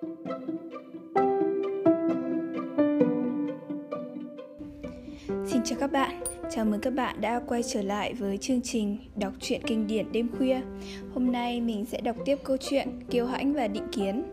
[0.00, 0.10] Xin
[5.64, 9.32] chào các bạn, chào mừng các bạn đã quay trở lại với chương trình đọc
[9.40, 10.60] truyện kinh điển đêm khuya.
[11.14, 14.24] Hôm nay mình sẽ đọc tiếp câu chuyện Kiêu hãnh và định kiến.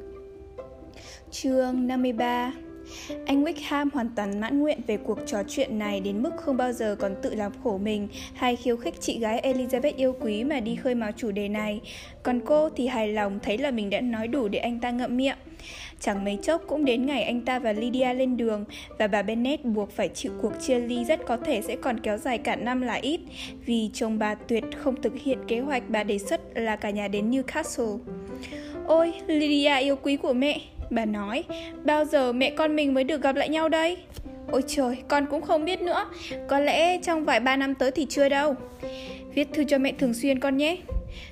[1.31, 2.53] Chương 53
[3.25, 6.73] anh Wickham hoàn toàn mãn nguyện về cuộc trò chuyện này đến mức không bao
[6.73, 10.59] giờ còn tự làm khổ mình hay khiêu khích chị gái Elizabeth yêu quý mà
[10.59, 11.81] đi khơi mào chủ đề này.
[12.23, 15.17] Còn cô thì hài lòng thấy là mình đã nói đủ để anh ta ngậm
[15.17, 15.37] miệng.
[15.99, 18.65] Chẳng mấy chốc cũng đến ngày anh ta và Lydia lên đường
[18.99, 22.17] và bà Bennet buộc phải chịu cuộc chia ly rất có thể sẽ còn kéo
[22.17, 23.19] dài cả năm là ít
[23.65, 27.07] vì chồng bà tuyệt không thực hiện kế hoạch bà đề xuất là cả nhà
[27.07, 27.99] đến Newcastle.
[28.85, 31.43] Ôi, Lydia yêu quý của mẹ, Bà nói,
[31.83, 33.97] bao giờ mẹ con mình mới được gặp lại nhau đây?
[34.51, 36.05] Ôi trời, con cũng không biết nữa.
[36.47, 38.55] Có lẽ trong vài ba năm tới thì chưa đâu.
[39.33, 40.77] Viết thư cho mẹ thường xuyên con nhé.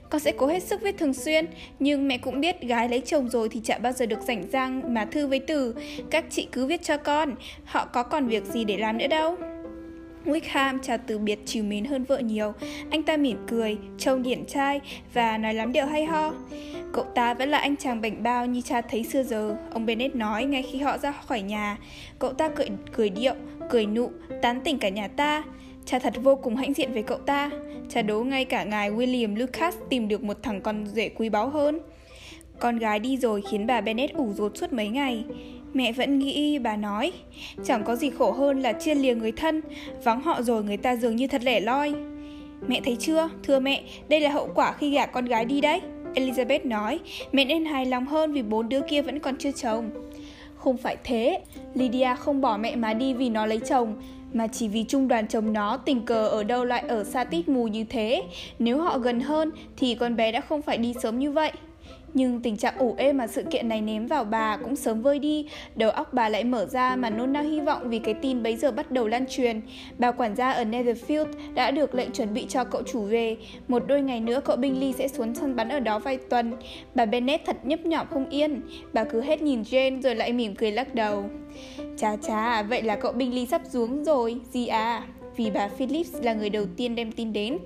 [0.09, 1.45] Con sẽ cố hết sức viết thường xuyên
[1.79, 4.93] Nhưng mẹ cũng biết gái lấy chồng rồi thì chẳng bao giờ được rảnh rang
[4.93, 5.75] mà thư với từ.
[6.11, 9.37] Các chị cứ viết cho con Họ có còn việc gì để làm nữa đâu.
[10.25, 12.53] Wickham chào từ biệt chiều mến hơn vợ nhiều.
[12.89, 14.81] Anh ta mỉm cười, trông điển trai
[15.13, 16.33] và nói lắm điệu hay ho.
[16.93, 19.57] Cậu ta vẫn là anh chàng bảnh bao như cha thấy xưa giờ.
[19.71, 21.77] Ông Bennett nói ngay khi họ ra khỏi nhà.
[22.19, 23.33] Cậu ta cười, cười điệu,
[23.69, 25.43] cười nụ, tán tỉnh cả nhà ta.
[25.85, 27.49] Cha thật vô cùng hãnh diện với cậu ta.
[27.89, 31.49] Cha đố ngay cả ngài William Lucas tìm được một thằng con rể quý báu
[31.49, 31.79] hơn.
[32.59, 35.23] Con gái đi rồi khiến bà Bennett ủ rột suốt mấy ngày.
[35.75, 37.11] Mẹ vẫn nghĩ, bà nói
[37.63, 39.61] Chẳng có gì khổ hơn là chia lìa người thân
[40.03, 41.93] Vắng họ rồi người ta dường như thật lẻ loi
[42.67, 45.81] Mẹ thấy chưa, thưa mẹ, đây là hậu quả khi gả con gái đi đấy
[46.15, 46.99] Elizabeth nói,
[47.31, 49.89] mẹ nên hài lòng hơn vì bốn đứa kia vẫn còn chưa chồng.
[50.57, 51.39] Không phải thế,
[51.73, 53.95] Lydia không bỏ mẹ mà đi vì nó lấy chồng,
[54.33, 57.49] mà chỉ vì trung đoàn chồng nó tình cờ ở đâu lại ở xa tít
[57.49, 58.23] mù như thế.
[58.59, 61.51] Nếu họ gần hơn thì con bé đã không phải đi sớm như vậy.
[62.15, 65.19] Nhưng tình trạng ủ ê mà sự kiện này ném vào bà cũng sớm vơi
[65.19, 68.43] đi, đầu óc bà lại mở ra mà nôn nao hy vọng vì cái tin
[68.43, 69.61] bấy giờ bắt đầu lan truyền.
[69.97, 73.37] Bà quản gia ở Netherfield đã được lệnh chuẩn bị cho cậu chủ về,
[73.67, 76.53] một đôi ngày nữa cậu Bingley sẽ xuống săn bắn ở đó vài tuần.
[76.95, 78.61] Bà Bennet thật nhấp nhỏm không yên,
[78.93, 81.25] bà cứ hết nhìn Jane rồi lại mỉm cười lắc đầu.
[81.97, 85.03] Chà chà, vậy là cậu Bingley sắp xuống rồi, gì à?
[85.35, 87.57] Vì bà Phillips là người đầu tiên đem tin đến.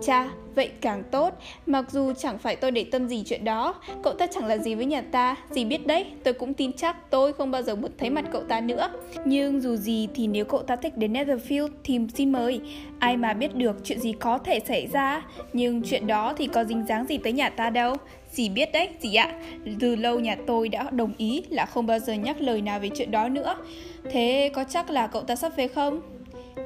[0.00, 1.34] Cha, vậy càng tốt,
[1.66, 4.74] mặc dù chẳng phải tôi để tâm gì chuyện đó, cậu ta chẳng là gì
[4.74, 7.90] với nhà ta, gì biết đấy, tôi cũng tin chắc tôi không bao giờ muốn
[7.98, 8.90] thấy mặt cậu ta nữa.
[9.24, 12.60] Nhưng dù gì thì nếu cậu ta thích đến Netherfield thì xin mời,
[12.98, 16.64] ai mà biết được chuyện gì có thể xảy ra, nhưng chuyện đó thì có
[16.64, 17.96] dính dáng gì tới nhà ta đâu.
[18.30, 19.32] Dì biết đấy, dì ạ,
[19.80, 22.90] từ lâu nhà tôi đã đồng ý là không bao giờ nhắc lời nào về
[22.96, 23.56] chuyện đó nữa.
[24.10, 26.00] Thế có chắc là cậu ta sắp về không?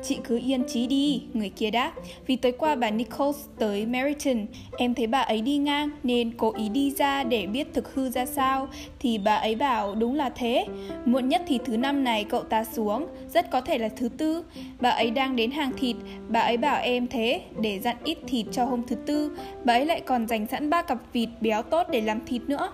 [0.02, 1.92] Chị cứ yên trí đi, người kia đáp.
[2.26, 4.46] Vì tối qua bà Nichols tới Meriton
[4.78, 8.10] Em thấy bà ấy đi ngang nên cố ý đi ra để biết thực hư
[8.10, 8.68] ra sao.
[9.00, 10.66] Thì bà ấy bảo đúng là thế.
[11.04, 14.44] Muộn nhất thì thứ năm này cậu ta xuống Rất có thể là thứ tư.
[14.80, 15.96] Bà ấy đang đến hàng thịt
[16.28, 19.36] Bà ấy bảo em thế để dặn ít thịt cho hôm thứ tư.
[19.64, 22.70] Bà ấy lại còn dành sẵn ba cặp vịt béo tốt để làm thịt nữa.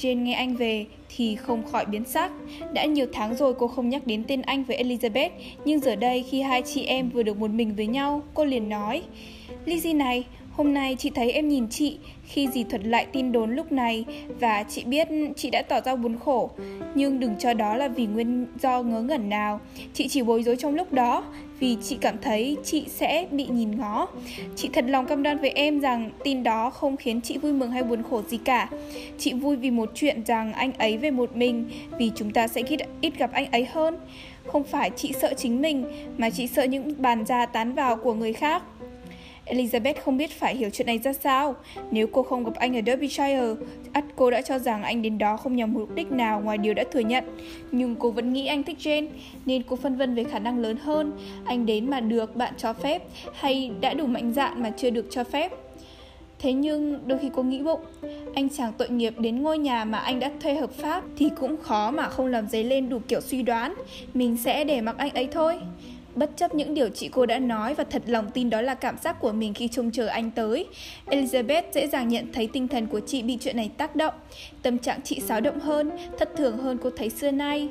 [0.00, 2.32] Jane nghe anh về thì không khỏi biến sắc.
[2.74, 5.30] Đã nhiều tháng rồi cô không nhắc đến tên anh với Elizabeth,
[5.64, 8.68] nhưng giờ đây khi hai chị em vừa được một mình với nhau, cô liền
[8.68, 9.02] nói
[9.66, 10.24] Lizzie này,
[10.60, 14.04] hôm nay chị thấy em nhìn chị khi dì thuật lại tin đồn lúc này
[14.40, 16.50] và chị biết chị đã tỏ ra buồn khổ.
[16.94, 19.60] Nhưng đừng cho đó là vì nguyên do ngớ ngẩn nào.
[19.94, 21.24] Chị chỉ bối rối trong lúc đó
[21.58, 24.08] vì chị cảm thấy chị sẽ bị nhìn ngó.
[24.56, 27.70] Chị thật lòng cam đoan với em rằng tin đó không khiến chị vui mừng
[27.70, 28.68] hay buồn khổ gì cả.
[29.18, 32.62] Chị vui vì một chuyện rằng anh ấy về một mình vì chúng ta sẽ
[32.68, 33.96] ít, ít gặp anh ấy hơn.
[34.46, 35.84] Không phải chị sợ chính mình
[36.18, 38.62] mà chị sợ những bàn ra tán vào của người khác.
[39.50, 41.54] Elizabeth không biết phải hiểu chuyện này ra sao.
[41.90, 43.54] Nếu cô không gặp anh ở Derbyshire,
[43.92, 46.74] ắt cô đã cho rằng anh đến đó không nhằm mục đích nào ngoài điều
[46.74, 47.24] đã thừa nhận.
[47.72, 49.08] Nhưng cô vẫn nghĩ anh thích Jane,
[49.46, 51.12] nên cô phân vân về khả năng lớn hơn.
[51.44, 53.02] Anh đến mà được bạn cho phép,
[53.34, 55.52] hay đã đủ mạnh dạn mà chưa được cho phép.
[56.42, 57.80] Thế nhưng đôi khi cô nghĩ bụng
[58.34, 61.56] Anh chàng tội nghiệp đến ngôi nhà mà anh đã thuê hợp pháp Thì cũng
[61.62, 63.74] khó mà không làm dấy lên đủ kiểu suy đoán
[64.14, 65.58] Mình sẽ để mặc anh ấy thôi
[66.14, 68.98] Bất chấp những điều chị cô đã nói và thật lòng tin đó là cảm
[68.98, 70.66] giác của mình khi trông chờ anh tới,
[71.06, 74.14] Elizabeth dễ dàng nhận thấy tinh thần của chị bị chuyện này tác động.
[74.62, 77.68] Tâm trạng chị xáo động hơn, thất thường hơn cô thấy xưa nay.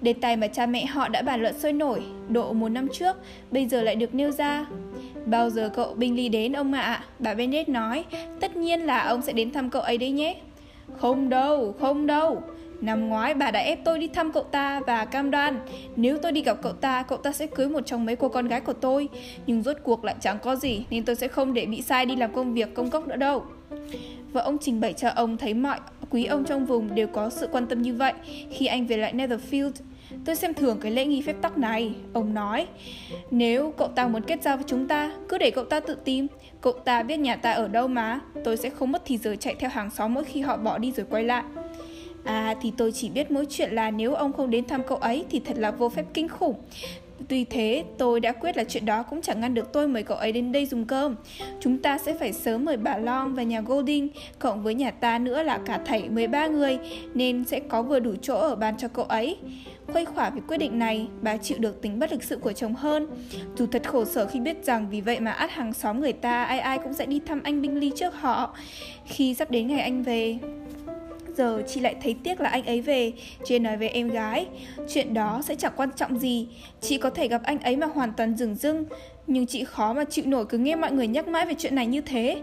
[0.00, 3.16] Đề tài mà cha mẹ họ đã bàn luận sôi nổi, độ một năm trước,
[3.50, 4.66] bây giờ lại được nêu ra.
[5.26, 6.80] Bao giờ cậu Bingley đến ông ạ?
[6.80, 7.04] À?
[7.18, 8.04] Bà Bennet nói,
[8.40, 10.36] tất nhiên là ông sẽ đến thăm cậu ấy đấy nhé.
[10.96, 12.42] Không đâu, không đâu.
[12.80, 15.60] Năm ngoái bà đã ép tôi đi thăm cậu ta và cam đoan
[15.96, 18.48] Nếu tôi đi gặp cậu ta, cậu ta sẽ cưới một trong mấy cô con
[18.48, 19.08] gái của tôi
[19.46, 22.16] Nhưng rốt cuộc lại chẳng có gì Nên tôi sẽ không để bị sai đi
[22.16, 23.44] làm công việc công cốc nữa đâu
[24.32, 25.78] Vợ ông trình bày cho ông thấy mọi
[26.10, 28.12] quý ông trong vùng đều có sự quan tâm như vậy
[28.50, 29.72] khi anh về lại Netherfield.
[30.24, 32.66] Tôi xem thường cái lễ nghi phép tắc này, ông nói.
[33.30, 36.26] Nếu cậu ta muốn kết giao với chúng ta, cứ để cậu ta tự tìm.
[36.60, 39.54] Cậu ta biết nhà ta ở đâu mà, tôi sẽ không mất thì giờ chạy
[39.54, 41.44] theo hàng xóm mỗi khi họ bỏ đi rồi quay lại.
[42.24, 45.24] À thì tôi chỉ biết mỗi chuyện là nếu ông không đến thăm cậu ấy
[45.30, 46.54] thì thật là vô phép kinh khủng.
[47.28, 50.16] Tuy thế, tôi đã quyết là chuyện đó cũng chẳng ngăn được tôi mời cậu
[50.16, 51.16] ấy đến đây dùng cơm.
[51.60, 54.08] Chúng ta sẽ phải sớm mời bà Long và nhà Golding,
[54.38, 56.78] cộng với nhà ta nữa là cả thảy 13 người,
[57.14, 59.36] nên sẽ có vừa đủ chỗ ở bàn cho cậu ấy.
[59.92, 62.74] Khuây khỏa về quyết định này, bà chịu được tính bất lịch sự của chồng
[62.74, 63.06] hơn.
[63.56, 66.44] Dù thật khổ sở khi biết rằng vì vậy mà át hàng xóm người ta
[66.44, 68.56] ai ai cũng sẽ đi thăm anh Binh Ly trước họ.
[69.04, 70.38] Khi sắp đến ngày anh về,
[71.40, 73.12] giờ chị lại thấy tiếc là anh ấy về
[73.44, 74.46] Jane nói với em gái
[74.88, 76.48] Chuyện đó sẽ chẳng quan trọng gì
[76.80, 78.84] Chị có thể gặp anh ấy mà hoàn toàn dừng dưng
[79.26, 81.86] Nhưng chị khó mà chịu nổi cứ nghe mọi người nhắc mãi về chuyện này
[81.86, 82.42] như thế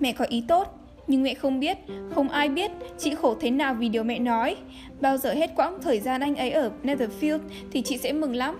[0.00, 1.78] Mẹ có ý tốt nhưng mẹ không biết,
[2.14, 4.56] không ai biết chị khổ thế nào vì điều mẹ nói.
[5.00, 7.38] Bao giờ hết quãng thời gian anh ấy ở Netherfield
[7.72, 8.58] thì chị sẽ mừng lắm.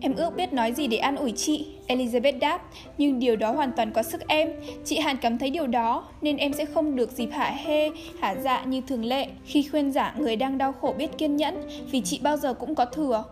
[0.00, 2.62] Em ước biết nói gì để an ủi chị, Elizabeth đáp,
[2.98, 4.52] nhưng điều đó hoàn toàn có sức em.
[4.84, 7.90] Chị Hàn cảm thấy điều đó, nên em sẽ không được dịp hả hê,
[8.20, 11.68] hả dạ như thường lệ khi khuyên giả người đang đau khổ biết kiên nhẫn,
[11.90, 13.24] vì chị bao giờ cũng có thừa.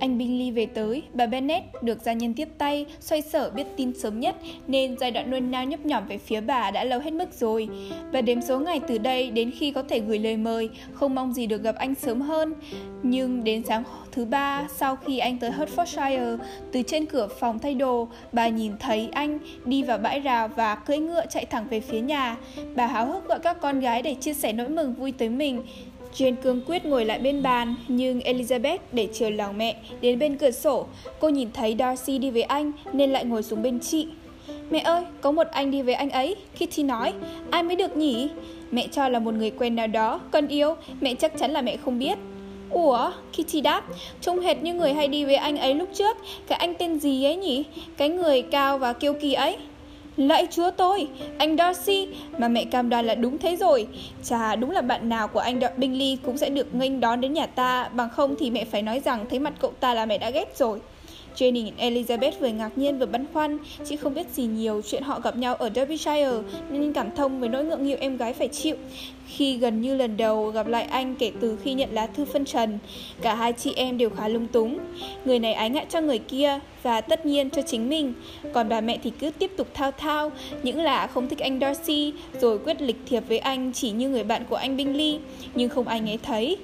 [0.00, 3.92] Anh Bingley về tới, bà Bennet được gia nhân tiếp tay, xoay sở biết tin
[3.94, 4.36] sớm nhất
[4.66, 7.68] nên giai đoạn nôn nao nhấp nhỏm về phía bà đã lâu hết mức rồi.
[8.12, 11.32] Và đếm số ngày từ đây đến khi có thể gửi lời mời, không mong
[11.32, 12.54] gì được gặp anh sớm hơn.
[13.02, 13.82] Nhưng đến sáng
[14.12, 16.38] thứ ba sau khi anh tới Hertfordshire,
[16.72, 20.74] từ trên cửa phòng thay đồ, bà nhìn thấy anh đi vào bãi rào và
[20.74, 22.36] cưỡi ngựa chạy thẳng về phía nhà.
[22.76, 25.62] Bà háo hức gọi các con gái để chia sẻ nỗi mừng vui tới mình.
[26.14, 30.36] Jane cương quyết ngồi lại bên bàn, nhưng Elizabeth để chiều lòng mẹ đến bên
[30.36, 30.86] cửa sổ.
[31.20, 34.06] Cô nhìn thấy Darcy đi với anh nên lại ngồi xuống bên chị.
[34.70, 37.12] Mẹ ơi, có một anh đi với anh ấy, Kitty nói.
[37.50, 38.28] Ai mới được nhỉ?
[38.70, 41.76] Mẹ cho là một người quen nào đó, con yêu, mẹ chắc chắn là mẹ
[41.76, 42.18] không biết.
[42.70, 43.84] Ủa, Kitty đáp,
[44.20, 46.16] trông hệt như người hay đi với anh ấy lúc trước,
[46.48, 47.64] cái anh tên gì ấy nhỉ?
[47.96, 49.56] Cái người cao và kiêu kỳ ấy.
[50.16, 53.86] Lạy chúa tôi, anh Darcy, mà mẹ cam đoan là đúng thế rồi.
[54.22, 57.32] Chà, đúng là bạn nào của anh Đặng Bingley cũng sẽ được nghênh đón đến
[57.32, 60.18] nhà ta, bằng không thì mẹ phải nói rằng thấy mặt cậu ta là mẹ
[60.18, 60.80] đã ghét rồi.
[61.36, 65.20] Jenny Elizabeth vừa ngạc nhiên vừa băn khoăn, chị không biết gì nhiều chuyện họ
[65.20, 66.30] gặp nhau ở Derbyshire
[66.70, 68.76] nên cảm thông với nỗi ngượng nghịu em gái phải chịu
[69.36, 72.44] khi gần như lần đầu gặp lại anh kể từ khi nhận lá thư phân
[72.44, 72.78] trần.
[73.22, 74.78] Cả hai chị em đều khá lung túng.
[75.24, 78.12] Người này ái ngại cho người kia và tất nhiên cho chính mình.
[78.52, 80.32] Còn bà mẹ thì cứ tiếp tục thao thao,
[80.62, 84.24] những là không thích anh Darcy, rồi quyết lịch thiệp với anh chỉ như người
[84.24, 85.18] bạn của anh Bingley,
[85.54, 86.56] nhưng không ai nghe thấy.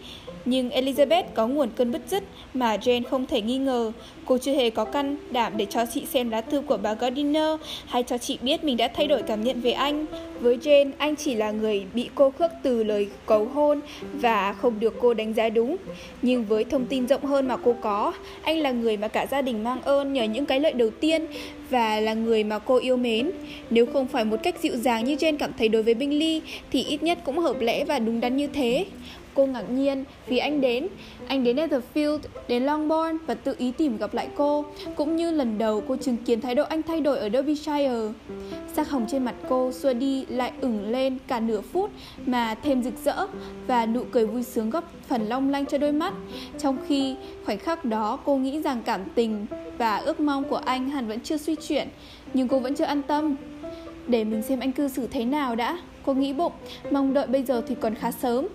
[0.49, 2.25] Nhưng Elizabeth có nguồn cơn bứt rứt
[2.55, 3.93] mà Jane không thể nghi ngờ.
[4.25, 7.61] Cô chưa hề có căn đảm để cho chị xem lá thư của bà Gardiner
[7.87, 10.07] hay cho chị biết mình đã thay đổi cảm nhận về anh.
[10.41, 13.81] Với Jane, anh chỉ là người bị cô khước từ lời cầu hôn
[14.13, 15.77] và không được cô đánh giá đúng.
[16.23, 18.13] Nhưng với thông tin rộng hơn mà cô có,
[18.43, 21.27] anh là người mà cả gia đình mang ơn nhờ những cái lợi đầu tiên
[21.71, 23.31] và là người mà cô yêu mến.
[23.71, 26.43] Nếu không phải một cách dịu dàng như Jane cảm thấy đối với Bingley
[26.73, 28.85] thì ít nhất cũng hợp lẽ và đúng đắn như thế.
[29.39, 30.89] Cô ngạc nhiên vì anh đến.
[31.29, 32.19] Anh đến Netherfield,
[32.49, 34.65] đến Longbourn và tự ý tìm gặp lại cô,
[34.97, 38.13] cũng như lần đầu cô chứng kiến thái độ anh thay đổi ở Derbyshire.
[38.75, 41.91] Sắc hồng trên mặt cô xua đi lại ửng lên cả nửa phút
[42.27, 43.27] mà thêm rực rỡ
[43.67, 46.15] và nụ cười vui sướng góp phần long lanh cho đôi mắt.
[46.59, 49.47] Trong khi khoảnh khắc đó cô nghĩ rằng cảm tình
[49.79, 51.89] và ước mong của anh hẳn vẫn chưa suy chuyển,
[52.35, 53.37] nhưng cô vẫn chưa an tâm.
[54.07, 56.53] Để mình xem anh cư xử thế nào đã, cô nghĩ bụng,
[56.91, 58.47] mong đợi bây giờ thì còn khá sớm.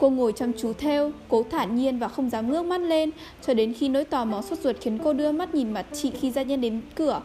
[0.00, 3.10] Cô ngồi chăm chú theo, cố thản nhiên và không dám ngước mắt lên,
[3.46, 6.10] cho đến khi nỗi tò mò sốt ruột khiến cô đưa mắt nhìn mặt chị
[6.20, 7.22] khi gia nhân đến cửa.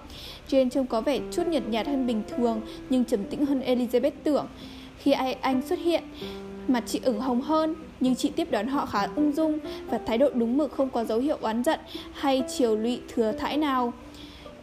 [0.49, 4.11] Jane trông có vẻ chút nhợt nhạt hơn bình thường, nhưng trầm tĩnh hơn Elizabeth
[4.23, 4.47] tưởng.
[4.97, 6.03] Khi ai anh xuất hiện,
[6.67, 10.17] mặt chị ửng hồng hơn, nhưng chị tiếp đón họ khá ung dung và thái
[10.17, 11.79] độ đúng mực không có dấu hiệu oán giận
[12.13, 13.93] hay chiều lụy thừa thãi nào.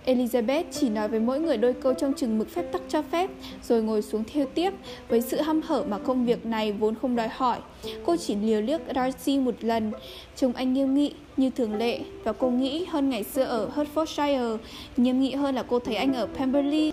[0.06, 3.30] Elizabeth chỉ nói với mỗi người đôi câu trong chừng mực phép tắc cho phép,
[3.62, 4.72] rồi ngồi xuống theo tiếp
[5.08, 7.58] với sự hăm hở mà công việc này vốn không đòi hỏi.
[8.06, 9.92] Cô chỉ liều liếc Darcy một lần,
[10.36, 14.58] trông anh nghiêm nghị như thường lệ và cô nghĩ hơn ngày xưa ở Hertfordshire,
[14.96, 16.92] nghiêm nghị hơn là cô thấy anh ở Pemberley.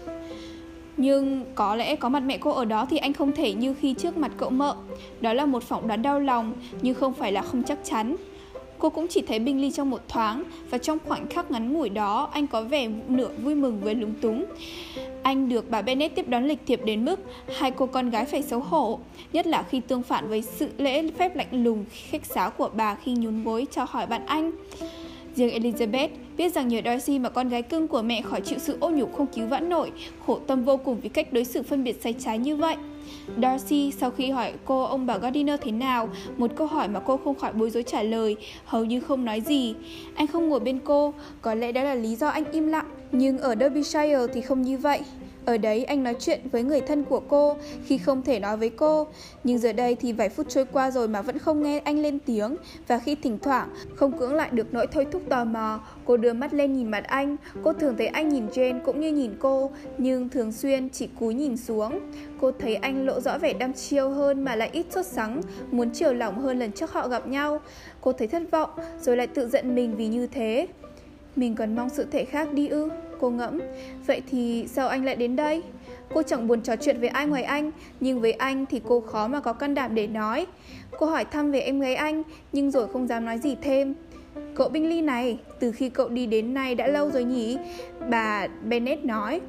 [0.98, 3.94] Nhưng có lẽ có mặt mẹ cô ở đó thì anh không thể như khi
[3.94, 4.76] trước mặt cậu mợ.
[5.22, 8.16] Đó là một phỏng đoán đau lòng, nhưng không phải là không chắc chắn.
[8.80, 11.90] Cô cũng chỉ thấy binh ly trong một thoáng và trong khoảnh khắc ngắn ngủi
[11.90, 14.46] đó anh có vẻ nửa vui mừng với lúng túng.
[15.24, 17.20] Anh được bà Bennet tiếp đón lịch thiệp đến mức
[17.58, 19.00] hai cô con gái phải xấu hổ,
[19.34, 22.96] nhất là khi tương phản với sự lễ phép lạnh lùng khách sáo của bà
[22.96, 24.52] khi nhún gối chào hỏi bạn anh.
[25.36, 28.78] Riêng Elizabeth biết rằng nhờ Darcy mà con gái cưng của mẹ khỏi chịu sự
[28.80, 29.92] ô nhục không cứu vãn nổi,
[30.26, 32.76] khổ tâm vô cùng vì cách đối xử phân biệt sai trái như vậy.
[33.42, 37.18] Darcy sau khi hỏi cô ông bà Gardiner thế nào, một câu hỏi mà cô
[37.18, 38.36] không khỏi bối rối trả lời,
[38.66, 39.76] hầu như không nói gì.
[40.16, 43.38] Anh không ngồi bên cô, có lẽ đó là lý do anh im lặng, nhưng
[43.38, 45.00] ở Derbyshire thì không như vậy.
[45.46, 48.70] Ở đấy anh nói chuyện với người thân của cô khi không thể nói với
[48.70, 49.08] cô.
[49.44, 52.20] Nhưng giờ đây thì vài phút trôi qua rồi mà vẫn không nghe anh lên
[52.20, 52.56] tiếng.
[52.88, 56.34] Và khi thỉnh thoảng không cưỡng lại được nỗi thôi thúc tò mò, cô đưa
[56.34, 57.36] mắt lên nhìn mặt anh.
[57.64, 61.34] Cô thường thấy anh nhìn Jane cũng như nhìn cô, nhưng thường xuyên chỉ cúi
[61.34, 62.00] nhìn xuống.
[62.42, 65.42] Cô thấy anh lộ rõ vẻ đăm chiêu hơn mà lại ít sốt sắng,
[65.72, 67.62] muốn chiều lòng hơn lần trước họ gặp nhau.
[68.02, 68.70] Cô thấy thất vọng,
[69.02, 70.68] rồi lại tự giận mình vì như thế.
[71.36, 72.90] Mình còn mong sự thể khác đi ư
[73.20, 73.60] Cô ngẫm,
[74.06, 75.64] Vậy thì sao anh lại đến đây?
[76.14, 79.28] Cô chẳng buồn trò chuyện với ai ngoài anh, Nhưng với anh thì cô khó
[79.28, 80.46] mà có can đảm để nói.
[80.98, 83.94] Cô hỏi thăm về em gái anh, Nhưng rồi không dám nói gì thêm.
[84.56, 87.58] Cậu binh ly này, Từ khi cậu đi đến nay đã lâu rồi nhỉ?
[88.10, 89.42] Bà Bennett nói.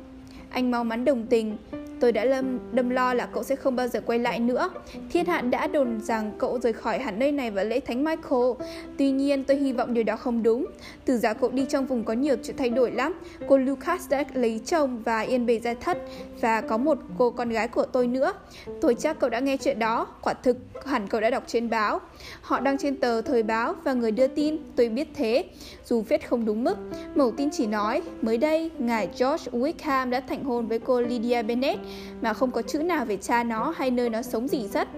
[0.51, 1.57] Anh mau mắn đồng tình
[2.01, 4.71] Tôi đã lâm, đâm lo là cậu sẽ không bao giờ quay lại nữa.
[5.11, 8.71] Thiên hạ đã đồn rằng cậu rời khỏi hẳn nơi này vào lễ thánh Michael.
[8.99, 10.67] Tuy nhiên, tôi hy vọng điều đó không đúng.
[11.05, 13.13] Từ giá cậu đi trong vùng có nhiều chuyện thay đổi lắm.
[13.49, 15.99] Cô Lucas đã lấy chồng và yên bề gia thất
[16.41, 18.33] và có một cô con gái của tôi nữa.
[18.81, 20.07] Tôi chắc cậu đã nghe chuyện đó.
[20.23, 22.01] Quả thực, hẳn cậu đã đọc trên báo.
[22.41, 25.45] Họ đăng trên tờ thời báo và người đưa tin, tôi biết thế.
[25.85, 26.77] Dù viết không đúng mức,
[27.15, 31.43] mẫu tin chỉ nói, mới đây, ngài George Wickham đã thành hôn với cô Lydia
[31.43, 31.81] Bennett
[32.21, 34.89] mà không có chữ nào về cha nó hay nơi nó sống gì rất.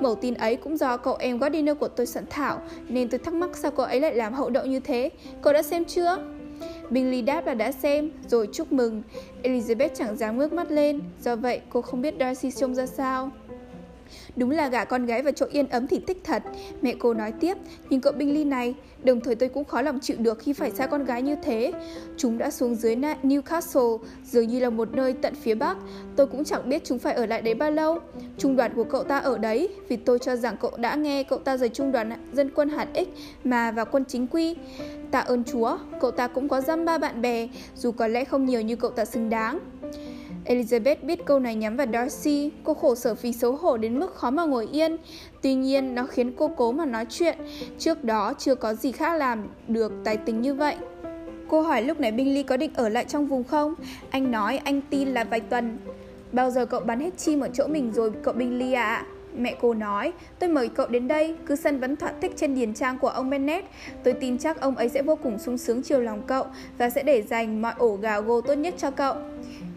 [0.00, 3.34] Mẫu tin ấy cũng do cậu em Gardiner của tôi soạn thảo, nên tôi thắc
[3.34, 5.10] mắc sao cô ấy lại làm hậu đậu như thế.
[5.42, 6.18] Cậu đã xem chưa?
[6.90, 9.02] Bingley đáp là đã xem, rồi chúc mừng.
[9.42, 13.30] Elizabeth chẳng dám ngước mắt lên, do vậy cô không biết Darcy trông ra sao.
[14.38, 16.42] Đúng là gả con gái vào chỗ yên ấm thì thích thật.
[16.82, 17.56] Mẹ cô nói tiếp
[17.90, 20.70] Nhưng cậu binh ly này, Đồng thời tôi cũng khó lòng chịu được khi phải
[20.70, 21.72] xa con gái như thế.
[22.16, 25.76] Chúng đã xuống dưới Newcastle, Dường như là một nơi tận phía bắc.
[26.16, 27.98] Tôi cũng chẳng biết chúng phải ở lại đấy bao lâu.
[28.38, 31.38] Trung đoàn của cậu ta ở đấy, Vì tôi cho rằng cậu đã nghe cậu
[31.38, 33.08] ta rời trung đoàn dân quân hạt ích
[33.44, 34.56] Mà vào quân chính quy.
[35.10, 38.44] Tạ ơn chúa, Cậu ta cũng có dăm ba bạn bè, Dù có lẽ không
[38.44, 39.58] nhiều như cậu ta xứng đáng.
[40.48, 44.14] Elizabeth biết câu này nhắm vào Darcy, cô khổ sở vì xấu hổ đến mức
[44.14, 44.96] khó mà ngồi yên.
[45.42, 47.38] Tuy nhiên, nó khiến cô cố mà nói chuyện.
[47.78, 50.76] Trước đó chưa có gì khác làm được tài tình như vậy.
[51.48, 53.74] Cô hỏi lúc này Bingley có định ở lại trong vùng không?
[54.10, 55.78] Anh nói anh tin là vài tuần.
[56.32, 58.94] Bao giờ cậu bắn hết chim ở chỗ mình rồi cậu Bingley ạ?
[58.94, 59.06] À?
[59.38, 62.74] Mẹ cô nói, tôi mời cậu đến đây, cứ sân vẫn thỏa thích trên điền
[62.74, 63.66] trang của ông Bennett.
[64.04, 66.44] Tôi tin chắc ông ấy sẽ vô cùng sung sướng chiều lòng cậu
[66.78, 69.14] và sẽ để dành mọi ổ gà gô tốt nhất cho cậu.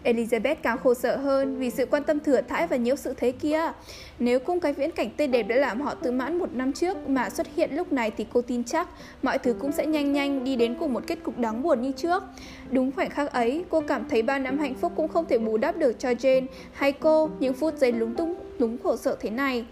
[0.04, 3.32] Elizabeth càng khổ sở hơn vì sự quan tâm thừa thãi và nhiễu sự thế
[3.32, 3.72] kia.
[4.18, 7.08] Nếu cung cái viễn cảnh tươi đẹp đã làm họ tự mãn một năm trước
[7.08, 8.88] mà xuất hiện lúc này thì cô tin chắc
[9.22, 11.92] mọi thứ cũng sẽ nhanh nhanh đi đến cùng một kết cục đáng buồn như
[11.92, 12.22] trước.
[12.70, 15.56] Đúng khoảnh khắc ấy, cô cảm thấy ba năm hạnh phúc cũng không thể bù
[15.56, 19.30] đắp được cho Jane hay cô những phút giây lúng túng lúng khổ sở thế
[19.30, 19.64] này.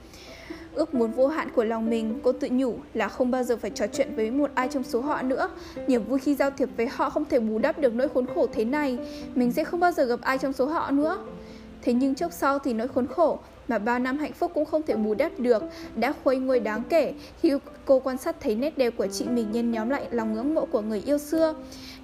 [0.75, 3.71] Ước muốn vô hạn của lòng mình, cô tự nhủ là không bao giờ phải
[3.71, 5.51] trò chuyện với một ai trong số họ nữa.
[5.87, 8.47] Niềm vui khi giao thiệp với họ không thể bù đắp được nỗi khốn khổ
[8.53, 8.99] thế này.
[9.35, 11.19] Mình sẽ không bao giờ gặp ai trong số họ nữa.
[11.83, 14.83] Thế nhưng chốc sau thì nỗi khốn khổ mà bao năm hạnh phúc cũng không
[14.83, 15.63] thể bù đắp được
[15.97, 17.53] đã khuây nguôi đáng kể khi
[17.85, 20.67] cô quan sát thấy nét đẹp của chị mình nhân nhóm lại lòng ngưỡng mộ
[20.67, 21.55] của người yêu xưa.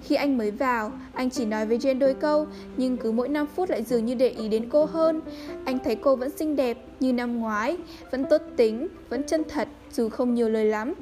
[0.07, 2.47] Khi anh mới vào, anh chỉ nói với Jane đôi câu,
[2.77, 5.21] nhưng cứ mỗi 5 phút lại dường như để ý đến cô hơn.
[5.65, 7.77] Anh thấy cô vẫn xinh đẹp như năm ngoái,
[8.11, 10.93] vẫn tốt tính, vẫn chân thật, dù không nhiều lời lắm.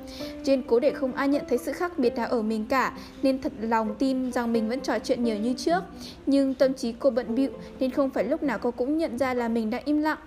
[0.44, 3.42] Jane cố để không ai nhận thấy sự khác biệt nào ở mình cả, nên
[3.42, 5.84] thật lòng tin rằng mình vẫn trò chuyện nhiều như trước.
[6.26, 9.34] Nhưng tâm trí cô bận bịu nên không phải lúc nào cô cũng nhận ra
[9.34, 10.20] là mình đã im lặng.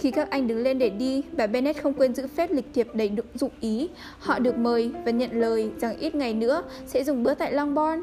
[0.00, 2.88] Khi các anh đứng lên để đi, bà Bennett không quên giữ phép lịch thiệp
[2.94, 3.88] đầy dụng ý.
[4.18, 8.02] Họ được mời và nhận lời rằng ít ngày nữa sẽ dùng bữa tại Longbourn.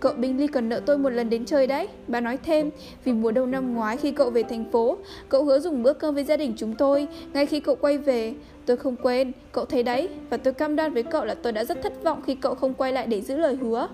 [0.00, 1.88] Cậu Bingley còn nợ tôi một lần đến chơi đấy.
[2.08, 2.70] Bà nói thêm,
[3.04, 4.98] vì mùa đông năm ngoái khi cậu về thành phố,
[5.28, 8.34] cậu hứa dùng bữa cơm với gia đình chúng tôi ngay khi cậu quay về.
[8.66, 11.64] Tôi không quên, cậu thấy đấy, và tôi cam đoan với cậu là tôi đã
[11.64, 13.88] rất thất vọng khi cậu không quay lại để giữ lời hứa.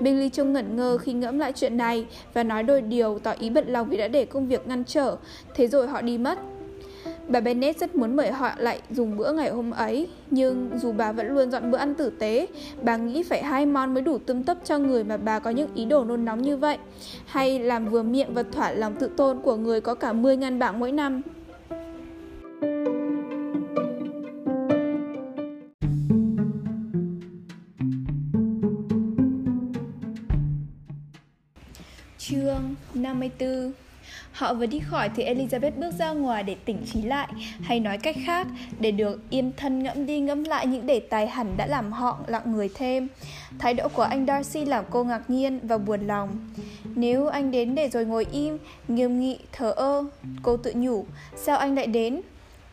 [0.00, 3.50] Bingley trông ngẩn ngơ khi ngẫm lại chuyện này và nói đôi điều tỏ ý
[3.50, 5.16] bận lòng vì đã để công việc ngăn trở.
[5.54, 6.38] Thế rồi họ đi mất.
[7.28, 11.12] Bà Bennett rất muốn mời họ lại dùng bữa ngày hôm ấy, nhưng dù bà
[11.12, 12.46] vẫn luôn dọn bữa ăn tử tế,
[12.82, 15.74] bà nghĩ phải hai món mới đủ tươm tấp cho người mà bà có những
[15.74, 16.78] ý đồ nôn nóng như vậy,
[17.26, 20.58] hay làm vừa miệng và thỏa lòng tự tôn của người có cả 10 ngàn
[20.58, 21.22] bảng mỗi năm.
[32.18, 33.72] Chương 54
[34.32, 37.28] Họ vừa đi khỏi thì Elizabeth bước ra ngoài để tỉnh trí lại,
[37.62, 38.46] hay nói cách khác,
[38.80, 42.18] để được yên thân ngẫm đi ngẫm lại những đề tài hẳn đã làm họ
[42.26, 43.08] lặng người thêm.
[43.58, 46.50] Thái độ của anh Darcy làm cô ngạc nhiên và buồn lòng.
[46.94, 48.58] Nếu anh đến để rồi ngồi im,
[48.88, 50.04] nghiêm nghị, thờ ơ,
[50.42, 51.04] cô tự nhủ,
[51.36, 52.20] sao anh lại đến?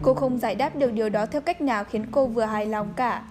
[0.01, 2.87] Cô không giải đáp được điều đó theo cách nào khiến cô vừa hài lòng
[2.95, 3.23] cả.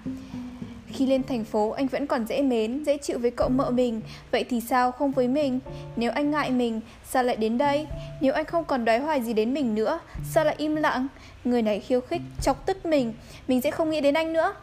[0.92, 4.00] Khi lên thành phố anh vẫn còn dễ mến, dễ chịu với cậu mợ mình
[4.30, 5.60] Vậy thì sao không với mình?
[5.96, 7.86] Nếu anh ngại mình, sao lại đến đây?
[8.20, 11.06] Nếu anh không còn đoái hoài gì đến mình nữa, sao lại im lặng?
[11.44, 13.12] Người này khiêu khích, chọc tức mình
[13.48, 14.54] Mình sẽ không nghĩ đến anh nữa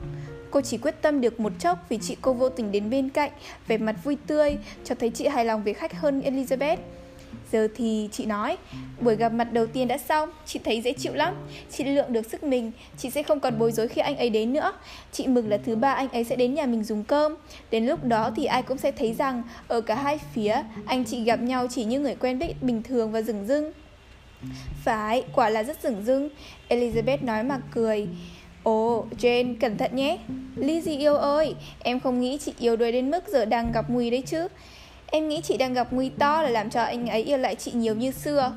[0.52, 3.32] Cô chỉ quyết tâm được một chốc vì chị cô vô tình đến bên cạnh
[3.68, 6.78] Vẻ mặt vui tươi, cho thấy chị hài lòng với khách hơn Elizabeth
[7.52, 8.58] Giờ thì chị nói,
[9.02, 11.34] buổi gặp mặt đầu tiên đã xong, chị thấy dễ chịu lắm.
[11.72, 14.54] Chị lượng được sức mình, chị sẽ không còn bối rối khi anh ấy đến
[14.54, 14.74] nữa.
[15.12, 17.36] Chị mừng là thứ ba anh ấy sẽ đến nhà mình dùng cơm.
[17.72, 21.24] Đến lúc đó thì ai cũng sẽ thấy rằng ở cả hai phía, anh chị
[21.24, 23.72] gặp nhau chỉ như người quen biết bình thường và rừng rưng.
[24.84, 26.30] Phải, quả là rất rừng rưng.
[26.70, 28.08] Elizabeth nói mà cười.
[28.64, 30.18] Ồ, Jane, cẩn thận nhé.
[30.58, 34.10] Lizzie yêu ơi, em không nghĩ chị yêu đuối đến mức giờ đang gặp nguy
[34.10, 34.48] đấy chứ.
[35.08, 37.72] Em nghĩ chị đang gặp nguy to là làm cho anh ấy yêu lại chị
[37.72, 38.54] nhiều như xưa.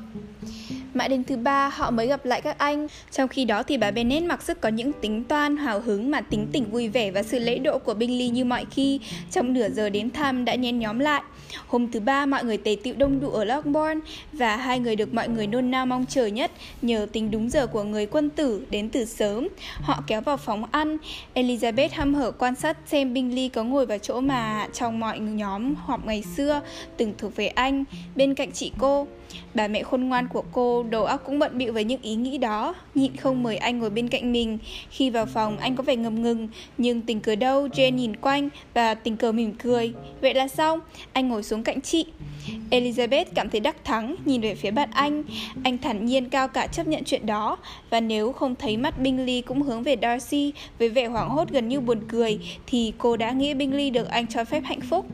[0.93, 2.87] Mãi đến thứ ba họ mới gặp lại các anh.
[3.11, 6.21] Trong khi đó thì bà Bennett mặc sức có những tính toan, hào hứng mà
[6.21, 8.99] tính tình vui vẻ và sự lễ độ của Bingley như mọi khi.
[9.31, 11.21] Trong nửa giờ đến thăm đã nhen nhóm lại.
[11.67, 13.99] Hôm thứ ba mọi người tề tựu đông đủ ở Lockbourne
[14.33, 17.67] Và hai người được mọi người nôn nao mong chờ nhất Nhờ tính đúng giờ
[17.67, 19.47] của người quân tử đến từ sớm.
[19.81, 20.97] Họ kéo vào phòng ăn.
[21.35, 25.75] Elizabeth hăm hở quan sát xem Bingley có ngồi vào chỗ mà trong mọi nhóm
[25.75, 26.61] họp ngày xưa
[26.97, 27.83] Từng thuộc về anh.
[28.15, 29.07] Bên cạnh chị cô
[29.53, 32.37] Bà mẹ khôn ngoan của cô đầu óc cũng bận bịu với những ý nghĩ
[32.37, 34.57] đó, nhịn không mời anh ngồi bên cạnh mình.
[34.89, 38.49] Khi vào phòng anh có vẻ ngầm ngừng, nhưng tình cờ đâu Jane nhìn quanh
[38.73, 39.93] và tình cờ mỉm cười.
[40.21, 40.79] Vậy là xong,
[41.13, 42.05] anh ngồi xuống cạnh chị.
[42.71, 45.23] Elizabeth cảm thấy đắc thắng nhìn về phía bạn anh.
[45.63, 47.57] Anh thản nhiên cao cả chấp nhận chuyện đó
[47.89, 51.69] và nếu không thấy mắt Bingley cũng hướng về Darcy với vẻ hoảng hốt gần
[51.69, 55.05] như buồn cười thì cô đã nghĩ Bingley được anh cho phép hạnh phúc.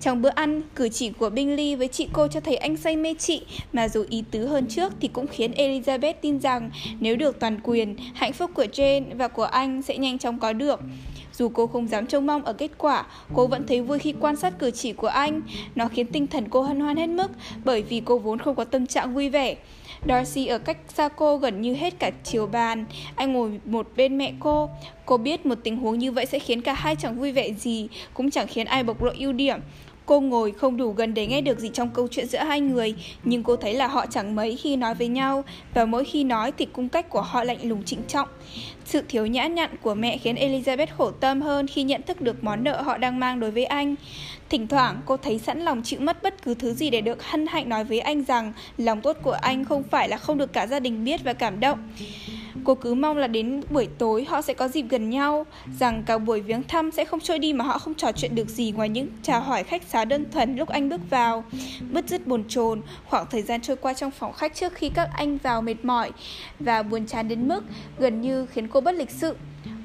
[0.00, 3.14] Trong bữa ăn, cử chỉ của Bingley với chị cô cho thấy anh say mê
[3.18, 7.40] chị, mà dù ý tứ hơn trước thì cũng khiến Elizabeth tin rằng nếu được
[7.40, 10.80] toàn quyền, hạnh phúc của Jane và của anh sẽ nhanh chóng có được.
[11.32, 14.36] Dù cô không dám trông mong ở kết quả, cô vẫn thấy vui khi quan
[14.36, 15.40] sát cử chỉ của anh.
[15.74, 17.30] Nó khiến tinh thần cô hân hoan hết mức,
[17.64, 19.56] bởi vì cô vốn không có tâm trạng vui vẻ.
[20.08, 22.84] Darcy ở cách xa cô gần như hết cả chiều bàn.
[23.14, 24.70] Anh ngồi một bên mẹ cô.
[25.06, 27.88] Cô biết một tình huống như vậy sẽ khiến cả hai chẳng vui vẻ gì,
[28.14, 29.60] cũng chẳng khiến ai bộc lộ ưu điểm.
[30.08, 32.94] Cô ngồi không đủ gần để nghe được gì trong câu chuyện giữa hai người,
[33.24, 35.44] nhưng cô thấy là họ chẳng mấy khi nói với nhau,
[35.74, 38.28] và mỗi khi nói thì cung cách của họ lạnh lùng trịnh trọng.
[38.84, 42.44] Sự thiếu nhã nhặn của mẹ khiến Elizabeth khổ tâm hơn khi nhận thức được
[42.44, 43.94] món nợ họ đang mang đối với anh.
[44.48, 47.46] Thỉnh thoảng cô thấy sẵn lòng chịu mất bất cứ thứ gì để được hân
[47.46, 50.66] hạnh nói với anh rằng lòng tốt của anh không phải là không được cả
[50.66, 51.78] gia đình biết và cảm động.
[52.64, 55.46] Cô cứ mong là đến buổi tối họ sẽ có dịp gần nhau,
[55.78, 58.48] rằng cả buổi viếng thăm sẽ không trôi đi mà họ không trò chuyện được
[58.48, 61.44] gì ngoài những chào hỏi khách sáo đơn thuần lúc anh bước vào.
[61.92, 65.08] Bứt rứt buồn chồn, khoảng thời gian trôi qua trong phòng khách trước khi các
[65.14, 66.10] anh vào mệt mỏi
[66.60, 67.64] và buồn chán đến mức
[67.98, 69.36] gần như khiến cô bất lịch sự.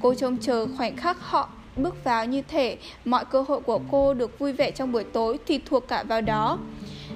[0.01, 4.13] Cô trông chờ khoảnh khắc họ bước vào như thể mọi cơ hội của cô
[4.13, 6.59] được vui vẻ trong buổi tối thì thuộc cả vào đó.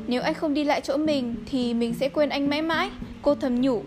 [0.08, 2.90] Nếu anh không đi lại chỗ mình thì mình sẽ quên anh mãi mãi,
[3.22, 3.84] cô thầm nhủ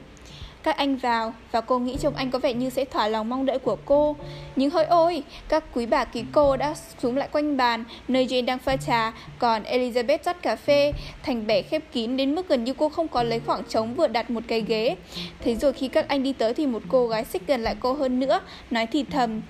[0.62, 3.46] các anh vào và cô nghĩ trông anh có vẻ như sẽ thỏa lòng mong
[3.46, 4.16] đợi của cô.
[4.56, 8.44] Nhưng hỡi ôi, các quý bà ký cô đã xuống lại quanh bàn, nơi Jane
[8.44, 10.92] đang pha trà, còn Elizabeth rót cà phê,
[11.22, 14.08] thành bể khép kín đến mức gần như cô không có lấy khoảng trống vừa
[14.08, 14.96] đặt một cái ghế.
[15.40, 17.92] Thế rồi khi các anh đi tới thì một cô gái xích gần lại cô
[17.92, 19.40] hơn nữa, nói thì thầm.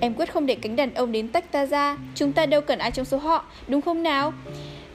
[0.00, 2.78] Em quyết không để cánh đàn ông đến tách ta ra, chúng ta đâu cần
[2.78, 4.32] ai trong số họ, đúng không nào?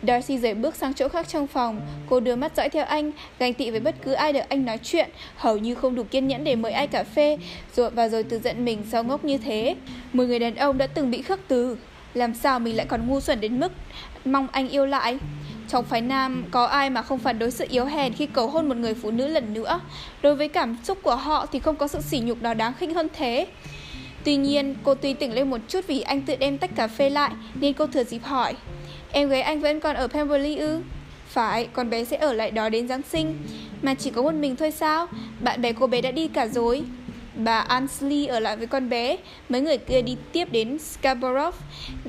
[0.08, 1.82] Darcy rời bước sang chỗ khác trong phòng.
[2.10, 4.80] Cô đưa mắt dõi theo anh, Ganh tị với bất cứ ai được anh nói
[4.84, 5.10] chuyện.
[5.36, 7.38] Hầu như không đủ kiên nhẫn để mời ai cà phê.
[7.76, 9.76] Rồi, Và rồi tự giận mình sao ngốc như thế.
[10.14, 11.78] Một người đàn ông đã từng bị khước từ.
[12.14, 13.72] Làm sao mình lại còn ngu xuẩn đến mức
[14.26, 15.20] Mong anh yêu lại?
[15.70, 18.70] Trong phái nam, có ai mà không phản đối sự yếu hèn khi cầu hôn
[18.70, 19.80] một người phụ nữ lần nữa?
[20.22, 22.94] Đối với cảm xúc của họ thì không có sự sỉ nhục nào đáng khinh
[22.94, 23.48] hơn thế.
[24.24, 27.10] Tuy nhiên, cô tuy tỉnh lên một chút vì anh tự đem tách cà phê
[27.10, 28.54] lại, Nên cô thừa dịp hỏi.
[29.16, 30.82] Em gái anh vẫn còn ở Pemberley ư?
[31.28, 33.38] Phải, con bé sẽ ở lại đó đến Giáng sinh.
[33.82, 35.08] Mà chỉ có một mình thôi sao?
[35.40, 36.84] Bạn bè cô bé đã đi cả rồi.
[37.36, 39.18] Bà Ansley ở lại với con bé.
[39.50, 41.56] Mấy người kia đi tiếp đến Scarborough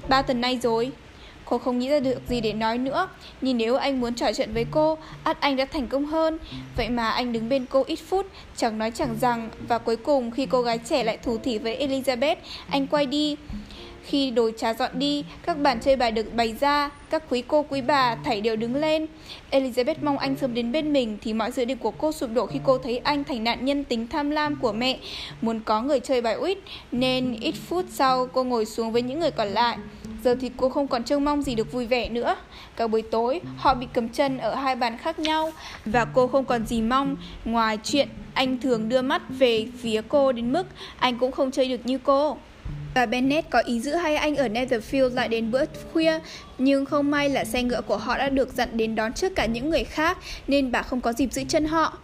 [0.09, 0.93] Ba tuần nay rồi.
[1.45, 3.09] Cô không nghĩ ra được gì để nói nữa.
[3.41, 6.39] Nhưng nếu anh muốn trò chuyện với cô ắt anh đã thành công hơn.
[6.77, 9.51] Vậy mà anh đứng bên cô ít phút Chẳng nói chẳng rằng.
[9.69, 12.37] Và cuối cùng khi cô gái trẻ lại thủ thỉ với Elizabeth
[12.71, 13.37] Anh quay đi
[14.05, 17.63] khi đồ trà dọn đi, các bàn chơi bài được bày ra, các quý cô
[17.69, 19.07] quý bà thảy đều đứng lên.
[19.51, 22.47] Elizabeth mong anh sớm đến bên mình thì mọi dự định của cô sụp đổ
[22.47, 24.99] khi cô thấy anh thành nạn nhân tính tham lam của mẹ,
[25.43, 26.59] muốn có người chơi bài uýt,
[26.93, 29.79] nên ít phút sau cô ngồi xuống với những người còn lại.
[30.25, 32.37] Giờ thì cô không còn trông mong gì được vui vẻ nữa.
[32.77, 35.53] Cả buổi tối, họ bị cầm chân ở hai bàn khác nhau
[35.85, 40.33] và cô không còn gì mong ngoài chuyện anh thường đưa mắt về phía cô
[40.33, 40.67] đến mức
[40.99, 42.37] anh cũng không chơi được như cô.
[42.95, 46.19] Và Bennett có ý giữ hai anh ở Netherfield lại đến bữa khuya,
[46.59, 49.47] nhưng không may là xe ngựa của họ đã được dặn đến đón trước cả
[49.47, 51.99] những người khác, nên bà không có dịp giữ chân họ.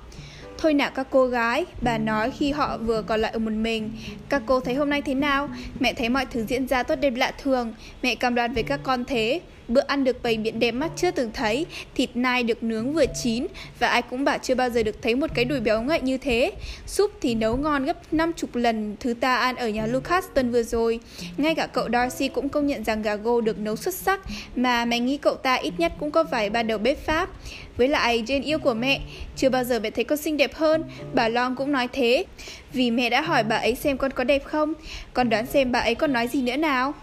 [0.58, 3.90] Thôi nào các cô gái, bà nói khi họ vừa còn lại ở một mình.
[4.28, 5.48] Các cô thấy hôm nay thế nào?
[5.80, 7.74] Mẹ thấy mọi thứ diễn ra tốt đẹp lạ thường.
[8.02, 9.40] Mẹ cảm đoan với các con thế.
[9.70, 13.04] Bữa ăn được bày biện đẹp mắt chưa từng thấy, thịt nai được nướng vừa
[13.22, 13.46] chín
[13.78, 16.18] và ai cũng bảo chưa bao giờ được thấy một cái đùi béo ngậy như
[16.18, 16.52] thế.
[16.86, 20.62] Súp thì nấu ngon gấp 50 lần thứ ta ăn ở nhà Lucas tuần vừa
[20.62, 21.00] rồi.
[21.36, 24.20] Ngay cả cậu Darcy cũng công nhận rằng gà gô được nấu xuất sắc
[24.56, 27.30] mà mẹ nghĩ cậu ta ít nhất cũng có vài ba đầu bếp Pháp.
[27.76, 29.00] Với lại Jane yêu của mẹ,
[29.36, 32.24] chưa bao giờ mẹ thấy con xinh đẹp hơn, bà Long cũng nói thế.
[32.72, 34.74] Vì mẹ đã hỏi bà ấy xem con có đẹp không,
[35.14, 36.94] con đoán xem bà ấy còn nói gì nữa nào.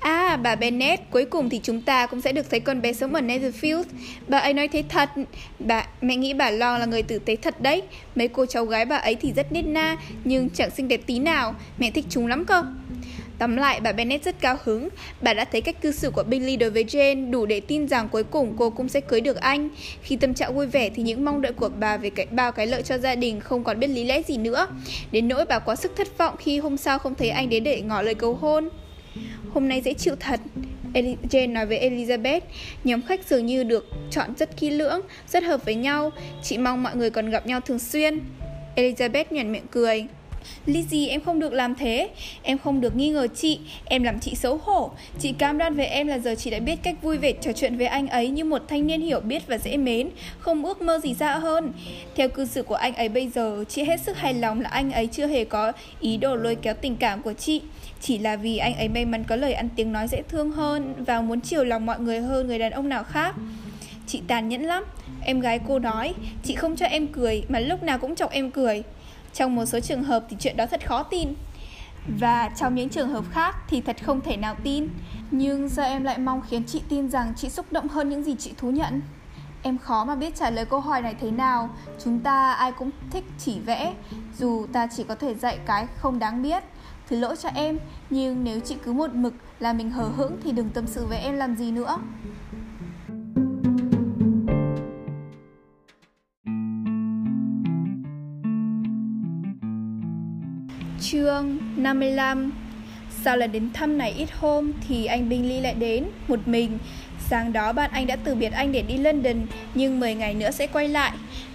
[0.00, 3.14] À, bà Bennett, cuối cùng thì chúng ta cũng sẽ được thấy con bé sống
[3.14, 3.84] ở Netherfield.
[4.28, 5.10] Bà ấy nói thế thật.
[5.58, 7.82] Bà, mẹ nghĩ bà Long là người tử tế thật đấy.
[8.14, 11.18] Mấy cô cháu gái bà ấy thì rất nết na, nhưng chẳng xinh đẹp tí
[11.18, 11.54] nào.
[11.78, 12.64] Mẹ thích chúng lắm cơ.
[13.38, 14.88] Tóm lại, bà Bennett rất cao hứng.
[15.20, 18.08] Bà đã thấy cách cư xử của Billy đối với Jane đủ để tin rằng
[18.08, 19.68] cuối cùng cô cũng sẽ cưới được anh.
[20.02, 22.66] Khi tâm trạng vui vẻ thì những mong đợi của bà về cái bao cái
[22.66, 24.68] lợi cho gia đình không còn biết lý lẽ gì nữa.
[25.12, 27.80] Đến nỗi bà quá sức thất vọng khi hôm sau không thấy anh đến để
[27.80, 28.68] ngỏ lời cầu hôn.
[29.54, 30.40] Hôm nay dễ chịu thật.
[31.30, 32.40] Jane nói với Elizabeth,
[32.84, 36.10] Nhóm khách dường như được chọn rất kỹ lưỡng, Rất hợp với nhau.
[36.42, 38.20] Chị mong mọi người còn gặp nhau thường xuyên.
[38.76, 40.06] Elizabeth nhoẻn miệng cười.
[40.66, 42.08] Lizzie em không được làm thế?
[42.42, 43.58] Em không được nghi ngờ chị.
[43.84, 44.90] Em làm chị xấu hổ.
[45.18, 47.76] Chị cam đoan với em là giờ chị đã biết cách vui vẻ trò chuyện
[47.76, 51.00] với anh ấy Như một thanh niên hiểu biết và dễ mến, Không ước mơ
[51.02, 51.72] gì xa hơn.
[52.16, 54.92] Theo cư xử của anh ấy bây giờ, Chị hết sức hài lòng là anh
[54.92, 57.62] ấy chưa hề có ý đồ lôi kéo tình cảm của chị.
[58.00, 60.94] Chỉ là vì anh ấy may mắn có lời ăn tiếng nói dễ thương hơn
[61.06, 63.34] Và muốn chiều lòng mọi người hơn người đàn ông nào khác.
[64.06, 64.84] Chị tàn nhẫn lắm.
[65.24, 68.50] Em gái cô nói, Chị không cho em cười, Mà lúc nào cũng chọc em
[68.50, 68.82] cười
[69.36, 71.34] trong một số trường hợp thì chuyện đó thật khó tin.
[72.20, 74.88] Và trong những trường hợp khác thì thật không thể nào tin.
[75.30, 78.34] Nhưng giờ em lại mong khiến chị tin rằng chị xúc động hơn những gì
[78.38, 79.00] chị thú nhận?
[79.62, 81.70] Em khó mà biết trả lời câu hỏi này thế nào.
[82.04, 83.94] Chúng ta ai cũng thích chỉ vẽ.
[84.38, 86.64] Dù ta chỉ có thể dạy cái không đáng biết,
[87.08, 87.78] Thứ lỗi cho em.
[88.10, 91.18] Nhưng nếu chị cứ một mực là mình hờ hững Thì đừng tâm sự với
[91.18, 91.98] em làm gì nữa.
[101.10, 102.52] Chương 55
[103.10, 106.78] Sau lần đến thăm này ít hôm thì anh Bingley lại đến một mình.
[107.18, 110.50] Sáng đó bạn anh đã từ biệt anh để đi London Nhưng 10 ngày nữa
[110.50, 111.12] sẽ quay lại.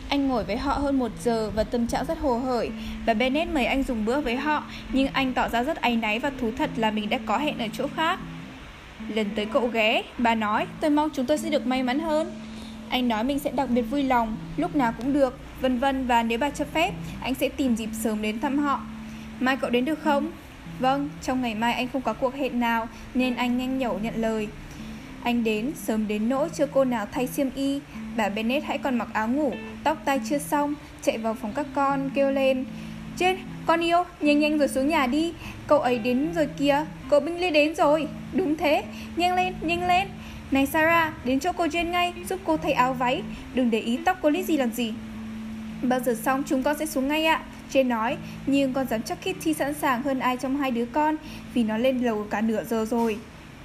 [0.10, 2.70] Anh ngồi với họ hơn một giờ và tâm trạng rất hồ hởi.
[3.06, 6.20] Và Bennett mời anh dùng bữa với họ Nhưng anh tỏ ra rất áy náy
[6.20, 8.20] và thú thật là mình đã có hẹn ở chỗ khác.
[9.16, 12.32] Lần tới cậu ghé, bà nói tôi mong chúng tôi sẽ được may mắn hơn.
[12.90, 16.24] Anh nói mình sẽ đặc biệt vui lòng, lúc nào cũng được Vân vân và
[16.24, 18.82] nếu bà cho phép, anh sẽ tìm dịp sớm đến thăm họ.
[19.42, 20.32] Mai cậu đến được không?
[20.80, 24.14] Vâng, trong ngày mai anh không có cuộc hẹn nào Nên anh nhanh nhẩu nhận
[24.16, 24.48] lời.
[25.24, 27.80] Anh đến, sớm đến nỗi chưa cô nào thay xiêm y.
[28.18, 31.66] Bà Bennett hãy còn mặc áo ngủ Tóc tai chưa xong Chạy vào phòng các
[31.76, 32.66] con, kêu lên.
[33.18, 35.34] Trên, con yêu, nhanh nhanh rồi xuống nhà đi.
[35.68, 38.08] Cậu ấy đến rồi kìa Cậu binh Bingley đến rồi.
[38.34, 38.84] Đúng thế,
[39.16, 40.08] nhanh lên, nhanh lên.
[40.52, 43.22] Này Sarah, đến chỗ cô Jane ngay Giúp cô thay áo váy.
[43.54, 44.94] Đừng để ý tóc cô Lizzie làm gì.
[45.82, 49.18] Bao giờ xong chúng con sẽ xuống ngay ạ trên nói, nhưng con dám chắc
[49.22, 51.18] Kitty sẵn sàng hơn ai trong hai đứa con
[51.54, 53.18] vì nó lên lầu cả nửa giờ rồi.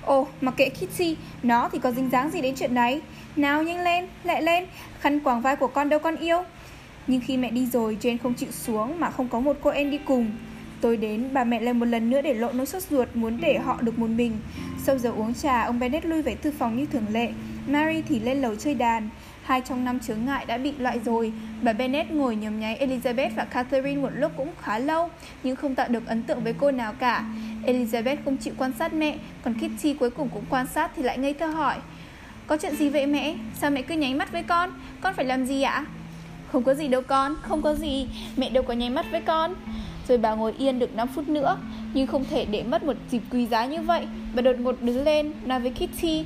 [0.03, 3.03] Ồ, mặc kệ Kitty, nó thì có dính dáng gì đến chuyện đấy.
[3.37, 4.65] Nào nhanh lên, lại lên,
[5.01, 6.43] khăn quàng vai của con đâu con yêu.
[7.07, 9.91] Nhưng khi mẹ đi rồi, Jane không chịu xuống mà không có một cô em
[9.91, 10.31] đi cùng.
[10.81, 13.59] Tôi đến, bà mẹ lại một lần nữa để lộ nỗi sốt ruột muốn để
[13.59, 14.33] họ được một mình.
[14.83, 17.33] Sau giờ uống trà, ông Bennett lui về thư phòng như thường lệ.
[17.69, 19.09] Mary thì lên lầu chơi đàn.
[19.47, 21.33] Hai trong năm chướng ngại đã bị loại rồi.
[21.63, 25.11] Bà Bennett ngồi nhầm nháy Elizabeth và Catherine một lúc cũng khá lâu,
[25.43, 27.25] nhưng không tạo được ấn tượng với cô nào cả.
[27.67, 31.19] Elizabeth không chịu quan sát mẹ, còn Kitty cuối cùng cũng quan sát thì lại
[31.19, 31.77] ngây thơ hỏi.
[32.47, 33.35] Có chuyện gì vậy mẹ?
[33.55, 34.71] Sao mẹ cứ nháy mắt với con?
[35.01, 35.85] Con phải làm gì ạ?
[36.53, 39.55] Không có gì đâu con, không có gì, mẹ đâu có nháy mắt với con.
[40.09, 41.59] Rồi bà ngồi yên được 5 phút nữa,
[41.95, 44.07] nhưng không thể để mất một dịp quý giá như vậy.
[44.35, 46.25] Bà đột ngột đứng lên, nói với Kitty.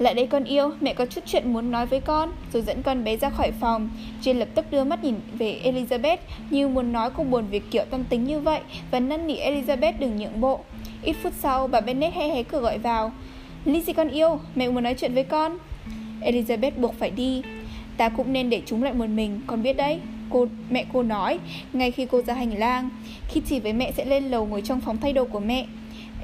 [0.00, 3.04] Lại đây con yêu, mẹ có chút chuyện muốn nói với con Rồi dẫn con
[3.04, 3.90] bé ra khỏi phòng.
[4.22, 6.16] Jane lập tức đưa mắt nhìn về Elizabeth
[6.50, 8.60] Như muốn nói cô buồn việc kiểu tâm tính như vậy
[8.90, 10.60] Và năn nỉ Elizabeth đừng nhượng bộ.
[11.02, 13.12] Ít phút sau, bà Bennet hé hé cửa gọi vào.
[13.64, 15.58] Lizzie con yêu, mẹ muốn nói chuyện với con.
[16.20, 17.42] Elizabeth buộc phải đi.
[17.96, 20.00] Ta cũng nên để chúng lại một mình, con biết đấy.
[20.30, 21.38] Cô Mẹ cô nói
[21.72, 22.88] Ngay khi cô ra hành lang
[23.28, 25.66] Kitty với mẹ sẽ lên lầu ngồi trong phòng thay đồ của mẹ.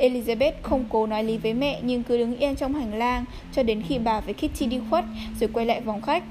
[0.01, 3.63] Elizabeth không cố nói lý với mẹ nhưng cứ đứng yên trong hành lang cho
[3.63, 5.05] đến khi bà với Kitty đi khuất
[5.41, 6.23] rồi quay lại vòng khách.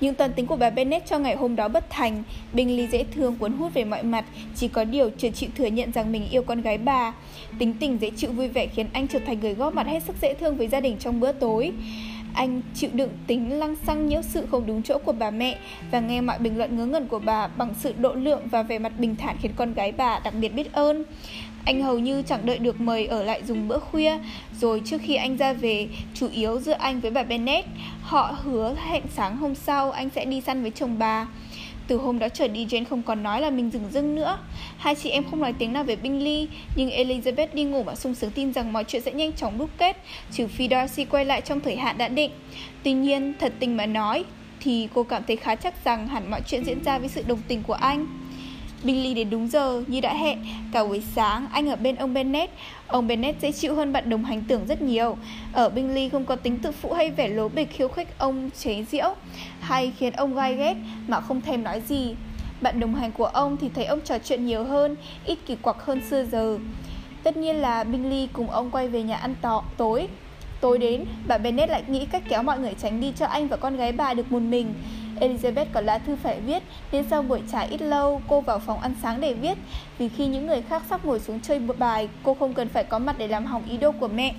[0.00, 2.22] Nhưng toàn tính của bà Bennet cho ngày hôm đó bất thành.
[2.52, 4.24] Bingley dễ thương cuốn hút về mọi mặt,
[4.56, 7.12] Chỉ có điều chưa chịu thừa nhận rằng mình yêu con gái bà.
[7.58, 10.16] Tính tình dễ chịu vui vẻ khiến anh trở thành người góp mặt hết sức
[10.22, 11.72] dễ thương với gia đình trong bữa tối
[12.34, 15.58] anh chịu đựng tính lăng xăng nhiễu sự không đúng chỗ của bà mẹ
[15.90, 18.78] và nghe mọi bình luận ngớ ngẩn của bà bằng sự độ lượng và vẻ
[18.78, 21.04] mặt bình thản khiến con gái bà đặc biệt biết ơn.
[21.64, 24.18] Anh hầu như chẳng đợi được mời ở lại dùng bữa khuya,
[24.60, 27.68] Rồi trước khi anh ra về, Chủ yếu giữa anh với bà Bennett,
[28.02, 31.26] Họ hứa hẹn sáng hôm sau Anh sẽ đi săn với chồng bà
[31.90, 34.38] từ hôm đó trở đi Jane không còn nói là mình dừng dưng nữa.
[34.78, 38.14] Hai chị em không nói tiếng nào về Bingley Nhưng Elizabeth đi ngủ và sung
[38.14, 39.96] sướng tin rằng mọi chuyện sẽ nhanh chóng đúc kết
[40.32, 42.30] Trừ phi Darcy quay lại trong thời hạn đã định.
[42.82, 44.24] Tuy nhiên, thật tình mà nói
[44.60, 47.40] Thì cô cảm thấy khá chắc rằng hẳn mọi chuyện diễn ra với sự đồng
[47.48, 48.06] tình của anh.
[48.84, 50.38] Billy đến đúng giờ, như đã hẹn.
[50.72, 52.52] Cả buổi sáng, anh ở bên ông Bennett.
[52.86, 55.16] Ông Bennett dễ chịu hơn bạn đồng hành tưởng rất nhiều.
[55.52, 58.84] Ở Bingley không có tính tự phụ hay vẻ lố bịch khiêu khích ông chế
[58.90, 59.14] diễu
[59.60, 60.74] Hay khiến ông gai ghét,
[61.08, 62.14] mà không thèm nói gì.
[62.60, 65.76] Bạn đồng hành của ông thì thấy ông trò chuyện nhiều hơn, Ít kỳ quặc
[65.84, 66.58] hơn xưa giờ.
[67.22, 70.08] Tất nhiên là Bingley cùng ông quay về nhà ăn tỏ tối.
[70.60, 73.56] Tối đến, bà Bennet lại nghĩ cách kéo mọi người tránh đi cho anh và
[73.56, 74.74] con gái bà được một mình
[75.20, 78.80] Elizabeth có lá thư phải viết nên sau buổi trà ít lâu cô vào phòng
[78.80, 79.58] ăn sáng để viết
[79.98, 82.98] vì khi những người khác sắp ngồi xuống chơi bài cô không cần phải có
[82.98, 84.34] mặt để làm hỏng ý đồ của mẹ.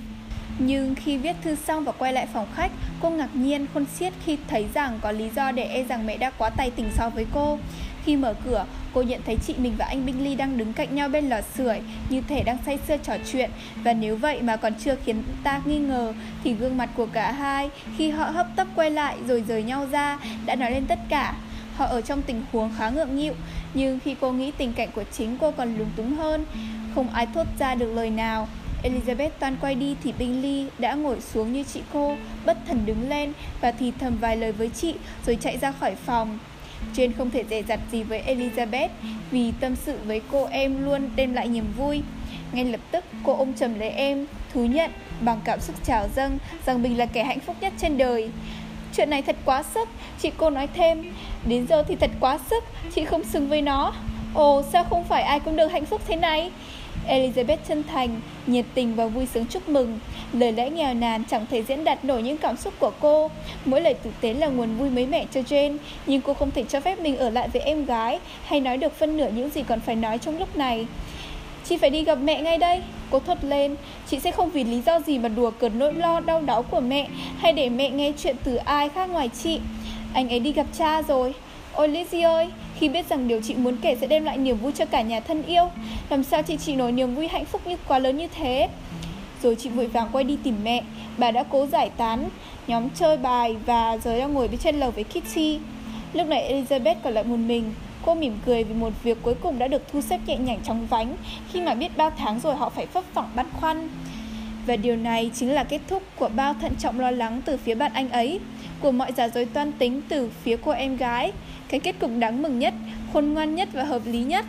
[0.59, 4.13] Nhưng khi viết thư xong và quay lại phòng khách, cô ngạc nhiên khôn xiết
[4.25, 7.09] khi thấy rằng có lý do để e rằng mẹ đã quá tay tình so
[7.09, 7.59] với cô.
[8.05, 11.09] Khi mở cửa, cô nhận thấy chị mình và anh Bingley đang đứng cạnh nhau
[11.09, 13.51] bên lò sưởi, như thể đang say sưa trò chuyện.
[13.83, 17.31] Và nếu vậy mà còn chưa khiến ta nghi ngờ, thì gương mặt của cả
[17.31, 20.99] hai khi họ hấp tấp quay lại rồi rời nhau ra đã nói lên tất
[21.09, 21.35] cả.
[21.75, 23.33] Họ ở trong tình huống khá ngượng nghịu,
[23.73, 26.45] nhưng khi cô nghĩ tình cảnh của chính cô còn lúng túng hơn,
[26.95, 28.47] không ai thốt ra được lời nào.
[28.83, 33.09] Elizabeth toan quay đi thì Bingley đã ngồi xuống như chị cô, bất thần đứng
[33.09, 36.39] lên và thì thầm vài lời với chị rồi chạy ra khỏi phòng.
[36.95, 38.89] Jane không thể dè dặt gì với Elizabeth
[39.31, 42.01] vì tâm sự với cô em luôn đem lại niềm vui.
[42.51, 44.91] Ngay lập tức cô ôm chầm lấy em, thú nhận
[45.21, 48.29] bằng cảm xúc trào dâng rằng mình là kẻ hạnh phúc nhất trên đời.
[48.95, 49.89] Chuyện này thật quá sức,
[50.21, 51.13] chị cô nói thêm.
[51.45, 52.63] Đến giờ thì thật quá sức,
[52.95, 53.93] chị không xứng với nó.
[54.33, 56.51] Ồ, sao không phải ai cũng được hạnh phúc thế này?
[57.07, 59.99] Elizabeth chân thành, nhiệt tình và vui sướng chúc mừng.
[60.33, 63.29] Lời lẽ nghèo nàn chẳng thể diễn đạt nổi những cảm xúc của cô.
[63.65, 66.63] Mỗi lời tử tế là nguồn vui mới mẻ cho Jane, nhưng cô không thể
[66.63, 69.63] cho phép mình ở lại với em gái hay nói được phân nửa những gì
[69.63, 70.87] còn phải nói trong lúc này.
[71.65, 73.75] Chị phải đi gặp mẹ ngay đây Cô thốt lên
[74.07, 76.79] Chị sẽ không vì lý do gì mà đùa cợt nỗi lo đau đớn của
[76.79, 79.59] mẹ Hay để mẹ nghe chuyện từ ai khác ngoài chị
[80.13, 81.33] Anh ấy đi gặp cha rồi
[81.73, 84.71] Ôi Lizzie ơi, khi biết rằng điều chị muốn kể sẽ đem lại niềm vui
[84.71, 85.63] cho cả nhà thân yêu,
[86.09, 88.69] Làm sao chị chỉ nổi niềm vui hạnh phúc như quá lớn như thế?
[89.43, 90.83] Rồi chị vội vàng quay đi tìm mẹ,
[91.17, 92.29] Bà đã cố giải tán,
[92.67, 95.59] nhóm chơi bài và giờ đang ngồi bên trên lầu với Kitty.
[96.13, 97.73] Lúc này Elizabeth còn lại một mình,
[98.05, 100.87] Cô mỉm cười vì một việc cuối cùng đã được thu xếp nhẹ nhàng trong
[100.87, 101.15] vánh.
[101.51, 103.89] Khi mà biết bao tháng rồi họ phải phấp phỏng băn khoăn.
[104.67, 107.75] Và điều này chính là kết thúc của bao thận trọng lo lắng từ phía
[107.75, 108.39] bạn anh ấy,
[108.79, 111.31] Của mọi giả dối toan tính từ phía cô em gái
[111.71, 112.73] cái kết cục đáng mừng nhất,
[113.13, 114.45] khôn ngoan nhất và hợp lý nhất.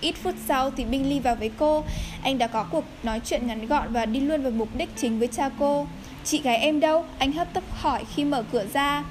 [0.00, 1.84] Ít phút sau thì Binh Ly vào với cô
[2.22, 5.18] Anh đã có cuộc nói chuyện ngắn gọn và đi luôn vào mục đích chính
[5.18, 5.86] với cha cô
[6.24, 7.04] Chị gái em đâu?
[7.18, 9.04] Anh hấp tấp hỏi khi mở cửa ra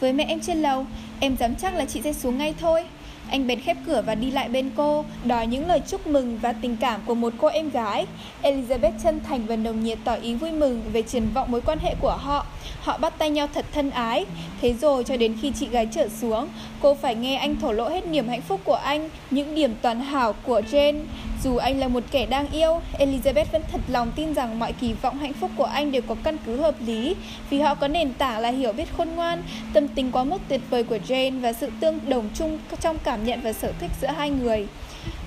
[0.00, 0.86] Với mẹ em trên lầu
[1.20, 2.84] Em dám chắc là chị sẽ xuống ngay thôi
[3.30, 6.52] anh bèn khép cửa và đi lại bên cô, đòi những lời chúc mừng và
[6.52, 8.06] tình cảm của một cô em gái.
[8.42, 11.78] Elizabeth chân thành và nồng nhiệt tỏ ý vui mừng về triển vọng mối quan
[11.78, 12.46] hệ của họ.
[12.80, 14.26] Họ bắt tay nhau thật thân ái.
[14.60, 16.48] Thế rồi cho đến khi chị gái trở xuống,
[16.80, 20.00] cô phải nghe anh thổ lộ hết niềm hạnh phúc của anh, những điểm toàn
[20.00, 21.00] hảo của Jane.
[21.42, 24.92] Dù anh là một kẻ đang yêu, Elizabeth vẫn thật lòng tin rằng mọi kỳ
[24.92, 27.16] vọng hạnh phúc của anh đều có căn cứ hợp lý
[27.50, 30.60] vì họ có nền tảng là hiểu biết khôn ngoan, tâm tính quá mức tuyệt
[30.70, 34.08] vời của Jane và sự tương đồng chung trong cảm nhận và sở thích giữa
[34.08, 34.66] hai người.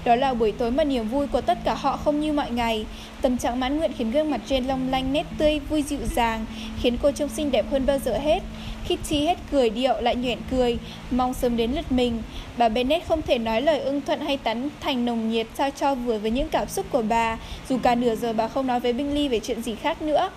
[0.06, 2.86] Đó là buổi tối mà niềm vui của tất cả họ không như mọi ngày.
[3.22, 6.46] Tâm trạng mãn nguyện khiến gương mặt Jane long lanh nét tươi, vui dịu dàng,
[6.82, 8.40] khiến cô trông xinh đẹp hơn bao giờ hết.
[8.86, 10.78] Kitty hết cười điệu lại nhoẻn cười,
[11.12, 12.22] mong sớm đến lượt mình.
[12.58, 15.96] Bà Bennett không thể nói lời ưng thuận hay tán thành nồng nhiệt sao cho
[15.96, 17.38] vừa với những cảm xúc của bà,
[17.70, 20.30] dù cả nửa giờ bà không nói với Bingley về chuyện gì khác nữa.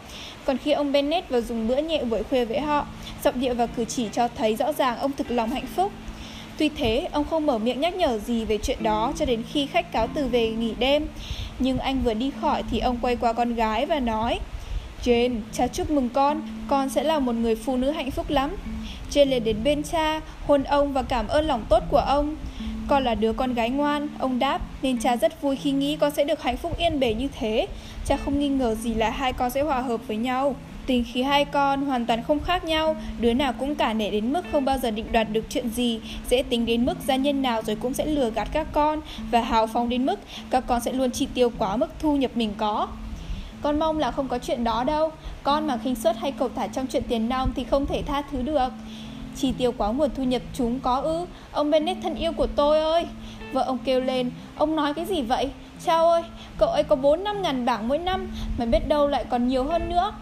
[0.45, 2.87] Còn khi ông Bennett vào dùng bữa nhẹ buổi khuya với họ,
[3.25, 5.93] giọng điệu và cử chỉ cho thấy rõ ràng ông thực lòng hạnh phúc.
[6.59, 9.67] Tuy thế, ông không mở miệng nhắc nhở gì về chuyện đó cho đến khi
[9.67, 11.07] khách cáo từ về nghỉ đêm.
[11.59, 14.39] Nhưng anh vừa đi khỏi thì ông quay qua con gái và nói
[15.05, 18.57] Jane, cha chúc mừng con, con sẽ là một người phụ nữ hạnh phúc lắm.
[19.11, 22.37] Jane liền đến bên cha, hôn ông và cảm ơn lòng tốt của ông.
[22.89, 26.11] Con là đứa con gái ngoan, ông đáp, nên cha rất vui khi nghĩ con
[26.11, 27.67] sẽ được hạnh phúc yên bề như thế.
[28.05, 31.23] Cha không nghi ngờ gì là hai con sẽ hòa hợp với nhau tính khí
[31.23, 34.65] hai con hoàn toàn không khác nhau, đứa nào cũng cả nể đến mức không
[34.65, 37.77] bao giờ định đoạt được chuyện gì, dễ tính đến mức gia nhân nào rồi
[37.77, 41.11] cũng sẽ lừa gạt các con, và hào phóng đến mức các con sẽ luôn
[41.11, 42.89] chi tiêu quá mức thu nhập mình có.
[43.63, 46.67] Con mong là không có chuyện đó đâu, con mà khinh suất hay cầu thả
[46.67, 48.69] trong chuyện tiền nong thì không thể tha thứ được.
[49.37, 52.81] Chi tiêu quá nguồn thu nhập chúng có ư, ông Bennett thân yêu của tôi
[52.81, 53.07] ơi.
[53.53, 55.51] Vợ ông kêu lên, ông nói cái gì vậy?
[55.85, 56.23] Chao ơi,
[56.59, 59.65] cậu ấy có 4 năm ngàn bảng mỗi năm, mà biết đâu lại còn nhiều
[59.65, 60.13] hơn nữa.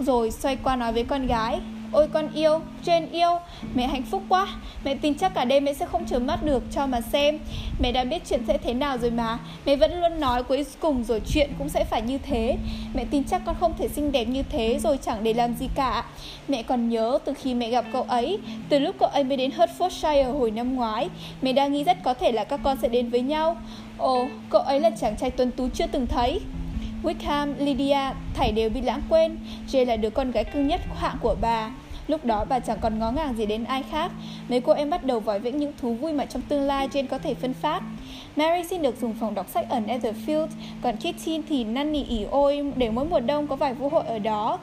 [0.00, 1.60] Rồi xoay qua nói với con gái
[1.92, 3.38] Ôi con yêu, Jane yêu
[3.74, 4.46] Mẹ hạnh phúc quá.
[4.84, 7.38] Mẹ tin chắc cả đêm mẹ sẽ không chớm mắt được cho mà xem.
[7.80, 9.38] Mẹ đã biết chuyện sẽ thế nào rồi mà.
[9.66, 12.56] Mẹ vẫn luôn nói cuối cùng rồi chuyện cũng sẽ phải như thế.
[12.94, 15.68] Mẹ tin chắc con không thể xinh đẹp như thế rồi chẳng để làm gì
[15.74, 16.04] cả.
[16.48, 19.50] Mẹ còn nhớ từ khi mẹ gặp cậu ấy Từ lúc cậu ấy mới đến
[19.56, 21.08] Hertfordshire hồi năm ngoái
[21.42, 23.56] Mẹ đang nghĩ rất có thể là các con sẽ đến với nhau.
[23.98, 26.40] Ồ, cậu ấy là chàng trai tuấn tú chưa từng thấy.
[27.02, 27.98] Wickham, Lydia,
[28.34, 29.36] thảy đều bị lãng quên.
[29.68, 31.70] Jane là đứa con gái cưng nhất hạng của bà.
[32.06, 34.12] Lúc đó bà chẳng còn ngó ngàng gì đến ai khác.
[34.48, 37.06] Mấy cô em bắt đầu vòi vĩnh những thú vui mà trong tương lai Jane
[37.06, 37.82] có thể phân phát.
[38.36, 40.46] Mary xin được dùng phòng đọc sách ở Netherfield,
[40.82, 44.04] còn Kitty thì năn nỉ ỉ ôi để mỗi mùa đông có vài vũ hội
[44.06, 44.58] ở đó.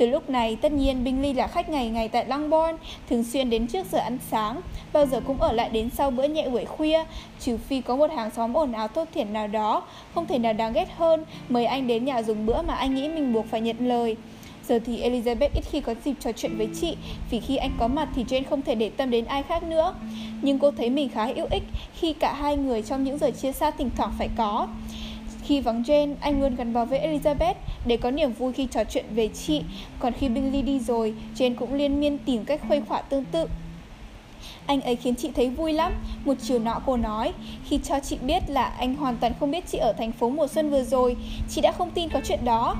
[0.00, 2.76] Từ lúc này, tất nhiên binh ly là khách ngày ngày tại Longbourn,
[3.10, 4.60] thường xuyên đến trước giờ ăn sáng,
[4.92, 7.04] bao giờ cũng ở lại đến sau bữa nhẹ buổi khuya,
[7.40, 9.82] trừ phi có một hàng xóm ồn ào tốt thiện nào đó,
[10.14, 13.08] không thể nào đáng ghét hơn, mời anh đến nhà dùng bữa mà anh nghĩ
[13.08, 14.16] mình buộc phải nhận lời.
[14.68, 16.96] Giờ thì Elizabeth ít khi có dịp trò chuyện với chị
[17.30, 19.94] Vì khi anh có mặt thì Jane không thể để tâm đến ai khác nữa
[20.42, 21.62] Nhưng cô thấy mình khá hữu ích
[21.98, 24.68] Khi cả hai người trong những giờ chia xa thỉnh thoảng phải có
[25.50, 27.54] khi vắng Jane, anh luôn gắn bó với Elizabeth
[27.86, 29.62] để có niềm vui khi trò chuyện về chị.
[29.98, 33.46] Còn khi Billy đi rồi, Jane cũng liên miên tìm cách khuây khỏa tương tự.
[34.66, 35.92] Anh ấy khiến chị thấy vui lắm.
[36.24, 37.32] Một chiều nọ cô nói
[37.64, 40.46] Khi cho chị biết là anh hoàn toàn không biết chị ở thành phố mùa
[40.46, 41.16] xuân vừa rồi
[41.48, 42.76] Chị đã không tin có chuyện đó.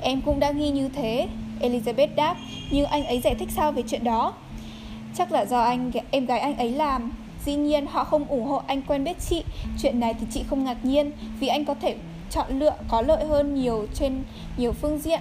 [0.00, 1.28] Em cũng đã nghi như thế.
[1.60, 2.36] Elizabeth đáp
[2.70, 4.32] Nhưng anh ấy giải thích sao về chuyện đó?
[5.14, 7.12] Chắc là do anh em gái anh ấy làm.
[7.44, 9.44] Dĩ nhiên, họ không ủng hộ anh quen biết chị.
[9.82, 11.96] Chuyện này thì chị không ngạc nhiên, Vì anh có thể
[12.30, 14.22] chọn lựa, có lợi hơn nhiều trên
[14.56, 15.20] nhiều phương diện.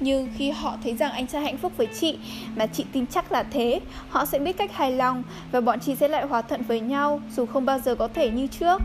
[0.00, 2.18] Như khi họ thấy rằng anh sẽ hạnh phúc với chị,
[2.56, 5.94] mà chị tin chắc là thế, họ sẽ biết cách hài lòng và bọn chị
[5.96, 8.82] sẽ lại hòa thuận với nhau, dù không bao giờ có thể như trước.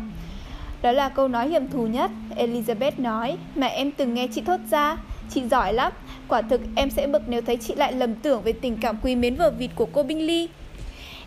[0.81, 4.59] Đó là câu nói hiểm thù nhất, elizabeth nói, mà em từng nghe chị thốt
[4.71, 4.97] ra.
[5.29, 5.91] Chị giỏi lắm.
[6.27, 9.15] Quả thực, em sẽ bực nếu thấy chị lại lầm tưởng về tình cảm quý
[9.15, 10.49] mến vờ vịt của cô bingley.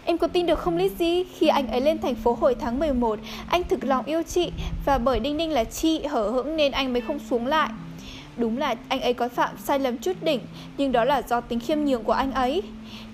[0.07, 3.19] Em có tin được không Lizzy Khi anh ấy lên thành phố hồi tháng 11,
[3.49, 4.53] anh thực lòng yêu chị
[4.85, 7.71] và bởi Đinh Ninh là chị hở hững nên anh mới không xuống lại.
[8.37, 10.41] Đúng là anh ấy có phạm sai lầm chút đỉnh,
[10.79, 12.63] nhưng đó là do tính khiêm nhường của anh ấy.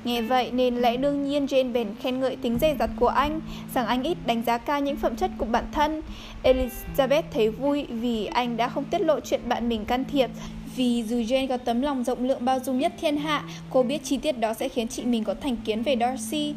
[0.05, 3.41] Nghe vậy nên lẽ đương nhiên Jane bèn khen ngợi tính dè dặt của anh,
[3.75, 6.03] rằng anh ít đánh giá cao những phẩm chất của bản thân.
[6.43, 10.31] Elizabeth thấy vui vì anh đã không tiết lộ chuyện bạn mình can thiệp,
[10.77, 14.05] vì dù Jane có tấm lòng rộng lượng bao dung nhất thiên hạ, cô biết
[14.05, 16.55] chi tiết đó sẽ khiến chị mình có thành kiến về Darcy.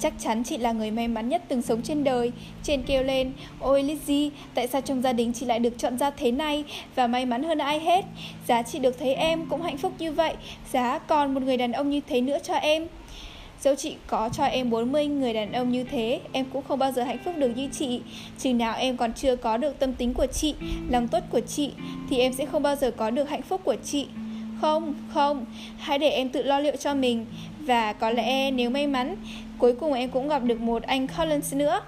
[0.00, 2.32] Chắc chắn chị là người may mắn nhất từng sống trên đời.
[2.62, 6.10] Trên kêu lên Ôi Lizzie, tại sao trong gia đình chị lại được chọn ra
[6.10, 6.64] thế này?
[6.94, 8.04] Và may mắn hơn ai hết
[8.48, 10.34] Giá chị được thấy em cũng hạnh phúc như vậy.
[10.72, 12.86] Giá còn một người đàn ông như thế nữa cho em.
[13.60, 16.92] Dẫu chị có cho em 40 người đàn ông như thế Em cũng không bao
[16.92, 18.00] giờ hạnh phúc được như chị.
[18.38, 20.54] Chừng nào em còn chưa có được tâm tính của chị
[20.90, 21.72] Lòng tốt của chị
[22.10, 24.06] Thì em sẽ không bao giờ có được hạnh phúc của chị.
[24.60, 25.44] Không, không
[25.78, 27.26] Hãy để em tự lo liệu cho mình.
[27.66, 29.16] Và có lẽ nếu may mắn,
[29.58, 31.80] Cuối cùng em cũng gặp được một anh Collins nữa.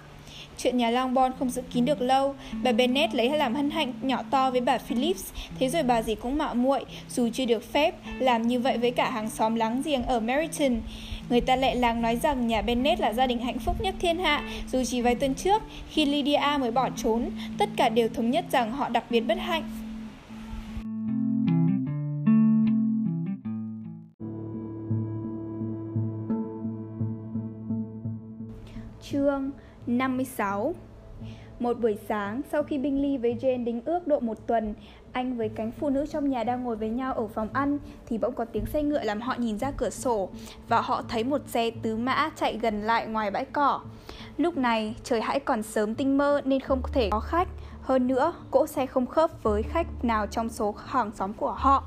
[0.59, 4.23] Chuyện nhà Longbourn không giữ kín được lâu, Bà Bennet lấy làm hân hạnh nhỏ
[4.31, 7.95] to với bà Phillips, Thế rồi bà gì cũng mạo muội, Dù chưa được phép
[8.19, 10.81] Làm như vậy với cả hàng xóm láng giềng ở Meryton.
[11.31, 14.19] Người ta lại làng nói rằng nhà Bennet là gia đình hạnh phúc nhất thiên
[14.19, 18.31] hạ, Dù chỉ vài tuần trước Khi Lydia mới bỏ trốn, Tất cả đều thống
[18.31, 19.88] nhất rằng họ đặc biệt bất hạnh.
[29.13, 29.51] Chương
[29.87, 30.75] 56
[31.61, 34.75] Một buổi sáng, sau khi Bingley với Jane đính ước độ một tuần,
[35.13, 38.19] anh với cánh phụ nữ trong nhà đang ngồi với nhau ở phòng ăn thì
[38.19, 40.29] bỗng có tiếng xe ngựa làm họ nhìn ra cửa sổ
[40.69, 43.81] và họ thấy một xe tứ mã chạy gần lại ngoài bãi cỏ.
[44.37, 47.49] Lúc này, trời hãy còn sớm tinh mơ nên không thể có khách.
[47.83, 51.85] Hơn nữa, cỗ xe không khớp với khách nào trong số hàng xóm của họ.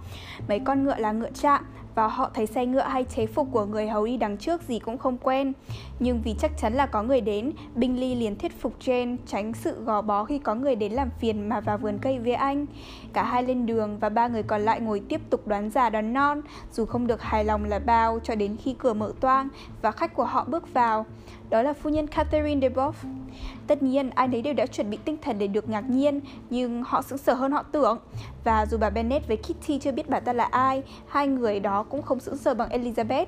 [0.48, 1.66] Mấy con ngựa là ngựa trạm
[1.96, 4.80] và họ thấy xe ngựa hay chế phục của người hầu đi đằng trước gì
[4.80, 5.54] cũng không quen.
[6.00, 9.84] Nhưng vì chắc chắn là có người đến, Bingley liền thuyết phục Jane tránh sự
[9.84, 12.66] gò bó khi có người đến làm phiền mà vào vườn cây với anh.
[13.14, 16.14] Cả hai lên đường và ba người còn lại ngồi tiếp tục đoán già đoán
[16.14, 19.48] non, dù không được hài lòng là bao cho đến khi cửa mở toang
[19.82, 21.06] và khách của họ bước vào.
[21.52, 22.92] Đó là phu nhân Catherine de Boff.
[23.68, 26.84] Tất nhiên, ai nấy đều đã chuẩn bị tinh thần để được ngạc nhiên, nhưng
[26.84, 28.00] họ sững sờ hơn họ tưởng.
[28.44, 31.84] Và dù bà Bennet với Kitty chưa biết bà ta là ai, hai người đó
[31.84, 33.26] cũng không sững sờ bằng Elizabeth.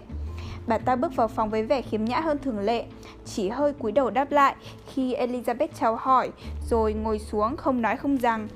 [0.67, 2.85] Bà ta bước vào phòng với vẻ khiếm nhã hơn thường lệ,
[3.25, 4.55] chỉ hơi cúi đầu đáp lại
[4.93, 6.29] khi Elizabeth chào hỏi,
[6.69, 8.47] rồi ngồi xuống không nói không rằng.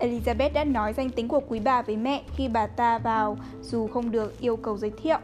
[0.00, 3.86] Elizabeth đã nói danh tính của quý bà với mẹ khi bà ta vào, dù
[3.86, 5.18] không được yêu cầu giới thiệu.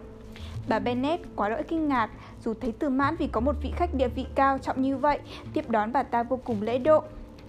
[0.68, 2.10] Bà Bennet quá đỗi kinh ngạc,
[2.44, 5.18] dù thấy từ mãn vì có một vị khách địa vị cao trọng như vậy,
[5.52, 7.02] tiếp đón bà ta vô cùng lễ độ.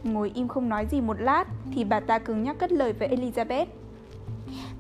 [0.04, 1.44] Ngồi im không nói gì một lát,
[1.74, 3.66] thì bà ta cứng nhắc cất lời với Elizabeth.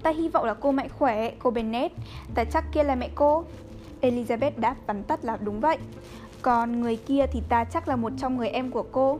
[0.03, 1.91] Ta hy vọng là cô mạnh khỏe, cô Bennet.
[2.35, 3.43] Ta chắc kia là mẹ cô.
[4.01, 5.77] Elizabeth đáp vắn tắt là đúng vậy.
[6.41, 9.19] Còn người kia thì ta chắc là một trong người em của cô.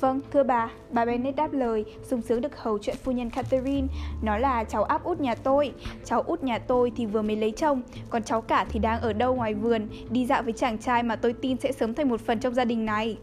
[0.00, 3.86] Vâng, thưa bà, bà Bennet đáp lời, sung sướng được hầu chuyện phu nhân Catherine.
[4.22, 5.72] Nó là cháu áp út nhà tôi.
[6.04, 9.12] Cháu út nhà tôi thì vừa mới lấy chồng, còn cháu cả thì đang ở
[9.12, 12.20] đâu ngoài vườn, đi dạo với chàng trai mà tôi tin sẽ sớm thành một
[12.20, 13.18] phần trong gia đình này.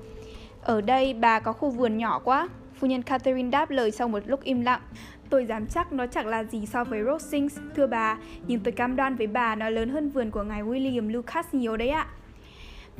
[0.61, 2.49] Ở đây bà có khu vườn nhỏ quá.
[2.79, 4.81] Phu nhân Catherine đáp lời sau một lúc im lặng.
[5.29, 8.17] Tôi dám chắc nó chẳng là gì so với Rosings, thưa bà,
[8.47, 11.77] nhưng tôi cam đoan với bà nó lớn hơn vườn của ngài William Lucas nhiều
[11.77, 12.07] đấy ạ.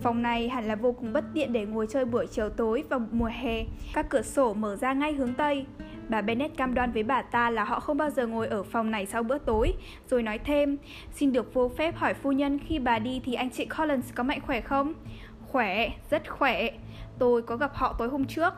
[0.01, 2.99] Phòng này hẳn là vô cùng bất tiện để ngồi chơi buổi chiều tối vào
[3.11, 3.63] mùa hè.
[3.93, 5.65] Các cửa sổ mở ra ngay hướng Tây.
[6.09, 8.91] Bà Bennett cam đoan với bà ta là họ không bao giờ ngồi ở phòng
[8.91, 9.73] này sau bữa tối,
[10.09, 10.77] rồi nói thêm,
[11.11, 14.23] xin được vô phép hỏi phu nhân khi bà đi thì anh chị Collins có
[14.23, 14.93] mạnh khỏe không?
[15.47, 16.69] Khỏe, rất khỏe.
[17.19, 18.53] Tôi có gặp họ tối hôm trước.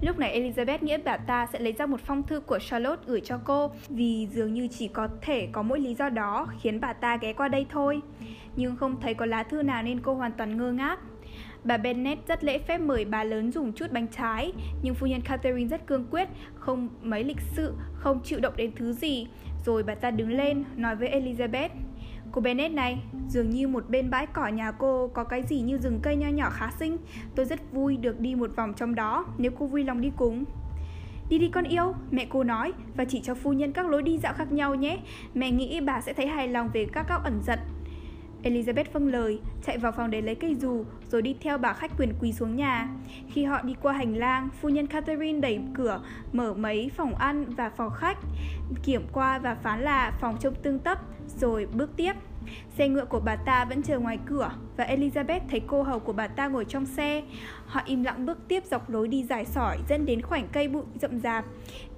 [0.00, 3.20] Lúc này Elizabeth nghĩ bà ta sẽ lấy ra một phong thư của Charlotte gửi
[3.20, 6.92] cho cô vì dường như chỉ có thể có mỗi lý do đó khiến bà
[6.92, 8.00] ta ghé qua đây thôi.
[8.56, 10.98] Nhưng không thấy có lá thư nào nên cô hoàn toàn ngơ ngác.
[11.64, 15.20] Bà Bennet rất lễ phép mời bà lớn dùng chút bánh trái, nhưng phu nhân
[15.20, 19.26] Catherine rất cương quyết, không mấy lịch sự, không chịu động đến thứ gì.
[19.66, 21.68] Rồi bà ta đứng lên, nói với Elizabeth,
[22.32, 22.98] Cô Bennett này,
[23.28, 26.28] dường như một bên bãi cỏ nhà cô có cái gì như rừng cây nho
[26.28, 26.96] nhỏ khá xinh.
[27.34, 30.44] Tôi rất vui được đi một vòng trong đó, nếu cô vui lòng đi cùng.
[31.28, 34.18] Đi đi con yêu, mẹ cô nói, và chỉ cho phu nhân các lối đi
[34.18, 34.98] dạo khác nhau nhé.
[35.34, 37.60] Mẹ nghĩ bà sẽ thấy hài lòng về các góc ẩn giật.
[38.42, 41.90] Elizabeth vâng lời, chạy vào phòng để lấy cây dù, rồi đi theo bà khách
[41.98, 42.88] quyền quý xuống nhà.
[43.28, 46.00] Khi họ đi qua hành lang, phu nhân Catherine đẩy cửa,
[46.32, 48.18] mở mấy phòng ăn và phòng khách,
[48.82, 50.98] kiểm qua và phán là phòng trông tương tấp,
[51.40, 52.12] rồi bước tiếp.
[52.78, 56.12] Xe ngựa của bà ta vẫn chờ ngoài cửa và Elizabeth thấy cô hầu của
[56.12, 57.22] bà ta ngồi trong xe.
[57.66, 60.82] Họ im lặng bước tiếp dọc lối đi dài sỏi dẫn đến khoảnh cây bụi
[61.00, 61.44] rậm rạp.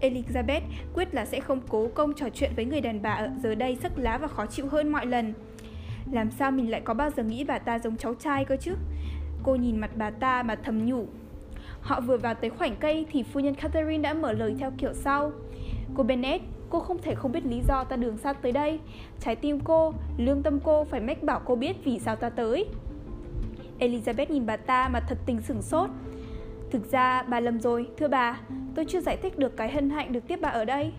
[0.01, 0.61] Elizabeth
[0.95, 3.79] quyết là sẽ không cố công trò chuyện với người đàn bà ở giờ đây
[3.83, 5.35] sắc lá và khó chịu hơn mọi lần.
[6.13, 8.75] Làm sao mình lại có bao giờ nghĩ bà ta giống cháu trai cơ chứ?
[9.43, 11.07] Cô nhìn mặt bà ta mà thầm nhủ.
[11.81, 14.93] Họ vừa vào tới khoảnh cây thì phu nhân Catherine đã mở lời theo kiểu
[14.95, 15.33] sau.
[15.95, 18.81] Cô Bennett, cô không thể không biết lý do ta đường xa tới đây.
[19.21, 22.67] Trái tim cô, lương tâm cô phải mách bảo cô biết vì sao ta tới.
[23.79, 25.91] Elizabeth nhìn bà ta mà thật tình sửng sốt.
[26.71, 28.41] Thực ra bà lầm rồi, thưa bà,
[28.75, 30.93] tôi chưa giải thích được cái hân hạnh được tiếp bà ở đây.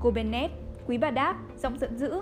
[0.00, 0.52] Cô Bennett,
[0.86, 2.20] quý bà đáp, giọng giận dữ.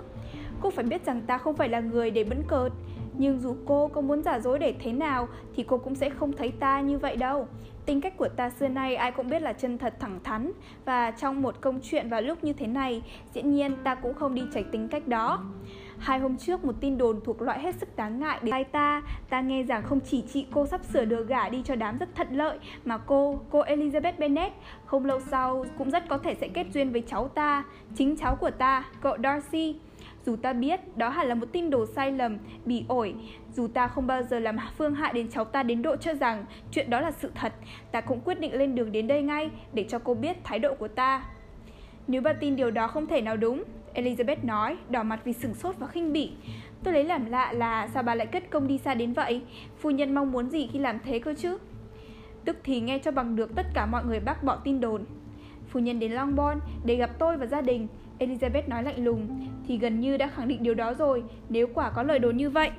[0.61, 2.71] Cô phải biết rằng ta không phải là người để bẫn cợt
[3.17, 6.33] Nhưng dù cô có muốn giả dối để thế nào Thì cô cũng sẽ không
[6.33, 7.47] thấy ta như vậy đâu.
[7.85, 10.51] Tính cách của ta xưa nay ai cũng biết là chân thật thẳng thắn.
[10.85, 13.01] Và trong một công chuyện vào lúc như thế này
[13.33, 15.43] Dĩ nhiên ta cũng không đi tránh tính cách đó.
[15.97, 19.01] Hai hôm trước một tin đồn thuộc loại hết sức đáng ngại đến tai ta.
[19.29, 22.15] Ta nghe rằng không chỉ chị cô sắp sửa đưa gả đi cho đám rất
[22.15, 24.53] thuận lợi Mà cô, cô Elizabeth Bennet
[24.85, 27.63] Không lâu sau cũng rất có thể sẽ kết duyên với cháu ta
[27.95, 29.75] Chính cháu của ta, cậu Darcy
[30.25, 33.15] dù ta biết đó hẳn là một tin đồ sai lầm, bị ổi,
[33.53, 36.45] dù ta không bao giờ làm phương hại đến cháu ta đến độ cho rằng
[36.71, 37.53] chuyện đó là sự thật,
[37.91, 40.75] ta cũng quyết định lên đường đến đây ngay để cho cô biết thái độ
[40.75, 41.25] của ta.
[42.07, 43.63] Nếu bà tin điều đó không thể nào đúng,
[43.93, 46.31] Elizabeth nói, đỏ mặt vì sửng sốt và khinh bỉ.
[46.83, 49.41] Tôi lấy làm lạ là sao bà lại kết công đi xa đến vậy?
[49.79, 51.57] Phu nhân mong muốn gì khi làm thế cơ chứ?
[52.45, 55.05] Tức thì nghe cho bằng được tất cả mọi người bác bỏ tin đồn.
[55.67, 57.87] Phu nhân đến Longbourn để gặp tôi và gia đình.
[58.19, 61.89] Elizabeth nói lạnh lùng Thì gần như đã khẳng định điều đó rồi Nếu quả
[61.89, 62.71] có lời đồn như vậy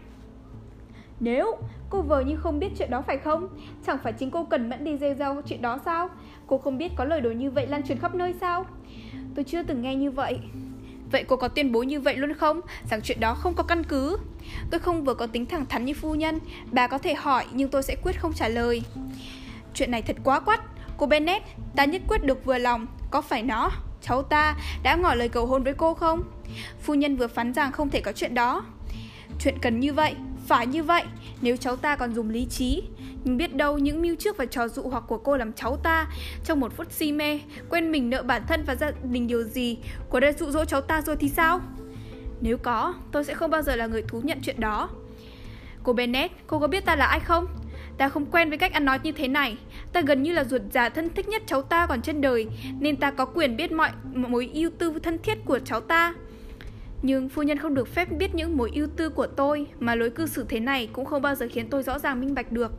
[1.20, 1.56] Nếu
[1.90, 3.48] cô vờ như không biết chuyện đó phải không?
[3.86, 6.08] Chẳng phải chính cô cần mẫn đi dây dâu chuyện đó sao?
[6.46, 8.66] Cô không biết có lời đồn như vậy lan truyền khắp nơi sao?
[9.34, 10.38] Tôi chưa từng nghe như vậy
[11.12, 12.60] Vậy cô có tuyên bố như vậy luôn không?
[12.90, 14.18] Rằng chuyện đó không có căn cứ
[14.70, 16.38] Tôi không vừa có tính thẳng thắn như phu nhân
[16.72, 18.82] Bà có thể hỏi nhưng tôi sẽ quyết không trả lời
[19.74, 20.60] Chuyện này thật quá quắt
[20.96, 21.44] Cô Bennett,
[21.76, 23.70] ta nhất quyết được vừa lòng Có phải nó,
[24.08, 26.22] cháu ta đã ngỏ lời cầu hôn với cô không?
[26.82, 28.64] Phu nhân vừa phán rằng không thể có chuyện đó.
[29.40, 30.14] Chuyện cần như vậy,
[30.46, 31.04] phải như vậy.
[31.40, 32.82] Nếu cháu ta còn dùng lý trí
[33.24, 36.06] Nhưng biết đâu những mưu trước và trò dụ hoặc của cô làm cháu ta
[36.44, 39.78] Trong một phút si mê Quên mình nợ bản thân và gia đình điều gì
[40.10, 41.60] Cô đã dụ dỗ cháu ta rồi thì sao?
[42.40, 44.88] Nếu có tôi sẽ không bao giờ là người thú nhận chuyện đó.
[45.82, 47.46] Cô Bennett Cô có biết ta là ai không?
[47.98, 49.56] Ta không quen với cách ăn nói như thế này.
[49.96, 52.46] Ta gần như là ruột già thân thích nhất cháu ta còn trên đời
[52.80, 56.14] Nên ta có quyền biết mọi mối ưu tư thân thiết của cháu ta.
[57.02, 60.10] Nhưng phu nhân không được phép biết những mối ưu tư của tôi Mà lối
[60.10, 62.72] cư xử thế này cũng không bao giờ khiến tôi rõ ràng minh bạch được.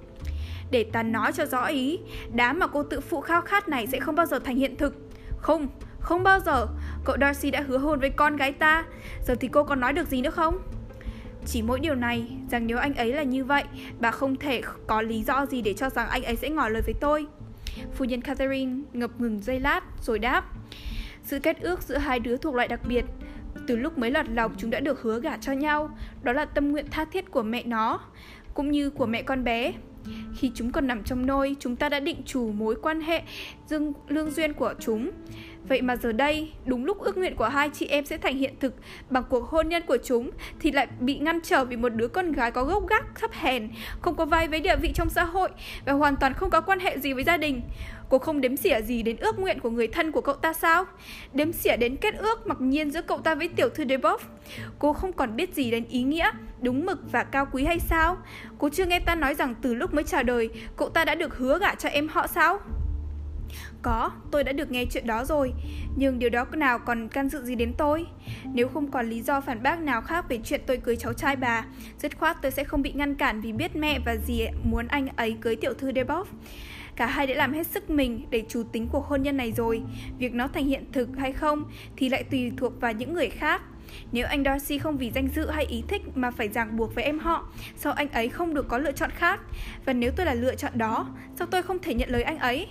[0.71, 1.99] Để ta nói cho rõ ý
[2.33, 4.95] Đám mà cô tự phụ khao khát này sẽ không bao giờ thành hiện thực.
[5.37, 5.67] Không,
[5.99, 6.67] không bao giờ.
[7.05, 8.85] Cậu Darcy đã hứa hôn với con gái ta.
[9.27, 10.57] Giờ thì cô còn nói được gì nữa không?
[11.47, 13.63] Chỉ mỗi điều này, rằng nếu anh ấy là như vậy,
[13.99, 16.81] bà không thể có lý do gì để cho rằng anh ấy sẽ ngỏ lời
[16.85, 17.25] với tôi.
[17.93, 20.45] Phu nhân Catherine ngập ngừng giây lát rồi đáp.
[21.23, 23.05] Sự kết ước giữa hai đứa thuộc loại đặc biệt,
[23.67, 25.89] từ lúc mới lọt lòng chúng đã được hứa gả cho nhau
[26.23, 27.99] Đó là tâm nguyện tha thiết của mẹ nó
[28.53, 29.73] Cũng như của mẹ con bé
[30.35, 33.21] Khi chúng còn nằm trong nôi Chúng ta đã định chủ mối quan hệ
[33.67, 35.11] dương, Lương duyên của chúng
[35.69, 38.53] Vậy mà giờ đây, đúng lúc ước nguyện của hai chị em sẽ thành hiện
[38.59, 38.73] thực
[39.09, 42.31] bằng cuộc hôn nhân của chúng thì lại bị ngăn trở vì một đứa con
[42.31, 43.69] gái có gốc gác thấp hèn,
[44.01, 45.49] không có vai với địa vị trong xã hội
[45.85, 47.61] và hoàn toàn không có quan hệ gì với gia đình.
[48.09, 50.85] Cô không đếm xỉa gì đến ước nguyện của người thân của cậu ta sao?
[51.33, 54.21] Đếm xỉa đến kết ước mặc nhiên giữa cậu ta với tiểu thư Debov.
[54.79, 58.17] Cô không còn biết gì đến ý nghĩa, đúng mực và cao quý hay sao?
[58.57, 61.37] Cô chưa nghe ta nói rằng từ lúc mới chào đời, cậu ta đã được
[61.37, 62.59] hứa gả cho em họ sao?
[63.81, 65.53] Có, tôi đã được nghe chuyện đó rồi
[65.95, 68.05] Nhưng điều đó nào còn can dự gì đến tôi
[68.53, 71.35] Nếu không còn lý do phản bác nào khác về chuyện tôi cưới cháu trai
[71.35, 71.65] bà
[71.97, 75.07] Dứt khoát tôi sẽ không bị ngăn cản vì biết mẹ và dì muốn anh
[75.15, 76.27] ấy cưới tiểu thư Debov.
[76.95, 79.81] Cả hai đã làm hết sức mình để chủ tính cuộc hôn nhân này rồi
[80.17, 81.63] Việc nó thành hiện thực hay không
[81.97, 83.61] thì lại tùy thuộc vào những người khác
[84.11, 87.03] nếu anh Darcy không vì danh dự hay ý thích mà phải ràng buộc với
[87.03, 89.39] em họ, sao anh ấy không được có lựa chọn khác?
[89.85, 92.67] Và nếu tôi là lựa chọn đó, sao tôi không thể nhận lời anh ấy?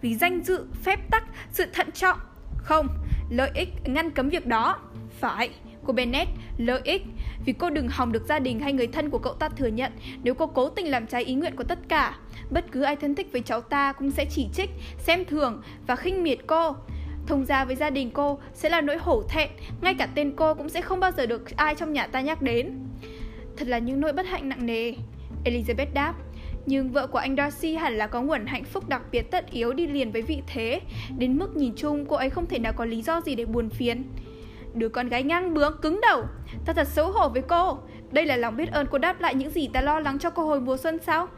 [0.00, 2.18] Vì danh dự, phép tắc, sự thận trọng.
[2.58, 2.88] Không,
[3.30, 4.78] lợi ích ngăn cấm việc đó.
[5.20, 5.50] Phải,
[5.84, 7.02] cô Bennett, lợi ích
[7.44, 9.92] vì cô đừng hòng được gia đình hay người thân của cậu ta thừa nhận
[10.22, 12.18] nếu cô cố tình làm trái ý nguyện của tất cả.
[12.50, 15.96] Bất cứ ai thân thích với cháu ta cũng sẽ chỉ trích, xem thường và
[15.96, 16.76] khinh miệt cô.
[17.26, 20.54] Thông gia với gia đình cô sẽ là nỗi hổ thẹn, ngay cả tên cô
[20.54, 22.78] cũng sẽ không bao giờ được ai trong nhà ta nhắc đến.
[23.56, 24.92] Thật là những nỗi bất hạnh nặng nề.
[25.44, 26.14] Elizabeth đáp,
[26.68, 29.72] nhưng vợ của anh Darcy hẳn là có nguồn hạnh phúc đặc biệt tất yếu
[29.72, 30.80] đi liền với vị thế.
[31.18, 33.70] Đến mức nhìn chung cô ấy không thể nào có lý do gì để buồn
[33.70, 34.04] phiền.
[34.74, 36.22] Đứa con gái ngang bướng, cứng đầu.
[36.66, 37.78] Ta thật xấu hổ với cô.
[38.10, 40.44] Đây là lòng biết ơn cô đáp lại những gì ta lo lắng cho cô
[40.44, 41.28] hồi mùa xuân sao?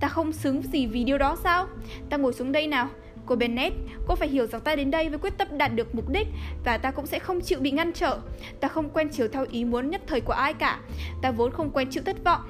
[0.00, 1.66] Ta không xứng gì vì điều đó sao?
[2.10, 2.88] Ta ngồi xuống đây nào.
[3.26, 3.76] Cô Bennett,
[4.06, 6.26] cô phải hiểu rằng ta đến đây với quyết tâm đạt được mục đích
[6.64, 8.18] và ta cũng sẽ không chịu bị ngăn trở.
[8.60, 10.80] Ta không quen chiều theo ý muốn nhất thời của ai cả.
[11.22, 12.40] Ta vốn không quen chịu thất vọng.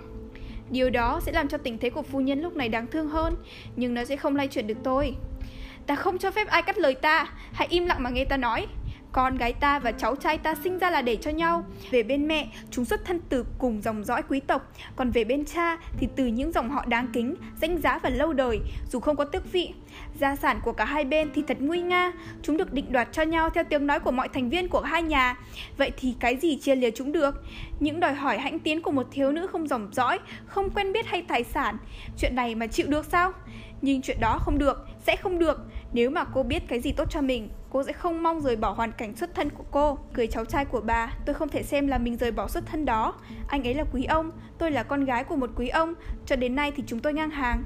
[0.71, 3.37] Điều đó sẽ làm cho tình thế của phu nhân lúc này đáng thương hơn,
[3.77, 5.14] Nhưng nó sẽ không lay chuyển được tôi.
[5.87, 7.27] Ta không cho phép ai cắt lời ta.
[7.53, 8.66] Hãy im lặng mà nghe ta nói
[9.13, 11.65] con gái ta và cháu trai ta sinh ra là để cho nhau.
[11.91, 14.73] Về bên mẹ, chúng xuất thân từ cùng dòng dõi quý tộc.
[14.97, 18.33] Còn về bên cha thì từ những dòng họ đáng kính, danh giá và lâu
[18.33, 18.61] đời.
[18.91, 19.75] Dù không có tước vị
[20.21, 22.13] Gia sản của cả hai bên thì thật nguy nga.
[22.43, 25.03] Chúng được định đoạt cho nhau theo tiếng nói của mọi thành viên của hai
[25.03, 25.37] nhà.
[25.77, 27.45] Vậy thì cái gì chia lìa chúng được?
[27.81, 31.07] Những đòi hỏi hãnh tiến của một thiếu nữ không dòng dõi Không quen biết
[31.07, 31.77] hay tài sản.
[32.19, 33.33] Chuyện này mà chịu được sao?
[33.83, 35.61] Nhưng chuyện đó không được, sẽ không được.
[35.93, 38.70] Nếu mà cô biết cái gì tốt cho mình Cô sẽ không mong rời bỏ
[38.70, 39.99] hoàn cảnh xuất thân của cô.
[40.12, 42.84] Cười cháu trai của bà Tôi không thể xem là mình rời bỏ xuất thân
[42.84, 43.14] đó.
[43.49, 45.95] Anh ấy là quý ông Tôi là con gái của một quý ông.
[46.26, 47.62] Cho đến nay thì chúng tôi ngang hàng.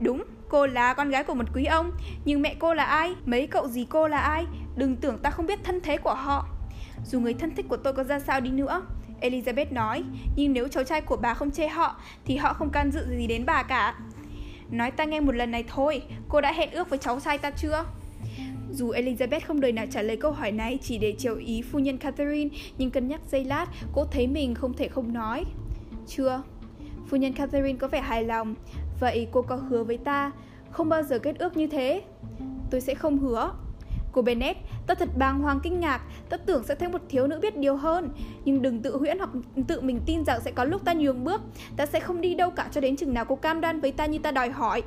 [0.00, 1.92] Đúng, cô là con gái của một quý ông
[2.24, 3.14] Nhưng mẹ cô là ai?
[3.26, 4.46] Mấy cậu gì cô là ai?
[4.76, 6.48] Đừng tưởng ta không biết thân thế của họ.
[7.04, 8.82] Dù người thân thích của tôi có ra sao đi nữa.
[9.20, 10.04] Elizabeth nói
[10.36, 13.26] Nhưng nếu cháu trai của bà không chê họ Thì họ không can dự gì
[13.26, 13.94] đến bà cả.
[14.74, 17.50] Nói ta nghe một lần này thôi Cô đã hẹn ước với cháu trai ta
[17.50, 17.84] chưa?
[18.70, 21.78] Dù Elizabeth không đời nào trả lời câu hỏi này chỉ để chiều ý phu
[21.78, 25.44] nhân Catherine, nhưng cân nhắc giây lát, cô thấy mình không thể không nói.
[26.06, 26.42] Chưa.
[27.08, 28.54] Phu nhân Catherine có vẻ hài lòng.
[29.00, 30.30] Vậy cô có hứa với ta
[30.70, 32.02] không bao giờ kết ước như thế?
[32.70, 33.52] Tôi sẽ không hứa.
[34.14, 37.38] Cô Bennett, ta thật bàng hoàng kinh ngạc, ta tưởng sẽ thấy một thiếu nữ
[37.42, 38.10] biết điều hơn.
[38.44, 39.30] Nhưng đừng tự huyễn hoặc
[39.68, 41.40] tự mình tin rằng sẽ có lúc ta nhường bước.
[41.76, 44.06] Ta sẽ không đi đâu cả cho đến chừng nào cô cam đoan với ta
[44.06, 44.82] như ta đòi hỏi.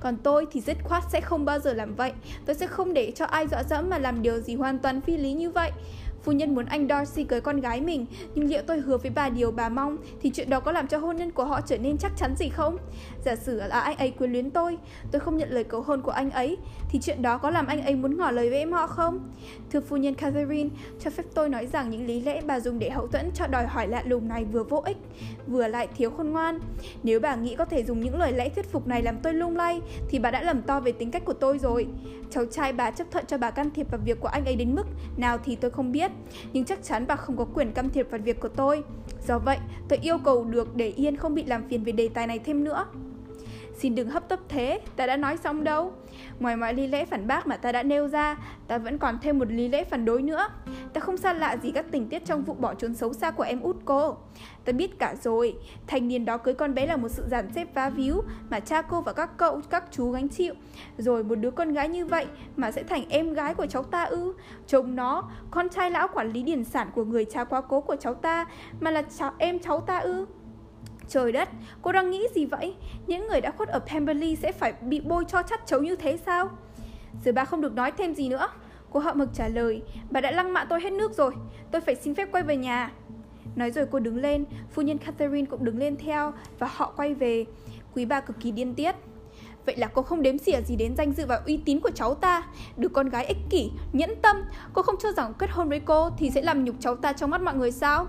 [0.00, 2.12] Còn tôi thì dứt khoát sẽ không bao giờ làm vậy
[2.46, 5.16] Tôi sẽ không để cho ai dọa dẫm mà làm điều gì hoàn toàn phi
[5.16, 5.70] lý như vậy
[6.22, 9.28] Phu nhân muốn anh Darcy cưới con gái mình, Nhưng liệu tôi hứa với bà
[9.28, 11.98] điều bà mong, Thì chuyện đó có làm cho hôn nhân của họ trở nên
[11.98, 12.78] chắc chắn gì không?
[13.24, 14.78] Giả sử là anh ấy quyến luyến tôi
[15.12, 16.56] Tôi không nhận lời cầu hôn của anh ấy,
[16.88, 19.30] Thì chuyện đó có làm anh ấy muốn ngỏ lời với em họ không?
[19.70, 20.70] Thưa phu nhân Catherine,
[21.00, 23.66] Cho phép tôi nói rằng những lý lẽ bà dùng để hậu thuẫn cho đòi
[23.66, 24.96] hỏi lạ lùng này vừa vô ích,
[25.46, 26.58] Vừa lại thiếu khôn ngoan.
[27.02, 29.56] Nếu bà nghĩ có thể dùng những lời lẽ thuyết phục này làm tôi lung
[29.56, 31.86] lay, Thì bà đã lầm to về tính cách của tôi rồi.
[32.34, 34.74] Cháu trai bà chấp thuận cho bà can thiệp vào việc của anh ấy đến
[34.74, 36.10] mức nào thì tôi không biết
[36.52, 38.82] nhưng chắc chắn bà không có quyền can thiệp vào việc của tôi.
[39.26, 39.58] Do vậy,
[39.88, 42.64] tôi yêu cầu được để Yên không bị làm phiền về đề tài này thêm
[42.64, 42.86] nữa.
[43.76, 45.92] Xin đừng hấp tấp thế, ta đã nói xong đâu.
[46.40, 48.36] Ngoài mọi lý lẽ phản bác mà ta đã nêu ra,
[48.68, 50.48] ta vẫn còn thêm một lý lẽ phản đối nữa.
[50.92, 53.42] Ta không xa lạ gì các tình tiết trong vụ bỏ trốn xấu xa của
[53.42, 54.16] em út cô.
[54.64, 55.56] Ta biết cả rồi,
[55.86, 58.82] thanh niên đó cưới con bé là một sự giản xếp vá víu mà cha
[58.82, 60.54] cô và các cậu, các chú gánh chịu.
[60.98, 64.04] Rồi một đứa con gái như vậy mà sẽ thành em gái của cháu ta
[64.04, 64.32] ư.
[64.66, 67.96] Chồng nó, con trai lão quản lý điển sản của người cha quá cố của
[67.96, 68.46] cháu ta
[68.80, 70.26] mà là cháu, em cháu ta ư.
[71.08, 71.48] Trời đất,
[71.82, 72.74] cô đang nghĩ gì vậy?
[73.06, 76.18] Những người đã khuất ở Pemberley sẽ phải bị bôi cho chắt chấu như thế
[76.26, 76.50] sao?
[77.24, 78.48] Giờ bà không được nói thêm gì nữa.
[78.90, 81.32] Cô hậm mực trả lời, bà đã lăng mạ tôi hết nước rồi,
[81.70, 82.92] tôi phải xin phép quay về nhà.
[83.56, 87.14] Nói rồi cô đứng lên, phu nhân Catherine cũng đứng lên theo và họ quay
[87.14, 87.44] về.
[87.94, 88.94] Quý bà cực kỳ điên tiết.
[89.66, 92.14] Vậy là cô không đếm xỉa gì đến danh dự và uy tín của cháu
[92.14, 92.42] ta
[92.76, 94.36] Đứa con gái ích kỷ, nhẫn tâm
[94.72, 97.30] Cô không cho rằng kết hôn với cô thì sẽ làm nhục cháu ta trong
[97.30, 98.06] mắt mọi người sao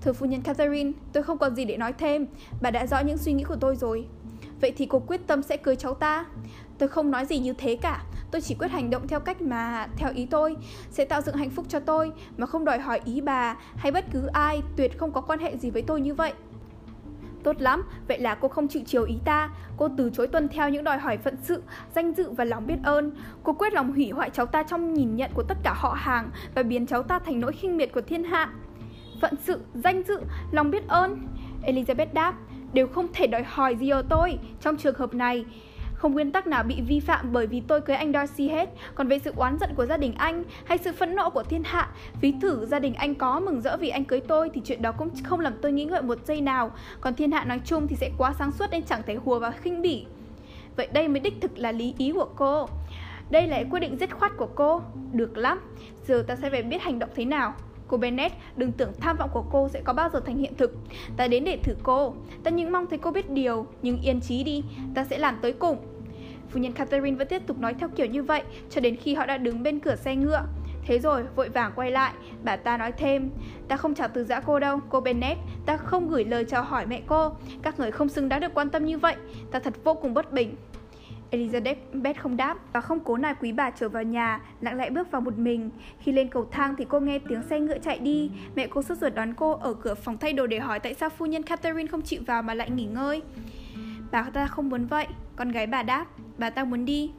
[0.00, 2.26] Thưa phu nhân Catherine, tôi không còn gì để nói thêm.
[2.60, 4.06] Bà đã rõ những suy nghĩ của tôi rồi.
[4.60, 6.24] Vậy thì cô quyết tâm sẽ cưới cháu ta.
[6.78, 8.02] Tôi không nói gì như thế cả.
[8.30, 10.56] Tôi chỉ quyết hành động theo cách mà theo ý tôi.
[10.90, 14.04] Sẽ tạo dựng hạnh phúc cho tôi Mà không đòi hỏi ý bà Hay bất
[14.12, 16.32] cứ ai tuyệt không có quan hệ gì với tôi như vậy.
[17.42, 19.50] Tốt lắm, vậy là cô không chịu chiều ý ta.
[19.76, 21.62] Cô từ chối tuân theo những đòi hỏi phận sự,
[21.94, 23.10] danh dự và lòng biết ơn.
[23.42, 26.30] Cô quyết lòng hủy hoại cháu ta trong nhìn nhận của tất cả họ hàng
[26.54, 28.52] Và biến cháu ta thành nỗi khinh miệt của thiên hạ
[29.20, 30.18] phận sự, danh dự,
[30.50, 31.28] lòng biết ơn.
[31.62, 32.34] Elizabeth đáp,
[32.72, 35.44] đều không thể đòi hỏi gì ở tôi trong trường hợp này.
[35.94, 38.68] Không nguyên tắc nào bị vi phạm bởi vì tôi cưới anh Darcy hết.
[38.94, 41.62] Còn về sự oán giận của gia đình anh Hay sự phẫn nộ của thiên
[41.64, 41.88] hạ
[42.20, 44.92] Ví thử gia đình anh có mừng rỡ vì anh cưới tôi Thì chuyện đó
[44.92, 46.70] cũng không làm tôi nghĩ ngợi một giây nào.
[47.00, 49.50] Còn thiên hạ nói chung thì sẽ quá sáng suốt Nên chẳng thể hùa và
[49.50, 50.06] khinh bỉ.
[50.76, 52.68] Vậy đây mới đích thực là lý ý của cô.
[53.30, 54.82] Đây là quyết định dứt khoát của cô.
[55.12, 55.60] Được lắm.
[56.06, 57.54] Giờ ta sẽ phải biết hành động thế nào.
[57.88, 60.74] Cô Bennett, đừng tưởng tham vọng của cô sẽ có bao giờ thành hiện thực.
[61.16, 62.14] Ta đến để thử cô.
[62.44, 64.64] Ta những mong thấy cô biết điều Nhưng yên trí đi,
[64.94, 65.76] ta sẽ làm tới cùng.
[66.50, 69.26] Phu nhân Catherine vẫn tiếp tục nói theo kiểu như vậy Cho đến khi họ
[69.26, 70.42] đã đứng bên cửa xe ngựa.
[70.86, 72.12] Thế rồi vội vàng quay lại.
[72.44, 73.30] Bà ta nói thêm
[73.68, 76.86] Ta không chào từ giã cô đâu Cô Bennett Ta không gửi lời chào hỏi
[76.86, 77.32] mẹ cô.
[77.62, 79.16] Các người không xứng đáng được quan tâm như vậy.
[79.50, 80.54] Ta thật vô cùng bất bình.
[81.30, 85.10] Elizabeth không đáp và không cố nài quý bà trở vào nhà, lặng lẽ bước
[85.10, 85.70] vào một mình.
[86.00, 88.30] Khi lên cầu thang thì cô nghe tiếng xe ngựa chạy đi.
[88.56, 91.10] Mẹ cô sốt ruột đón cô ở cửa phòng thay đồ để hỏi tại sao
[91.10, 93.22] phu nhân Catherine không chịu vào mà lại nghỉ ngơi.
[94.12, 95.06] Bà ta không muốn vậy,
[95.36, 96.06] con gái bà đáp,
[96.38, 97.10] bà ta muốn đi.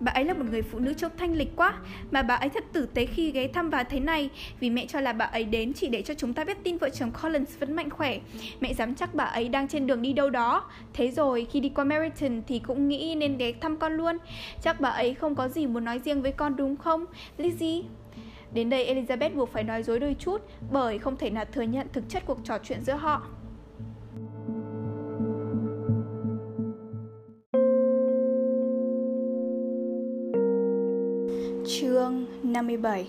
[0.00, 1.74] Bà ấy là một người phụ nữ trông thanh lịch quá.
[2.10, 4.30] Mà bà ấy thật tử tế khi ghé thăm và thế này.
[4.60, 6.88] Vì mẹ cho là bà ấy đến chỉ để cho chúng ta biết tin vợ
[6.90, 8.18] chồng Collins vẫn mạnh khỏe.
[8.60, 10.64] Mẹ dám chắc bà ấy đang trên đường đi đâu đó.
[10.92, 14.16] Thế rồi, khi đi qua Meriton thì cũng nghĩ nên ghé thăm con luôn.
[14.62, 17.04] Chắc bà ấy không có gì muốn nói riêng với con đúng không?
[17.38, 17.82] Lizzie?
[18.54, 20.40] Đến đây Elizabeth buộc phải nói dối đôi chút,
[20.72, 23.22] Bởi không thể nào thừa nhận thực chất cuộc trò chuyện giữa họ.
[31.78, 33.06] Chương 57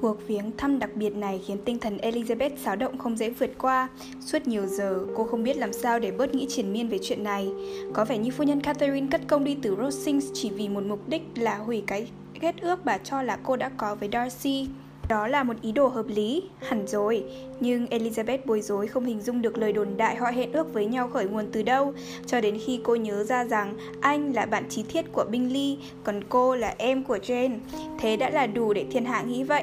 [0.00, 3.50] Cuộc viếng thăm đặc biệt này khiến tinh thần Elizabeth xáo động không dễ vượt
[3.58, 3.88] qua.
[4.20, 7.24] Suốt nhiều giờ, cô không biết làm sao để bớt nghĩ triển miên về chuyện
[7.24, 7.48] này.
[7.92, 11.08] Có vẻ như phu nhân Catherine cất công đi từ Rosings chỉ vì một mục
[11.08, 12.08] đích là hủy cái
[12.40, 14.68] kết ước bà cho là cô đã có với Darcy.
[15.12, 17.24] Đó là một ý đồ hợp lý, hẳn rồi,
[17.60, 20.86] nhưng Elizabeth bối rối không hình dung được lời đồn đại họ hẹn ước với
[20.86, 21.94] nhau khởi nguồn từ đâu,
[22.26, 26.24] cho đến khi cô nhớ ra rằng anh là bạn trí thiết của Bingley, còn
[26.28, 27.58] cô là em của Jane.
[27.98, 29.62] Thế đã là đủ để thiên hạ nghĩ vậy,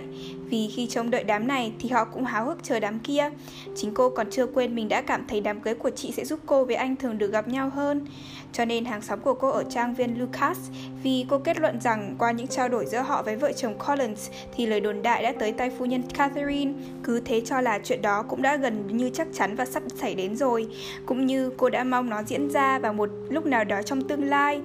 [0.50, 3.30] vì khi trông đợi đám này thì họ cũng háo hức chờ đám kia.
[3.76, 6.40] Chính cô còn chưa quên mình đã cảm thấy đám cưới của chị sẽ giúp
[6.46, 8.06] cô với anh thường được gặp nhau hơn.
[8.54, 10.58] Cho nên hàng xóm của cô ở trang viên Lucas
[11.04, 14.30] vì cô kết luận rằng qua những trao đổi giữa họ với vợ chồng Collins
[14.56, 16.74] thì lời đồn đại đã tới tay phu nhân Catherine.
[17.04, 20.16] Cứ thế cho là chuyện đó cũng đã gần như chắc chắn và sắp xảy
[20.16, 20.68] đến rồi,
[21.06, 24.24] cũng như cô đã mong nó diễn ra vào một lúc nào đó trong tương
[24.24, 24.62] lai.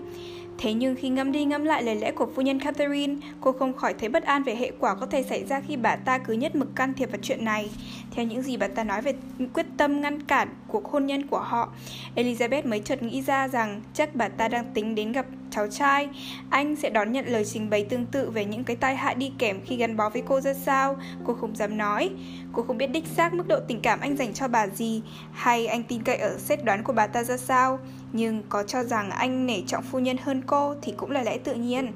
[0.59, 3.73] Thế nhưng khi ngâm đi ngâm lại lời lẽ của phu nhân Catherine, cô không
[3.73, 6.33] khỏi thấy bất an về hệ quả có thể xảy ra khi bà ta cứ
[6.33, 7.71] nhất mực can thiệp vào chuyện này.
[8.11, 9.15] Theo những gì bà ta nói về
[9.55, 11.73] quyết tâm ngăn cản cuộc hôn nhân của họ,
[12.17, 16.09] Elizabeth mới chợt nghĩ ra rằng chắc bà ta đang tính đến gặp cháu trai.
[16.51, 19.33] Anh sẽ đón nhận lời trình bày tương tự về những cái tai hại đi
[19.39, 20.97] kèm khi gắn bó với cô ra sao.
[21.25, 22.11] Cô không dám nói.
[22.53, 25.03] Cô không biết đích xác mức độ tình cảm anh dành cho bà gì,
[25.33, 27.79] hay anh tin cậy ở xét đoán của bà ta ra sao.
[28.17, 31.39] Nhưng có cho rằng anh nể trọng phu nhân hơn cô thì cũng là lẽ
[31.39, 31.93] tự nhiên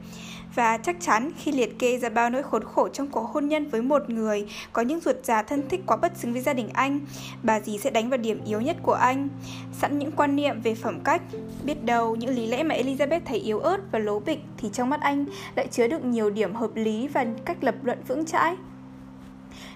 [0.54, 3.68] và chắc chắn khi liệt kê ra bao nỗi khốn khổ trong cuộc hôn nhân
[3.68, 6.68] với một người có những ruột già thân thích quá bất xứng với gia đình
[6.72, 7.00] anh,
[7.42, 9.28] bà dì sẽ đánh vào điểm yếu nhất của anh.
[9.72, 11.22] Sẵn những quan niệm về phẩm cách,
[11.64, 14.90] biết đâu những lý lẽ mà Elizabeth thấy yếu ớt và lố bịch thì trong
[14.90, 15.24] mắt anh
[15.56, 18.56] lại chứa đựng nhiều điểm hợp lý và cách lập luận vững chãi.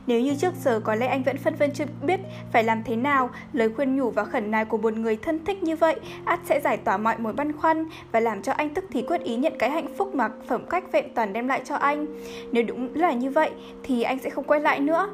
[0.06, 2.20] Nếu như trước giờ có lẽ anh vẫn phân vân chưa biết
[2.52, 5.62] phải làm thế nào, lời khuyên nhủ và khẩn nài của một người thân thích
[5.62, 8.84] như vậy ắt sẽ giải tỏa mọi mối băn khoăn và làm cho anh tức
[8.90, 11.74] thì quyết ý nhận cái hạnh phúc mà phẩm cách vẹn toàn đem lại cho
[11.74, 12.06] anh.
[12.52, 13.50] Nếu đúng là như vậy
[13.82, 15.08] thì anh sẽ không quay lại nữa.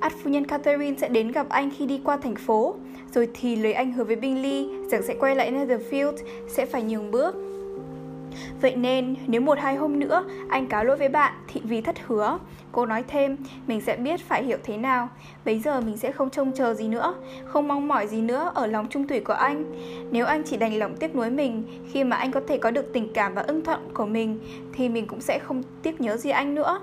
[0.00, 2.74] Át phu nhân Catherine sẽ đến gặp anh khi đi qua thành phố.
[3.14, 6.16] Rồi thì lời anh hứa với Bingley rằng sẽ quay lại Netherfield
[6.48, 7.34] sẽ phải nhường bước.
[8.60, 11.96] Vậy nên, nếu một hai hôm nữa anh cáo lỗi với bạn thì vì thất
[12.06, 12.38] hứa,
[12.72, 15.08] cô nói thêm, mình sẽ biết phải hiểu thế nào.
[15.44, 17.14] Bây giờ mình sẽ không trông chờ gì nữa,
[17.44, 19.64] không mong mỏi gì nữa ở lòng trung thủy của anh.
[20.10, 22.92] Nếu anh chỉ đành lòng tiếc nuối mình khi mà anh có thể có được
[22.92, 24.40] tình cảm và ưng thuận của mình,
[24.72, 26.80] thì mình cũng sẽ không tiếc nhớ gì anh nữa.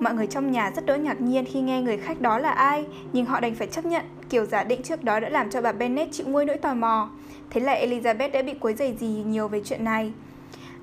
[0.00, 2.84] Mọi người trong nhà rất đỗi ngạc nhiên khi nghe người khách đó là ai,
[3.12, 5.72] nhưng họ đành phải chấp nhận kiểu giả định trước đó đã làm cho bà
[5.72, 7.10] Bennet chịu nguôi nỗi tò mò.
[7.50, 10.12] Thế là Elizabeth đã bị quấy rầy gì nhiều về chuyện này.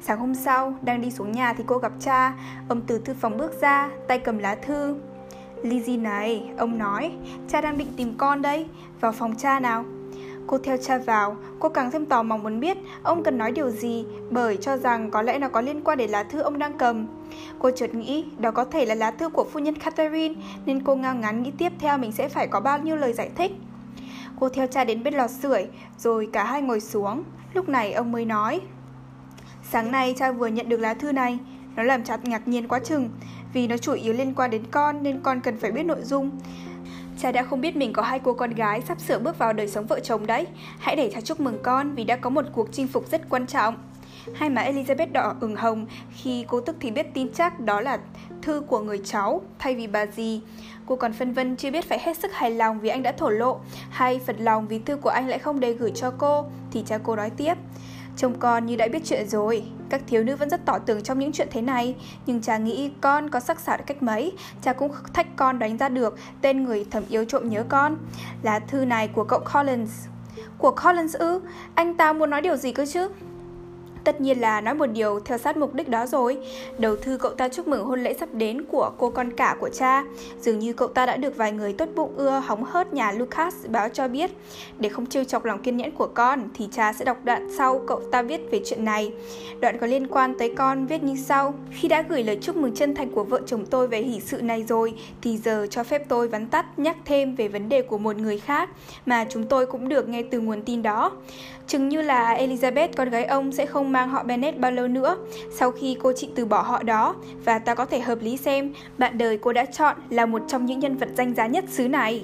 [0.01, 2.33] Sáng hôm sau, đang đi xuống nhà thì cô gặp cha.
[2.69, 4.95] Ông từ thư phòng bước ra, tay cầm lá thư.
[5.63, 7.11] Lizzy này, ông nói,
[7.47, 8.65] cha đang định tìm con đây,
[9.01, 9.85] vào phòng cha nào.
[10.47, 13.69] Cô theo cha vào, cô càng thêm tò mò muốn biết ông cần nói điều
[13.69, 16.77] gì bởi cho rằng có lẽ nó có liên quan đến lá thư ông đang
[16.77, 17.07] cầm.
[17.59, 20.35] Cô chợt nghĩ đó có thể là lá thư của phu nhân Catherine
[20.65, 23.29] nên cô ngao ngán nghĩ tiếp theo mình sẽ phải có bao nhiêu lời giải
[23.35, 23.51] thích.
[24.39, 25.67] Cô theo cha đến bên lò sưởi
[25.97, 27.23] rồi cả hai ngồi xuống.
[27.53, 28.61] Lúc này ông mới nói
[29.71, 31.37] Sáng nay cha vừa nhận được lá thư này,
[31.75, 33.09] nó làm cha ngạc nhiên quá chừng,
[33.53, 36.31] vì nó chủ yếu liên quan đến con nên con cần phải biết nội dung.
[37.19, 39.67] Cha đã không biết mình có hai cô con gái sắp sửa bước vào đời
[39.67, 40.47] sống vợ chồng đấy.
[40.79, 43.47] Hãy để cha chúc mừng con vì đã có một cuộc chinh phục rất quan
[43.47, 43.75] trọng.
[44.35, 45.85] Hai má Elizabeth đỏ ửng hồng
[46.15, 47.99] khi cô tức thì biết tin chắc đó là
[48.41, 50.41] thư của người cháu thay vì bà gì.
[50.85, 53.29] Cô còn phân vân chưa biết phải hết sức hài lòng vì anh đã thổ
[53.29, 53.59] lộ
[53.89, 56.97] hay phật lòng vì thư của anh lại không đề gửi cho cô thì cha
[57.03, 57.53] cô nói tiếp.
[58.17, 59.63] Trông con như đã biết chuyện rồi.
[59.89, 61.95] Các thiếu nữ vẫn rất tỏ tường trong những chuyện thế này.
[62.25, 64.33] Nhưng cha nghĩ con có sắc sảo cách mấy.
[64.61, 67.97] Cha cũng thách con đánh ra được Tên người thầm yêu trộm nhớ con.
[68.43, 70.07] Là thư này của cậu Collins.
[70.57, 71.41] Của Collins ư?
[71.75, 73.09] Anh ta muốn nói điều gì cơ chứ?
[74.05, 76.37] Tất nhiên là nói một điều theo sát mục đích đó rồi.
[76.77, 79.69] Đầu thư cậu ta chúc mừng hôn lễ sắp đến của cô con cả của
[79.69, 80.03] cha.
[80.41, 83.55] Dường như cậu ta đã được vài người tốt bụng ưa hóng hớt nhà Lucas
[83.67, 84.31] báo cho biết.
[84.79, 87.81] Để không trêu chọc lòng kiên nhẫn của con, thì cha sẽ đọc đoạn sau
[87.87, 89.13] cậu ta viết về chuyện này.
[89.59, 91.53] Đoạn có liên quan tới con viết như sau.
[91.71, 94.41] Khi đã gửi lời chúc mừng chân thành của vợ chồng tôi về hỷ sự
[94.41, 97.97] này rồi, thì giờ cho phép tôi vắn tắt nhắc thêm về vấn đề của
[97.97, 98.69] một người khác,
[99.05, 101.11] mà chúng tôi cũng được nghe từ nguồn tin đó.
[101.67, 105.17] Chừng như là Elizabeth con gái ông sẽ không mang họ Bennet bao lâu nữa
[105.51, 108.73] sau khi cô chị từ bỏ họ đó và ta có thể hợp lý xem
[108.97, 111.87] bạn đời cô đã chọn là một trong những nhân vật danh giá nhất xứ
[111.87, 112.23] này.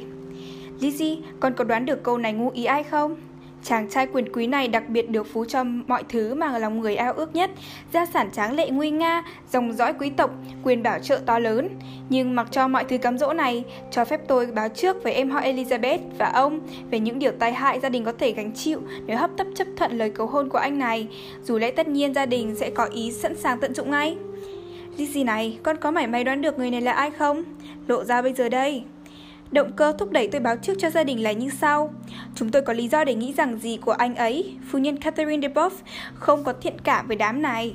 [0.80, 3.16] Lizzie, con có đoán được câu này ngu ý ai không?
[3.64, 6.96] Chàng trai quyền quý này đặc biệt được phú cho mọi thứ mà lòng người
[6.96, 7.50] ao ước nhất,
[7.94, 10.32] gia sản tráng lệ nguy nga, dòng dõi quý tộc,
[10.64, 11.70] quyền bảo trợ to lớn.
[12.10, 15.30] Nhưng mặc cho mọi thứ cám dỗ này, cho phép tôi báo trước với em
[15.30, 16.60] họ Elizabeth và ông
[16.92, 19.68] về những điều tai hại gia đình có thể gánh chịu nếu hấp tấp chấp
[19.78, 21.08] thuận lời cầu hôn của anh này,
[21.44, 24.18] dù lẽ tất nhiên gia đình sẽ có ý sẵn sàng tận dụng ngay.
[24.98, 27.44] Lizzie này, con có mảy may đoán được người này là ai không?
[27.88, 28.84] Lộ ra bây giờ đây.
[29.52, 31.94] Động cơ thúc đẩy tôi báo trước cho gia đình là như sau.
[32.36, 35.48] Chúng tôi có lý do để nghĩ rằng gì của anh ấy, phu nhân Catherine
[35.48, 35.72] de Boff,
[36.14, 37.74] không có thiện cảm với đám này.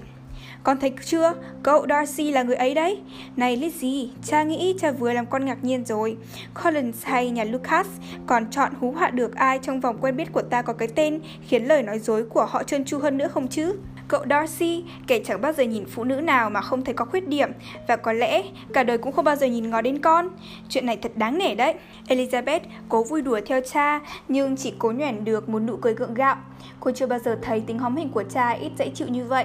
[0.62, 2.98] Con thấy chưa, cậu Darcy là người ấy đấy.
[3.36, 6.16] Này Lizzie, cha nghĩ cha vừa làm con ngạc nhiên rồi.
[6.64, 7.86] Collins hay nhà Lucas
[8.26, 11.20] còn chọn hú họa được ai trong vòng quen biết của ta có cái tên
[11.48, 13.72] khiến lời nói dối của họ trơn tru hơn nữa không chứ?
[14.08, 17.28] Cậu Darcy, kẻ chẳng bao giờ nhìn phụ nữ nào mà không thấy có khuyết
[17.28, 17.50] điểm
[17.88, 18.42] và có lẽ
[18.72, 20.28] cả đời cũng không bao giờ nhìn ngó đến con.
[20.68, 21.74] Chuyện này thật đáng nể đấy.
[22.08, 26.14] Elizabeth cố vui đùa theo cha nhưng chỉ cố nhoẻn được một nụ cười gượng
[26.14, 26.36] gạo.
[26.80, 29.44] Cô chưa bao giờ thấy tính hóm hình của cha ít dễ chịu như vậy.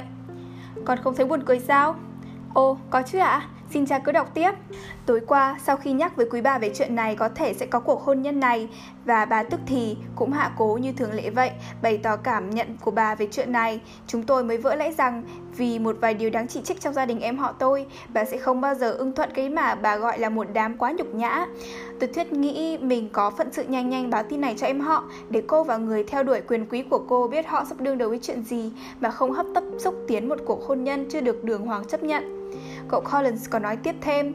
[0.86, 1.96] Con không thấy buồn cười sao?
[2.54, 3.28] Ồ, có chứ ạ?
[3.28, 3.48] À?
[3.74, 4.52] Xin cha cứ đọc tiếp.
[5.06, 7.80] Tối qua, sau khi nhắc với quý bà về chuyện này có thể sẽ có
[7.80, 8.68] cuộc hôn nhân này,
[9.06, 11.52] và bà tức thì cũng hạ cố như thường lệ vậy,
[11.82, 13.82] bày tỏ cảm nhận của bà về chuyện này.
[14.08, 15.24] Chúng tôi mới vỡ lẽ rằng
[15.58, 18.38] vì một vài điều đáng chỉ trích trong gia đình em họ tôi, bà sẽ
[18.38, 21.46] không bao giờ ưng thuận cái mà bà gọi là một đám quá nhục nhã.
[22.00, 25.04] Tôi thuyết nghĩ mình có phận sự nhanh nhanh báo tin này cho em họ
[25.30, 28.10] để cô và người theo đuổi quyền quý của cô biết họ sắp đương đầu
[28.10, 31.44] với chuyện gì mà không hấp tấp xúc tiến một cuộc hôn nhân chưa được
[31.44, 32.38] đường hoàng chấp nhận.
[32.92, 34.34] Cậu Collins còn nói tiếp thêm,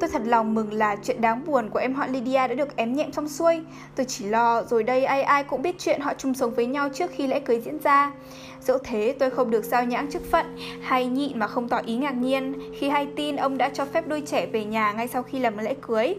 [0.00, 2.92] Tôi thật lòng mừng là chuyện đáng buồn của em họ Lydia đã được ém
[2.92, 3.60] nhẹm xong xuôi.
[3.96, 6.88] Tôi chỉ lo rồi đây ai ai cũng biết chuyện họ chung sống với nhau
[6.94, 8.12] trước khi lễ cưới diễn ra.
[8.60, 11.96] Dẫu thế tôi không được sao nhãng chức phận hay nhịn mà không tỏ ý
[11.96, 15.22] ngạc nhiên khi hay tin ông đã cho phép đôi trẻ về nhà ngay sau
[15.22, 16.14] khi làm lễ cưới.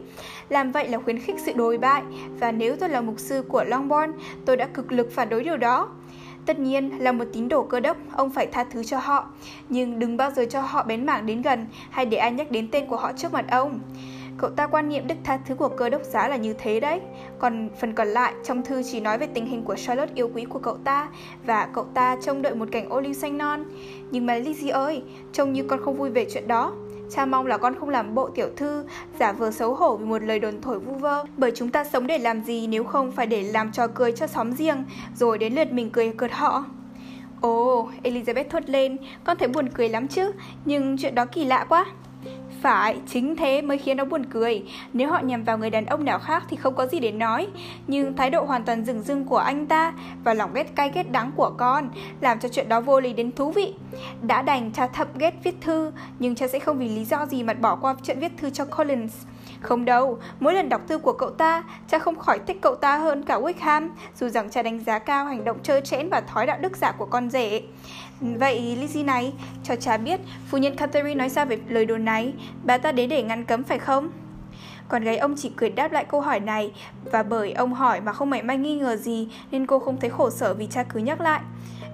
[0.49, 2.03] Làm vậy là khuyến khích sự đồi bại
[2.39, 4.11] và nếu tôi là mục sư của Longbourn,
[4.45, 5.89] tôi đã cực lực phản đối điều đó.
[6.45, 9.29] Tất nhiên là một tín đồ cơ đốc, ông phải tha thứ cho họ,
[9.69, 12.67] nhưng đừng bao giờ cho họ bén mảng đến gần hay để ai nhắc đến
[12.71, 13.79] tên của họ trước mặt ông.
[14.37, 16.99] Cậu ta quan niệm đức tha thứ của cơ đốc giáo là như thế đấy.
[17.39, 20.45] Còn phần còn lại, trong thư chỉ nói về tình hình của Charlotte yêu quý
[20.45, 21.07] của cậu ta
[21.45, 23.63] và cậu ta trông đợi một cảnh ô liu xanh non.
[24.11, 26.73] Nhưng mà Lizzie ơi, trông như con không vui về chuyện đó.
[27.09, 28.85] Cha mong là con không làm bộ tiểu thư,
[29.19, 31.23] giả vờ xấu hổ vì một lời đồn thổi vu vơ.
[31.37, 34.27] Bởi chúng ta sống để làm gì nếu không phải để làm trò cười cho
[34.27, 34.83] xóm riêng,
[35.15, 36.65] rồi đến lượt mình cười cợt họ.
[37.41, 40.31] Ồ, oh, Elizabeth thốt lên, con thấy buồn cười lắm chứ,
[40.65, 41.85] nhưng chuyện đó kỳ lạ quá.
[42.65, 44.63] Phải, chính thế mới khiến nó buồn cười.
[44.93, 47.47] Nếu họ nhằm vào người đàn ông nào khác thì không có gì để nói.
[47.87, 49.93] Nhưng thái độ hoàn toàn rừng rưng của anh ta
[50.23, 51.89] và lòng ghét cay ghét đắng của con
[52.21, 53.73] làm cho chuyện đó vô lý đến thú vị.
[54.21, 57.43] Đã đành cha thậm ghét viết thư, nhưng cha sẽ không vì lý do gì
[57.43, 59.13] mà bỏ qua chuyện viết thư cho Collins.
[59.61, 62.97] Không đâu, mỗi lần đọc thư của cậu ta, cha không khỏi thích cậu ta
[62.97, 66.45] hơn cả Wickham, dù rằng cha đánh giá cao hành động trơ trẽn và thói
[66.45, 67.61] đạo đức giả của con rể.
[68.21, 72.33] Vậy Lizzie này, cho cha biết phu nhân Catherine nói sao về lời đồn này,
[72.63, 74.09] bà ta đến để ngăn cấm phải không?
[74.89, 76.71] Còn gái ông chỉ cười đáp lại câu hỏi này
[77.11, 80.09] và bởi ông hỏi mà không mảy may nghi ngờ gì nên cô không thấy
[80.09, 81.41] khổ sở vì cha cứ nhắc lại.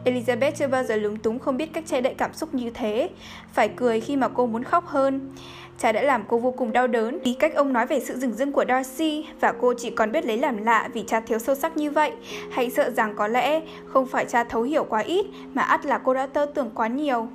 [0.06, 3.10] Elizabeth chưa bao giờ lúng túng không biết cách che đậy cảm xúc như thế,
[3.54, 5.36] phải cười khi mà cô muốn khóc hơn.
[5.82, 7.20] Cha đã làm cô vô cùng đau đớn.
[7.24, 10.26] Vì cách ông nói về sự rừng rưng của Darcy và cô chỉ còn biết
[10.26, 12.12] lấy làm lạ vì cha thiếu sâu sắc như vậy.
[12.52, 15.98] Hay sợ rằng có lẽ không phải cha thấu hiểu quá ít, mà ắt là
[15.98, 17.28] cô đã tơ tưởng quá nhiều.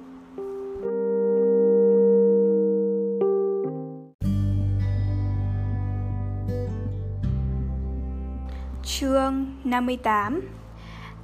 [8.82, 10.55] Chương 58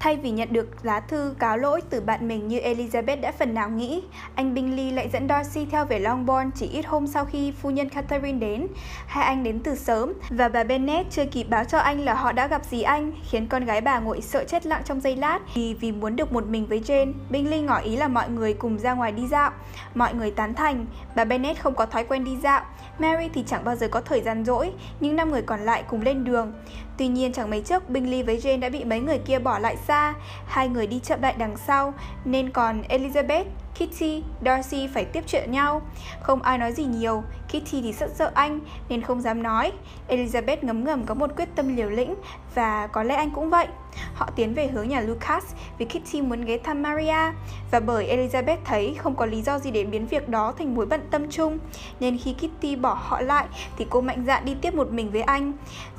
[0.03, 3.55] Thay vì nhận được lá thư cáo lỗi từ bạn mình như Elizabeth đã phần
[3.55, 4.03] nào nghĩ,
[4.35, 7.89] anh Bingley lại dẫn Darcy theo về Longbourn chỉ ít hôm sau khi phu nhân
[7.89, 8.67] Catherine đến.
[9.07, 12.33] Hai anh đến từ sớm và bà Bennet chưa kịp báo cho anh là họ
[12.33, 15.39] đã gặp gì anh, khiến con gái bà ngồi sợ chết lặng trong giây lát
[15.55, 17.13] vì vì muốn được một mình với Jane.
[17.31, 19.51] Bingley ngỏ ý là mọi người cùng ra ngoài đi dạo.
[19.95, 22.63] Mọi người tán thành, bà Bennett không có thói quen đi dạo.
[22.99, 26.03] Mary thì chẳng bao giờ có thời gian rỗi, nhưng năm người còn lại cùng
[26.03, 26.53] lên đường.
[26.99, 29.77] Tuy nhiên chẳng mấy chốc Bingley với Jane đã bị mấy người kia bỏ lại
[29.77, 30.15] xa,
[30.47, 31.95] hai người đi chậm lại đằng sau,
[32.25, 33.45] nên còn Elizabeth,
[33.75, 35.83] Kitty, Darcy phải tiếp chuyện nhau.
[36.21, 39.73] Không ai nói gì nhiều, Kitty thì rất sợ anh nên không dám nói.
[40.09, 42.15] Elizabeth ngấm ngầm có một quyết tâm liều lĩnh
[42.55, 43.67] và có lẽ anh cũng vậy.
[44.15, 45.45] Họ tiến về hướng nhà Lucas
[45.79, 47.33] vì Kitty muốn ghé thăm Maria
[47.71, 50.87] và bởi Elizabeth thấy không có lý do gì để biến việc đó thành mối
[50.87, 51.59] bận tâm chung
[52.01, 53.47] nên khi Kitty bỏ họ lại
[53.77, 55.53] thì cô mạnh dạn đi tiếp một mình với anh.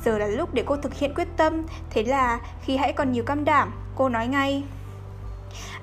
[0.06, 3.24] Giờ là lúc để cô thực hiện quyết tâm, thế là khi hãy còn nhiều
[3.24, 4.64] cam đảm, cô nói ngay.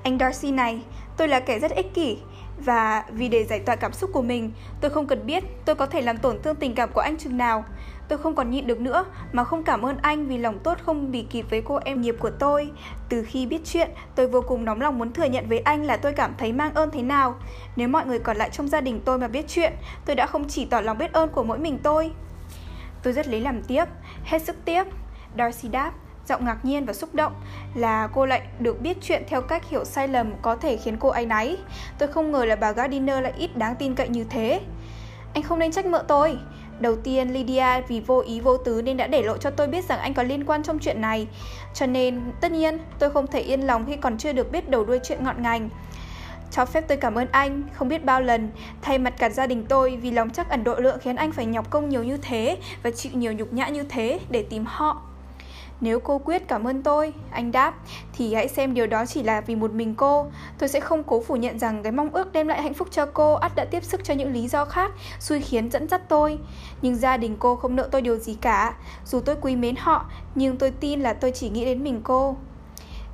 [0.03, 0.81] Anh Darcy này,
[1.17, 2.17] tôi là kẻ rất ích kỷ
[2.57, 4.51] và vì để giải tỏa cảm xúc của mình,
[4.81, 7.37] tôi không cần biết tôi có thể làm tổn thương tình cảm của anh chừng
[7.37, 7.65] nào.
[8.07, 11.11] Tôi không còn nhịn được nữa mà không cảm ơn anh vì lòng tốt không
[11.11, 12.71] bị kịp với cô em nghiệp của tôi.
[13.09, 15.97] Từ khi biết chuyện, tôi vô cùng nóng lòng muốn thừa nhận với anh là
[15.97, 17.35] tôi cảm thấy mang ơn thế nào.
[17.75, 19.73] Nếu mọi người còn lại trong gia đình tôi mà biết chuyện,
[20.05, 22.11] tôi đã không chỉ tỏ lòng biết ơn của mỗi mình tôi.
[23.03, 23.85] Tôi rất lấy làm tiếc,
[24.23, 24.87] hết sức tiếc.
[25.37, 25.91] Darcy đáp,
[26.27, 27.33] giọng ngạc nhiên và xúc động
[27.75, 31.09] là cô lại được biết chuyện theo cách hiểu sai lầm có thể khiến cô
[31.09, 31.57] ấy náy.
[31.97, 34.61] Tôi không ngờ là bà Gardiner lại ít đáng tin cậy như thế.
[35.33, 36.37] Anh không nên trách mợ tôi.
[36.79, 39.85] Đầu tiên, Lydia vì vô ý vô tứ nên đã để lộ cho tôi biết
[39.85, 41.27] rằng anh có liên quan trong chuyện này.
[41.73, 44.85] Cho nên, tất nhiên, tôi không thể yên lòng khi còn chưa được biết đầu
[44.85, 45.69] đuôi chuyện ngọn ngành.
[46.51, 48.49] Cho phép tôi cảm ơn anh, không biết bao lần,
[48.81, 51.45] thay mặt cả gia đình tôi vì lòng chắc ẩn độ lượng khiến anh phải
[51.45, 55.01] nhọc công nhiều như thế và chịu nhiều nhục nhã như thế để tìm họ.
[55.81, 57.73] Nếu cô quyết cảm ơn tôi, anh đáp,
[58.13, 60.25] thì hãy xem điều đó chỉ là vì một mình cô.
[60.57, 63.05] Tôi sẽ không cố phủ nhận rằng cái mong ước đem lại hạnh phúc cho
[63.05, 66.39] cô ắt đã tiếp sức cho những lý do khác, xui khiến dẫn dắt tôi.
[66.81, 68.73] Nhưng gia đình cô không nợ tôi điều gì cả.
[69.05, 70.05] Dù tôi quý mến họ,
[70.35, 72.35] nhưng tôi tin là tôi chỉ nghĩ đến mình cô.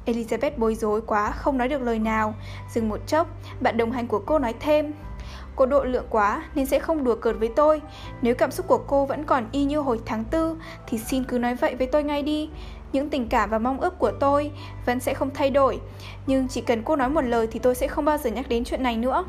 [0.05, 2.33] Elizabeth bối rối quá, không nói được lời nào.
[2.73, 3.27] Dừng một chốc,
[3.61, 4.93] bạn đồng hành của cô nói thêm.
[5.57, 7.81] Cô độ lượng quá nên sẽ không đùa cợt với tôi
[8.21, 10.55] Nếu cảm xúc của cô vẫn còn y như hồi tháng tư
[10.87, 12.49] Thì xin cứ nói vậy với tôi ngay đi
[12.91, 14.51] những tình cảm và mong ước của tôi
[14.85, 15.79] vẫn sẽ không thay đổi
[16.27, 18.63] nhưng chỉ cần cô nói một lời thì tôi sẽ không bao giờ nhắc đến
[18.63, 19.25] chuyện này nữa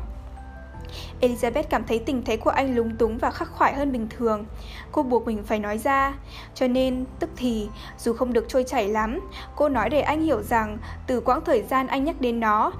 [1.21, 4.45] Elizabeth cảm thấy tình thế của anh lúng túng và khắc khoải hơn bình thường.
[4.91, 6.13] Cô buộc mình phải nói ra.
[6.55, 7.67] Cho nên, tức thì,
[7.97, 9.19] dù không được trôi chảy lắm,
[9.55, 10.77] cô nói để anh hiểu rằng
[11.07, 12.71] từ quãng thời gian anh nhắc đến nó,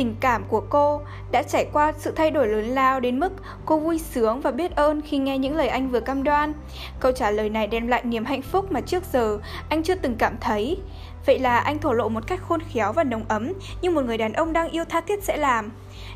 [0.00, 1.00] tình cảm của cô
[1.32, 3.32] đã trải qua sự thay đổi lớn lao đến mức
[3.66, 6.52] cô vui sướng và biết ơn khi nghe những lời anh vừa cam đoan.
[7.00, 9.38] Câu trả lời này đem lại niềm hạnh phúc mà trước giờ
[9.68, 10.78] anh chưa từng cảm thấy.
[11.26, 14.18] Vậy là anh thổ lộ một cách khôn khéo và nồng ấm như một người
[14.18, 15.70] đàn ông đang yêu tha thiết sẽ làm.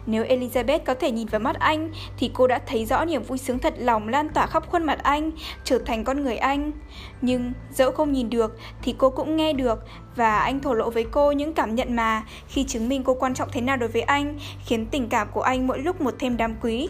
[0.06, 3.38] Nếu Elizabeth có thể nhìn vào mắt anh thì cô đã thấy rõ niềm vui
[3.38, 5.30] sướng thật lòng lan tỏa khắp khuôn mặt anh,
[5.64, 6.72] trở thành con người anh.
[7.20, 9.84] Nhưng dẫu không nhìn được thì cô cũng nghe được
[10.16, 13.34] và anh thổ lộ với cô những cảm nhận mà khi chứng minh cô quan
[13.34, 16.36] trọng thế nào đối với anh, khiến tình cảm của anh mỗi lúc một thêm
[16.36, 16.88] đam quý.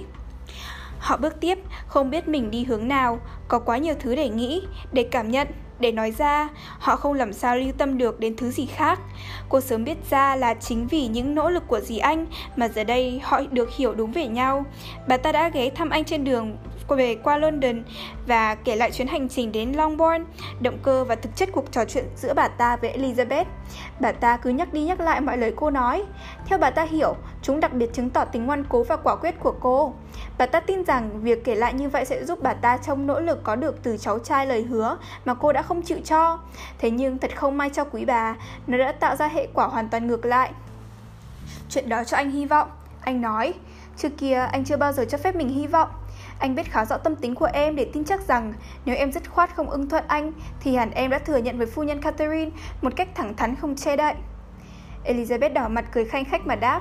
[0.98, 4.62] Họ bước tiếp, không biết mình đi hướng nào, có quá nhiều thứ để nghĩ,
[4.92, 5.48] để cảm nhận,
[5.78, 6.48] để nói ra,
[6.78, 9.00] họ không làm sao lưu tâm được đến thứ gì khác.
[9.48, 12.84] Cô sớm biết ra là chính vì những nỗ lực của dì anh mà giờ
[12.84, 14.64] đây họ được hiểu đúng về nhau.
[15.08, 16.56] Bà ta đã ghé thăm anh trên đường
[16.88, 17.82] về qua London
[18.26, 20.24] và kể lại chuyến hành trình đến Longbourn,
[20.60, 23.44] động cơ và thực chất cuộc trò chuyện giữa bà ta với Elizabeth.
[24.00, 26.04] Bà ta cứ nhắc đi nhắc lại mọi lời cô nói.
[26.46, 29.40] Theo bà ta hiểu, chúng đặc biệt chứng tỏ tính ngoan cố và quả quyết
[29.40, 29.94] của cô.
[30.38, 33.20] Bà ta tin rằng việc kể lại như vậy sẽ giúp bà ta trong nỗ
[33.20, 36.38] lực có được từ cháu trai lời hứa mà cô đã không chịu cho.
[36.78, 38.34] Thế nhưng thật không may cho quý bà,
[38.66, 40.52] nó đã tạo ra hệ quả hoàn toàn ngược lại.
[41.70, 42.68] Chuyện đó cho anh hy vọng.
[43.00, 43.54] Anh nói,
[43.96, 45.88] trước kia anh chưa bao giờ cho phép mình hy vọng.
[46.38, 48.52] Anh biết khá rõ tâm tính của em để tin chắc rằng
[48.84, 51.66] nếu em dứt khoát không ưng thuận anh thì hẳn em đã thừa nhận với
[51.66, 52.50] phu nhân Catherine
[52.82, 54.14] một cách thẳng thắn không che đậy.
[55.04, 56.80] Elizabeth đỏ mặt cười khanh khách mà đáp.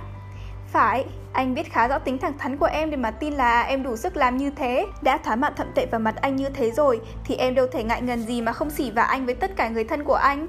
[0.73, 3.83] Phải, anh biết khá rõ tính thẳng thắn của em để mà tin là em
[3.83, 4.87] đủ sức làm như thế.
[5.01, 7.83] Đã thá mạn thậm tệ vào mặt anh như thế rồi thì em đâu thể
[7.83, 10.47] ngại ngần gì mà không xỉ vào anh với tất cả người thân của anh.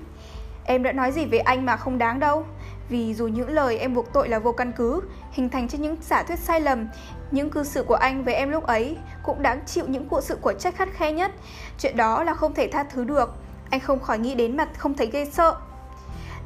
[0.64, 2.46] Em đã nói gì về anh mà không đáng đâu.
[2.88, 5.00] Vì dù những lời em buộc tội là vô căn cứ,
[5.32, 6.86] hình thành trên những giả thuyết sai lầm,
[7.30, 10.36] những cư xử của anh với em lúc ấy cũng đáng chịu những cuộc sự
[10.36, 11.32] của trách khắt khe nhất.
[11.78, 13.34] Chuyện đó là không thể tha thứ được.
[13.70, 15.56] Anh không khỏi nghĩ đến mặt không thấy ghê sợ.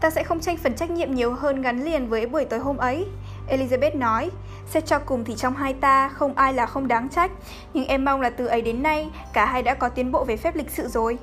[0.00, 2.76] Ta sẽ không tranh phần trách nhiệm nhiều hơn gắn liền với buổi tối hôm
[2.76, 3.06] ấy.
[3.50, 4.30] Elizabeth nói,
[4.66, 7.30] xét cho cùng thì trong hai ta không ai là không đáng trách,
[7.74, 10.36] nhưng em mong là từ ấy đến nay cả hai đã có tiến bộ về
[10.36, 11.18] phép lịch sự rồi.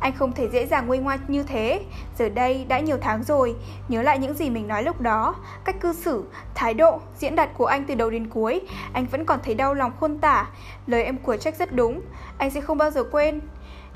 [0.00, 1.80] Anh không thể dễ dàng nguôi ngoai như thế.
[2.18, 3.54] Giờ đây đã nhiều tháng rồi
[3.88, 5.34] Nhớ lại những gì mình nói lúc đó.
[5.64, 6.24] Cách cư xử,
[6.54, 8.60] thái độ, diễn đạt của anh từ đầu đến cuối
[8.92, 10.46] Anh vẫn còn thấy đau lòng khôn tả.
[10.86, 12.00] Lời em của trách rất đúng
[12.38, 13.40] Anh sẽ không bao giờ quên.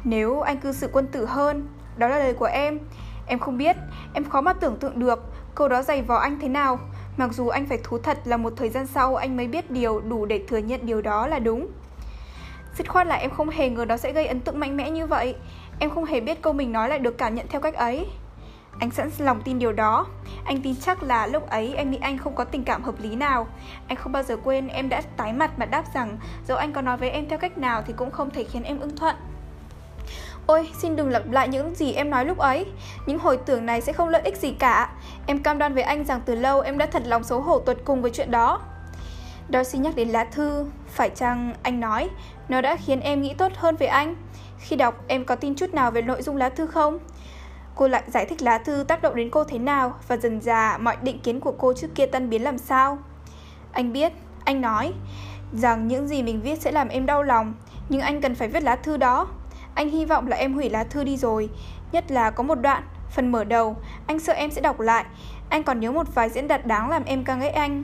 [0.04, 2.78] Nếu anh cư xử quân tử hơn Đó là lời của em.
[3.26, 3.76] Em không biết,
[4.14, 6.78] em khó mà tưởng tượng được Câu đó dày vò anh thế nào.
[7.18, 10.00] Mặc dù anh phải thú thật là một thời gian sau anh mới biết điều
[10.00, 11.68] đủ để thừa nhận điều đó là đúng.
[12.78, 15.06] Dứt khoát là em không hề ngờ nó sẽ gây ấn tượng mạnh mẽ như
[15.06, 15.34] vậy.
[15.78, 18.06] Em không hề biết câu mình nói lại được cảm nhận theo cách ấy.
[18.80, 20.06] Anh sẵn lòng tin điều đó.
[20.44, 23.16] Anh tin chắc là lúc ấy em nghĩ anh không có tình cảm hợp lý
[23.16, 23.46] nào.
[23.88, 26.82] Anh không bao giờ quên em đã tái mặt mà đáp rằng Dẫu anh có
[26.82, 29.16] nói với em theo cách nào thì cũng không thể khiến em ưng thuận.
[30.46, 32.66] Ôi, xin đừng lặp lại những gì em nói lúc ấy.
[33.06, 34.90] Những hồi tưởng này sẽ không lợi ích gì cả.
[35.30, 37.76] Em cam đoan với anh rằng từ lâu em đã thật lòng xấu hổ tuột
[37.84, 38.60] cùng với chuyện đó
[39.52, 42.08] Darcy nhắc đến lá thư Phải chăng anh nói
[42.48, 44.16] Nó đã khiến em nghĩ tốt hơn về anh
[44.58, 46.98] khi đọc, em có tin chút nào về nội dung lá thư không?
[47.74, 50.78] Cô lại giải thích lá thư tác động đến cô thế nào và dần dà
[50.78, 52.98] mọi định kiến của cô trước kia tan biến làm sao.
[53.72, 54.12] Anh biết,
[54.44, 54.92] anh nói
[55.52, 57.54] rằng những gì mình viết sẽ làm em đau lòng,
[57.88, 59.28] nhưng anh cần phải viết lá thư đó.
[59.74, 61.48] Anh hy vọng là em hủy lá thư đi rồi,
[61.92, 65.04] nhất là có một đoạn, phần mở đầu, anh sợ em sẽ đọc lại.
[65.48, 67.82] Anh còn nhớ một vài diễn đạt đáng làm em ca ngợi anh.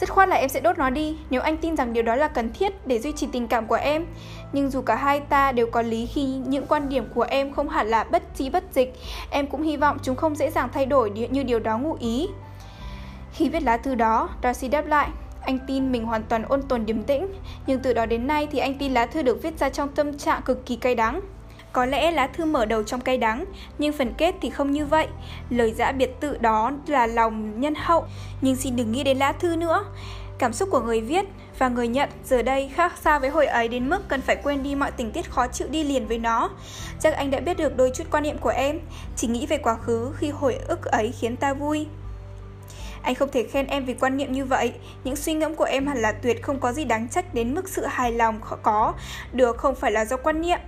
[0.00, 2.28] Rất khoát là em sẽ đốt nó đi nếu anh tin rằng điều đó là
[2.28, 4.06] cần thiết để duy trì tình cảm của em.
[4.52, 7.68] Nhưng dù cả hai ta đều có lý khi những quan điểm của em không
[7.68, 8.94] hẳn là bất trí bất dịch,
[9.30, 12.28] em cũng hy vọng chúng không dễ dàng thay đổi như điều đó ngụ ý.
[13.32, 15.08] Khi viết lá thư đó, Darcy đáp lại,
[15.40, 17.26] anh tin mình hoàn toàn ôn tồn điềm tĩnh,
[17.66, 20.18] nhưng từ đó đến nay thì anh tin lá thư được viết ra trong tâm
[20.18, 21.20] trạng cực kỳ cay đắng.
[21.74, 23.44] Có lẽ lá thư mở đầu trong cay đắng,
[23.78, 25.06] nhưng phần kết thì không như vậy.
[25.50, 28.04] Lời giã biệt tự đó là lòng nhân hậu,
[28.40, 29.84] nhưng xin đừng nghĩ đến lá thư nữa.
[30.38, 31.24] Cảm xúc của người viết
[31.58, 34.62] và người nhận giờ đây khác xa với hồi ấy đến mức cần phải quên
[34.62, 36.50] đi mọi tình tiết khó chịu đi liền với nó.
[37.00, 38.80] Chắc anh đã biết được đôi chút quan niệm của em,
[39.16, 41.86] chỉ nghĩ về quá khứ khi hồi ức ấy khiến ta vui.
[43.02, 44.72] Anh không thể khen em vì quan niệm như vậy
[45.04, 47.68] Những suy ngẫm của em hẳn là tuyệt không có gì đáng trách đến mức
[47.68, 48.92] sự hài lòng có
[49.32, 50.58] Được không phải là do quan niệm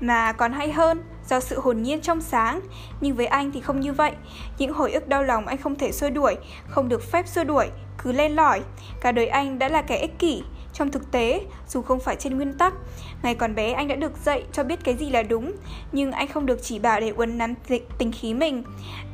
[0.00, 2.60] mà còn hay hơn do sự hồn nhiên trong sáng
[3.00, 4.12] nhưng với anh thì không như vậy
[4.58, 6.36] những hồi ức đau lòng anh không thể xua đuổi
[6.68, 7.68] không được phép xua đuổi
[8.04, 8.60] cứ len lỏi.
[9.00, 10.42] Cả đời anh đã là kẻ ích kỷ.
[10.72, 12.74] Trong thực tế, dù không phải trên nguyên tắc,
[13.22, 15.52] ngày còn bé anh đã được dạy cho biết cái gì là đúng,
[15.92, 17.54] nhưng anh không được chỉ bảo để uốn nắn
[17.98, 18.62] tình khí mình.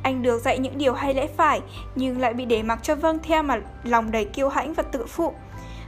[0.03, 1.61] Anh được dạy những điều hay lẽ phải,
[1.95, 5.05] nhưng lại bị để mặc cho vâng theo mà lòng đầy kiêu hãnh và tự
[5.05, 5.33] phụ.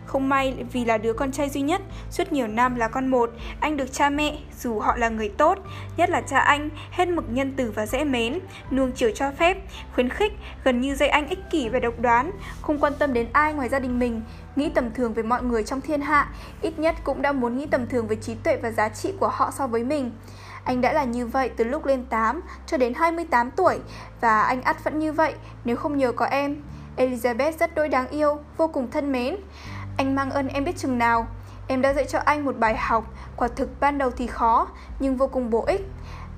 [0.09, 3.29] Không may vì là đứa con trai duy nhất, suốt nhiều năm là con một,
[3.59, 5.57] anh được cha mẹ, dù họ là người tốt,
[5.97, 8.39] nhất là cha anh, hết mực nhân từ và dễ mến,
[8.71, 9.57] nuông chiều cho phép,
[9.93, 10.33] khuyến khích,
[10.63, 12.31] gần như dạy anh ích kỷ và độc đoán,
[12.61, 14.21] không quan tâm đến ai ngoài gia đình mình,
[14.55, 16.29] nghĩ tầm thường về mọi người trong thiên hạ,
[16.61, 19.27] ít nhất cũng đã muốn nghĩ tầm thường về trí tuệ và giá trị của
[19.27, 20.11] họ so với mình.
[20.63, 23.79] Anh đã là như vậy từ lúc lên 8 cho đến 28 tuổi
[24.21, 25.33] và anh ắt vẫn như vậy
[25.65, 26.55] nếu không nhờ có em.
[26.97, 29.35] Elizabeth rất đôi đáng yêu, vô cùng thân mến.
[29.99, 31.27] Anh mang ơn em biết chừng nào.
[31.67, 33.13] Em đã dạy cho anh một bài học.
[33.35, 34.67] Quả thực ban đầu thì khó,
[34.99, 35.81] Nhưng vô cùng bổ ích.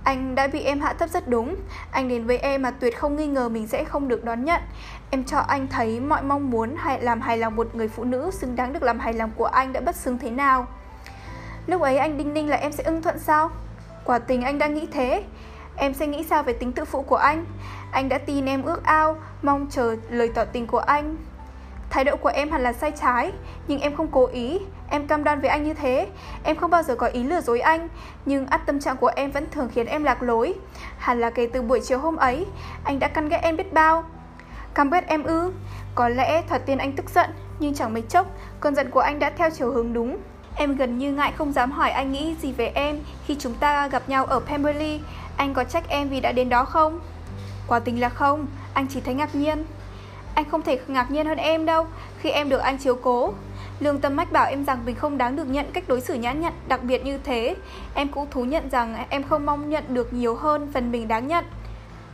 [0.03, 1.55] Anh đã bị em hạ thấp rất đúng.
[1.91, 4.62] Anh đến với em mà tuyệt không nghi ngờ mình sẽ không được đón nhận.
[5.09, 8.32] Em cho anh thấy mọi mong muốn hay làm hài lòng một người phụ nữ
[8.32, 10.68] Xứng đáng được làm hài lòng của anh đã bất xứng thế nào.
[11.68, 13.49] Lúc ấy anh đinh ninh là em sẽ ưng thuận sao?
[14.05, 15.24] Quả tình anh đã nghĩ thế.
[15.76, 17.45] Em sẽ nghĩ sao về tính tự phụ của anh?
[17.91, 21.16] Anh đã tin em ước ao, Mong chờ lời tỏ tình của anh.
[21.92, 23.32] Thái độ của em hẳn là sai trái,
[23.68, 24.60] Nhưng em không cố ý.
[24.89, 26.08] Em cam đoan với anh như thế.
[26.44, 27.89] Em không bao giờ có ý lừa dối anh,
[28.26, 30.54] Nhưng ắt tâm trạng của em vẫn thường khiến em lạc lối.
[30.98, 32.46] Hẳn là kể từ buổi chiều hôm ấy,
[32.84, 34.04] Anh đã căn ghét em biết bao.
[34.74, 35.52] Căm ghét em ư?
[35.96, 37.30] Có lẽ thoạt tiên anh tức giận,
[37.60, 38.28] Nhưng chẳng mấy chốc,
[38.60, 40.18] Cơn giận của anh đã theo chiều hướng đúng.
[40.56, 43.88] Em gần như ngại không dám hỏi anh nghĩ gì về em Khi chúng ta
[43.88, 45.02] gặp nhau ở Pemberley.
[45.38, 47.00] Anh có trách em vì đã đến đó không?
[47.68, 49.66] Quả tình là không, Anh chỉ thấy ngạc nhiên
[50.36, 51.88] anh không thể ngạc nhiên hơn em đâu
[52.20, 53.34] Khi em được anh chiếu cố
[53.80, 56.32] Lương Tâm Mách bảo em rằng mình không đáng được nhận cách đối xử nhã
[56.32, 57.56] nhặn đặc biệt như thế
[57.94, 61.28] Em cũng thú nhận rằng em không mong nhận được nhiều hơn phần mình đáng
[61.28, 61.46] nhận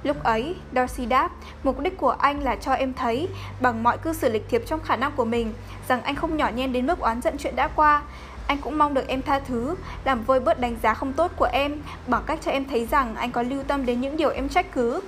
[0.04, 1.32] Lúc ấy, Darcy đáp,
[1.64, 3.28] mục đích của anh là cho em thấy
[3.62, 5.54] bằng mọi cư xử lịch thiệp trong khả năng của mình
[5.88, 8.02] rằng anh không nhỏ nhen đến mức oán giận chuyện đã qua.
[8.48, 11.50] Anh cũng mong được em tha thứ, làm vơi bớt đánh giá không tốt của
[11.52, 11.76] em
[12.08, 14.72] bằng cách cho em thấy rằng anh có lưu tâm đến những điều em trách
[14.72, 15.02] cứ.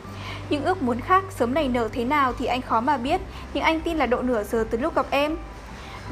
[0.49, 3.21] Những ước muốn khác sớm này nở thế nào thì anh khó mà biết,
[3.53, 5.37] Nhưng anh tin là độ nửa giờ từ lúc gặp em.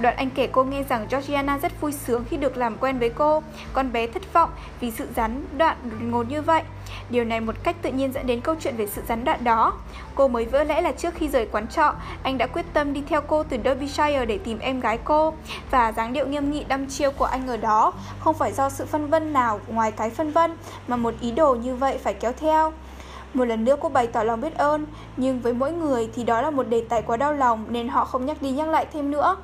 [0.02, 3.10] Đoạn anh kể cô nghe rằng Georgiana rất vui sướng khi được làm quen với
[3.10, 3.44] cô.
[3.74, 6.64] Con bé thất vọng vì sự gián đoạn đột ngột như vậy.
[7.10, 9.74] Điều này một cách tự nhiên dẫn đến câu chuyện về sự gián đoạn đó.
[10.16, 13.04] Cô mới vỡ lẽ là trước khi rời quán trọ, Anh đã quyết tâm đi
[13.10, 15.34] theo cô từ Derbyshire để tìm em gái cô.
[15.72, 18.86] Và dáng điệu nghiêm nghị đăm chiêu của anh ở đó Không phải do sự
[18.86, 20.58] phân vân nào ngoài cái phân vân,
[20.88, 22.74] Mà một ý đồ như vậy phải kéo theo
[23.34, 24.86] một lần nữa cô bày tỏ lòng biết ơn,
[25.18, 28.06] nhưng với mỗi người thì đó là một đề tài quá đau lòng nên họ
[28.06, 29.36] không nhắc đi nhắc lại thêm nữa.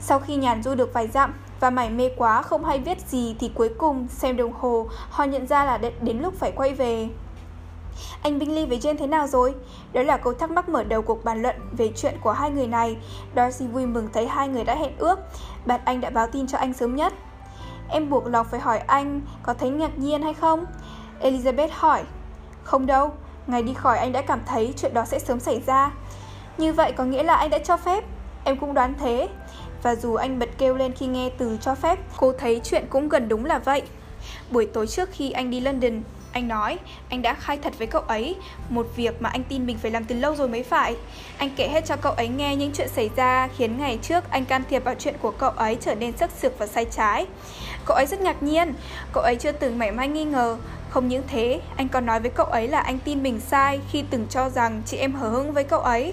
[0.00, 3.36] Sau khi nhàn du được vài dặm và mải mê quá không hay viết gì
[3.40, 7.08] thì cuối cùng xem đồng hồ họ nhận ra là đến lúc phải quay về.
[8.22, 9.54] Anh Bingley với Jane thế nào rồi?
[9.92, 12.66] Đó là câu thắc mắc mở đầu cuộc bàn luận về chuyện của hai người
[12.66, 12.96] này.
[13.36, 15.18] Darcy vui mừng thấy hai người đã hẹn ước.
[15.66, 17.12] Bạn anh đã báo tin cho anh sớm nhất.
[17.88, 20.64] Em buộc lòng phải hỏi anh có thấy ngạc nhiên hay không?
[21.22, 22.02] Elizabeth hỏi.
[22.64, 23.12] Không đâu,
[23.46, 25.90] ngày đi khỏi anh đã cảm thấy chuyện đó sẽ sớm xảy ra.
[26.58, 28.04] Như vậy có nghĩa là anh đã cho phép.
[28.44, 29.28] Em cũng đoán thế.
[29.82, 33.08] Và dù anh bật kêu lên khi nghe từ cho phép, cô thấy chuyện cũng
[33.08, 33.82] gần đúng là vậy.
[34.50, 36.02] Buổi tối trước khi anh đi London,
[36.34, 38.36] anh nói, anh đã khai thật với cậu ấy
[38.68, 40.96] Một việc mà anh tin mình phải làm từ lâu rồi mới phải
[41.38, 44.44] Anh kể hết cho cậu ấy nghe những chuyện xảy ra Khiến ngày trước anh
[44.44, 47.26] can thiệp vào chuyện của cậu ấy trở nên sắc sược và sai trái
[47.86, 48.74] Cậu ấy rất ngạc nhiên
[49.12, 50.56] Cậu ấy chưa từng mảy may nghi ngờ
[50.94, 54.04] không những thế, anh còn nói với cậu ấy là anh tin mình sai khi
[54.10, 56.12] từng cho rằng chị em hờ hững với cậu ấy.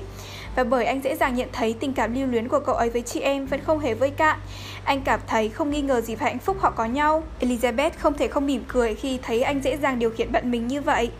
[0.55, 3.01] Và bởi anh dễ dàng nhận thấy tình cảm lưu luyến của cậu ấy với
[3.01, 4.39] chị em vẫn không hề vơi cạn,
[4.83, 7.23] anh cảm thấy không nghi ngờ gì về hạnh phúc họ có nhau.
[7.39, 10.67] Elizabeth không thể không mỉm cười khi thấy anh dễ dàng điều khiển bận mình
[10.67, 11.11] như vậy.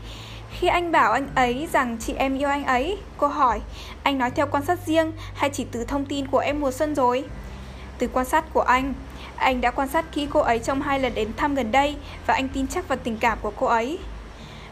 [0.52, 3.62] Khi anh bảo anh ấy rằng chị em yêu anh ấy, cô hỏi,
[4.04, 6.96] anh nói theo quan sát riêng hay chỉ từ thông tin của em mùa xuân
[6.96, 7.24] rồi?
[7.98, 8.94] Từ quan sát của anh,
[9.42, 11.96] anh đã quan sát kỹ cô ấy trong hai lần đến thăm gần đây
[12.28, 14.00] và anh tin chắc vào tình cảm của cô ấy.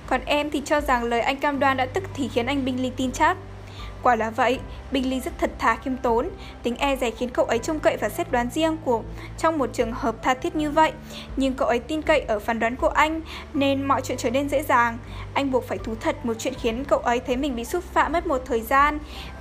[0.07, 2.91] Còn em thì cho rằng lời anh cam đoan đã tức thì khiến anh Bingley
[2.97, 3.37] tin chắc.
[4.03, 4.59] Quả là vậy,
[4.91, 6.29] Bingley rất thật thà khiêm tốn,
[6.63, 9.01] tính e dè khiến cậu ấy trông cậy và xét đoán riêng của
[9.37, 10.91] trong một trường hợp tha thiết như vậy.
[11.35, 13.21] Nhưng cậu ấy tin cậy ở phán đoán của anh,
[13.53, 14.97] nên mọi chuyện trở nên dễ dàng.
[15.33, 18.11] Anh buộc phải thú thật một chuyện khiến cậu ấy thấy mình bị xúc phạm
[18.11, 18.99] mất một thời gian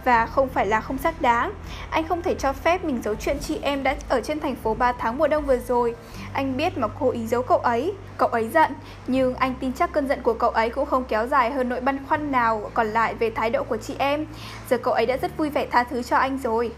[0.09, 1.53] và không phải là không xác đáng.
[1.91, 4.75] Anh không thể cho phép mình giấu chuyện chị em đã ở trên thành phố
[4.75, 5.95] 3 tháng mùa đông vừa rồi.
[6.33, 7.93] Anh biết mà cố ý giấu cậu ấy.
[8.19, 8.73] Cậu ấy giận,
[9.07, 11.81] nhưng anh tin chắc cơn giận của cậu ấy cũng không kéo dài hơn nỗi
[11.81, 14.27] băn khoăn nào còn lại về thái độ của chị em.
[14.71, 16.73] Giờ cậu ấy đã rất vui vẻ tha thứ cho anh rồi.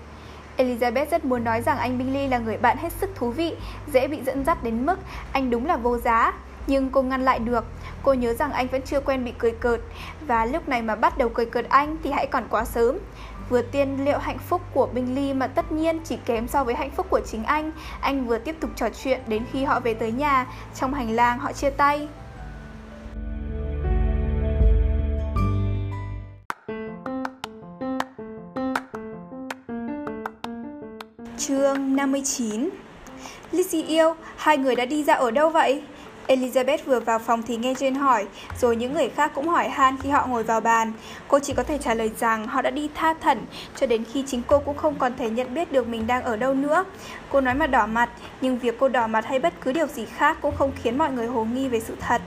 [0.56, 3.54] Elizabeth rất muốn nói rằng anh Billy là người bạn hết sức thú vị,
[3.92, 4.98] dễ bị dẫn dắt đến mức
[5.32, 6.32] anh đúng là vô giá.
[6.66, 7.64] Nhưng cô ngăn lại được
[8.02, 9.80] Cô nhớ rằng anh vẫn chưa quen bị cười cợt
[10.30, 12.98] và lúc này mà bắt đầu cười cợt anh thì hãy còn quá sớm
[13.48, 16.90] vừa tiên liệu hạnh phúc của Bingley mà tất nhiên chỉ kém so với hạnh
[16.90, 17.72] phúc của chính anh.
[18.00, 21.38] Anh vừa tiếp tục trò chuyện đến khi họ về tới nhà, trong hành lang
[21.38, 22.08] họ chia tay.
[31.38, 32.70] Chương 59
[33.52, 35.82] Lizzie yêu, hai người đã đi ra ở đâu vậy?
[36.26, 38.26] Elizabeth vừa vào phòng thì nghe Jane hỏi,
[38.60, 40.92] rồi những người khác cũng hỏi han khi họ ngồi vào bàn.
[41.28, 43.38] Cô chỉ có thể trả lời rằng họ đã đi tha thẩn,
[43.76, 46.36] cho đến khi chính cô cũng không còn thể nhận biết được mình đang ở
[46.36, 46.84] đâu nữa.
[47.28, 48.10] Cô nói mà đỏ mặt,
[48.40, 51.12] nhưng việc cô đỏ mặt hay bất cứ điều gì khác cũng không khiến mọi
[51.12, 52.22] người hồ nghi về sự thật.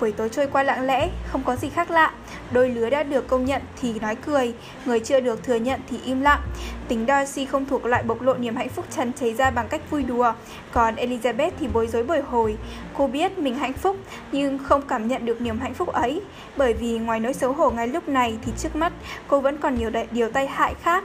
[0.00, 2.12] Buổi tối trôi qua lặng lẽ, không có gì khác lạ.
[2.52, 4.54] Đôi lứa đã được công nhận thì nói cười,
[4.84, 6.40] người chưa được thừa nhận thì im lặng.
[6.88, 9.90] Tính Darcy không thuộc loại bộc lộ niềm hạnh phúc trần cháy ra bằng cách
[9.90, 10.32] vui đùa,
[10.72, 12.56] còn Elizabeth thì bối rối bồi hồi.
[12.94, 13.96] Cô biết mình hạnh phúc
[14.32, 16.20] nhưng không cảm nhận được niềm hạnh phúc ấy,
[16.56, 18.92] bởi vì ngoài nỗi xấu hổ ngay lúc này thì trước mắt
[19.28, 21.04] cô vẫn còn nhiều điều tai hại khác.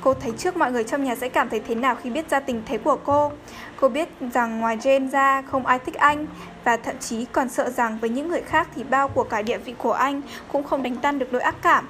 [0.00, 2.40] Cô thấy trước mọi người trong nhà sẽ cảm thấy thế nào khi biết ra
[2.40, 3.32] tình thế của cô.
[3.80, 6.26] Cô biết rằng ngoài Jane ra không ai thích anh
[6.64, 9.58] và thậm chí còn sợ rằng với những người khác thì bao của cả địa
[9.58, 10.20] vị của anh
[10.52, 11.88] cũng không đánh tan được nỗi ác cảm.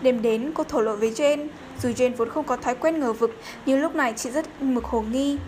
[0.00, 1.46] Đêm đến, cô thổ lộ với Jane,
[1.82, 3.36] dù Jane vốn không có thói quen ngờ vực,
[3.66, 5.38] nhưng lúc này chị rất mực hồ nghi.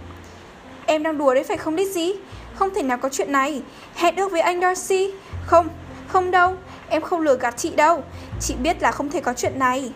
[0.86, 2.14] Em đang đùa đấy phải không Lizzie?
[2.54, 3.62] Không thể nào có chuyện này.
[3.94, 5.10] Hẹn ước với anh Darcy.
[5.46, 5.68] Không,
[6.09, 6.56] không đâu.
[6.88, 8.02] Em không lừa gạt chị đâu.
[8.40, 9.92] Chị biết là không thể có chuyện này.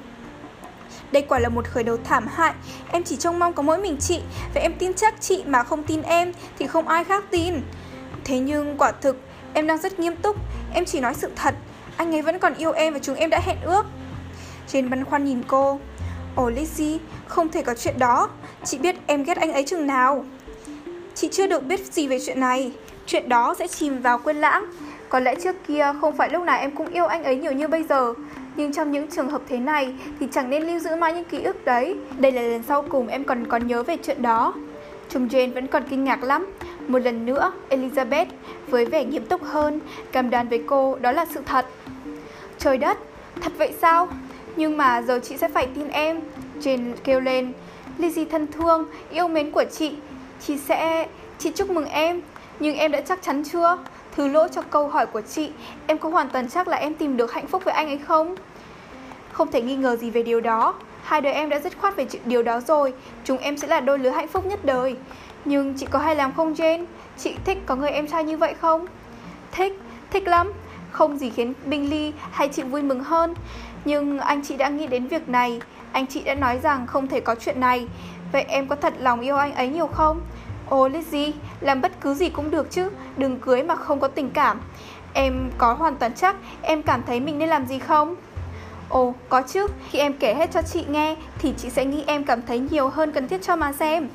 [1.12, 2.54] Đây quả là một khởi đầu thảm hại
[2.92, 4.20] Em chỉ trông mong có mỗi mình chị
[4.54, 7.54] Và em tin chắc chị mà không tin em Thì không ai khác tin
[8.24, 9.20] Thế nhưng quả thực
[9.54, 10.36] em đang rất nghiêm túc
[10.74, 11.54] Em chỉ nói sự thật
[11.96, 13.86] Anh ấy vẫn còn yêu em và chúng em đã hẹn ước
[14.66, 15.80] Trên băn khoăn nhìn cô
[16.36, 18.28] Ồ Lizzie, không thể có chuyện đó
[18.64, 20.24] Chị biết em ghét anh ấy chừng nào
[21.14, 22.72] Chị chưa được biết gì về chuyện này
[23.06, 24.66] Chuyện đó sẽ chìm vào quên lãng
[25.08, 27.68] Có lẽ trước kia không phải lúc nào em cũng yêu anh ấy nhiều như
[27.68, 28.14] bây giờ
[28.56, 31.42] nhưng trong những trường hợp thế này thì chẳng nên lưu giữ mãi những ký
[31.42, 31.96] ức đấy.
[32.18, 34.54] Đây là lần sau cùng em còn còn nhớ về chuyện đó.
[35.08, 36.46] Trung Jane vẫn còn kinh ngạc lắm.
[36.88, 38.26] Một lần nữa, Elizabeth
[38.68, 39.80] với vẻ nghiêm túc hơn,
[40.12, 41.66] cam đoan với cô đó là sự thật.
[42.58, 42.98] Trời đất,
[43.40, 44.08] thật vậy sao?
[44.56, 46.20] Nhưng mà giờ chị sẽ phải tin em.
[46.60, 47.52] Jane kêu lên.
[47.98, 49.94] Lizzie thân thương, yêu mến của chị.
[50.46, 51.08] Chị sẽ...
[51.38, 52.20] Chị chúc mừng em.
[52.60, 53.78] Nhưng em đã chắc chắn chưa?
[54.16, 55.50] Thứ lỗi cho câu hỏi của chị,
[55.86, 58.36] em có hoàn toàn chắc là em tìm được hạnh phúc với anh ấy không?
[59.32, 60.74] Không thể nghi ngờ gì về điều đó.
[61.02, 62.92] Hai đứa em đã dứt khoát về điều đó rồi.
[63.24, 64.96] Chúng em sẽ là đôi lứa hạnh phúc nhất đời.
[65.44, 66.84] Nhưng chị có hay làm không Jane?
[67.18, 68.86] Chị thích có người em trai như vậy không?
[69.52, 69.80] Thích,
[70.10, 70.52] thích lắm.
[70.90, 73.34] Không gì khiến Bingley hay chị vui mừng hơn.
[73.84, 75.60] Nhưng anh chị đã nghĩ đến việc này.
[75.92, 77.86] Anh chị đã nói rằng không thể có chuyện này.
[78.32, 80.20] Vậy em có thật lòng yêu anh ấy nhiều không?
[80.68, 84.30] Ồ Lizzie, làm bất cứ gì cũng được chứ, đừng cưới mà không có tình
[84.30, 84.60] cảm.
[85.12, 88.14] Em có hoàn toàn chắc em cảm thấy mình nên làm gì không?
[88.88, 92.24] Ồ, có chứ, khi em kể hết cho chị nghe thì chị sẽ nghĩ em
[92.24, 94.08] cảm thấy nhiều hơn cần thiết cho mà xem.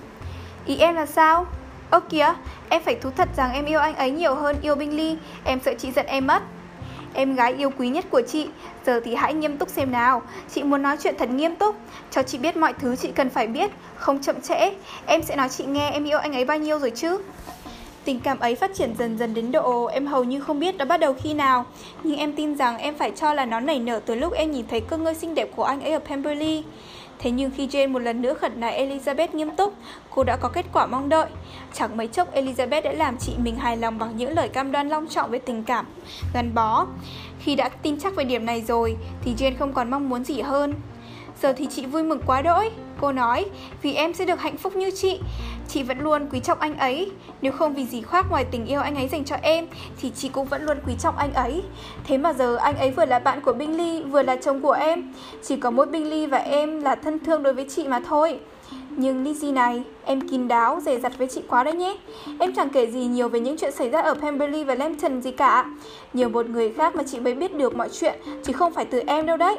[0.65, 1.45] Ý em là sao?
[1.89, 2.33] Ơ kìa,
[2.69, 5.73] em phải thú thật rằng em yêu anh ấy nhiều hơn yêu Bingley, em sợ
[5.77, 6.43] chị giận em mất.
[7.13, 8.47] Em gái yêu quý nhất của chị,
[8.85, 10.21] giờ thì hãy nghiêm túc xem nào.
[10.53, 11.75] Chị muốn nói chuyện thật nghiêm túc,
[12.11, 14.73] cho chị biết mọi thứ chị cần phải biết, không chậm trễ.
[15.05, 17.17] Em sẽ nói chị nghe em yêu anh ấy bao nhiêu rồi chứ.
[18.03, 20.85] Tình cảm ấy phát triển dần dần đến độ em hầu như không biết nó
[20.85, 21.65] bắt đầu khi nào
[22.03, 24.65] Nhưng em tin rằng em phải cho là nó nảy nở từ lúc em nhìn
[24.67, 26.63] thấy cơ ngơi xinh đẹp của anh ấy ở Pemberley
[27.21, 29.73] Thế nhưng khi Jane một lần nữa khẩn nài Elizabeth nghiêm túc,
[30.09, 31.27] cô đã có kết quả mong đợi.
[31.73, 34.89] Chẳng mấy chốc Elizabeth đã làm chị mình hài lòng bằng những lời cam đoan
[34.89, 35.85] long trọng về tình cảm,
[36.33, 36.85] gắn bó.
[37.39, 40.41] Khi đã tin chắc về điểm này rồi, thì Jane không còn mong muốn gì
[40.41, 40.73] hơn.
[41.41, 42.69] Giờ thì chị vui mừng quá đỗi.
[43.01, 43.45] Cô nói
[43.81, 45.19] Vì em sẽ được hạnh phúc như chị.
[45.67, 47.11] Chị vẫn luôn quý trọng anh ấy.
[47.41, 49.67] Nếu không vì gì khác ngoài tình yêu anh ấy dành cho em
[50.01, 51.61] Thì chị cũng vẫn luôn quý trọng anh ấy.
[52.03, 55.13] Thế mà giờ anh ấy vừa là bạn của Bingley Vừa là chồng của em.
[55.43, 58.39] Chỉ có mỗi Bingley và em là thân thương đối với chị mà thôi.
[58.89, 61.97] Nhưng Lizzy này, em kín đáo, dè dặt với chị quá đấy nhé.
[62.39, 65.31] Em chẳng kể gì nhiều về những chuyện xảy ra ở Pemberley và Lambton gì
[65.31, 65.65] cả.
[66.13, 68.99] Nhiều một người khác mà chị mới biết được mọi chuyện Chứ không phải từ
[69.07, 69.57] em đâu đấy.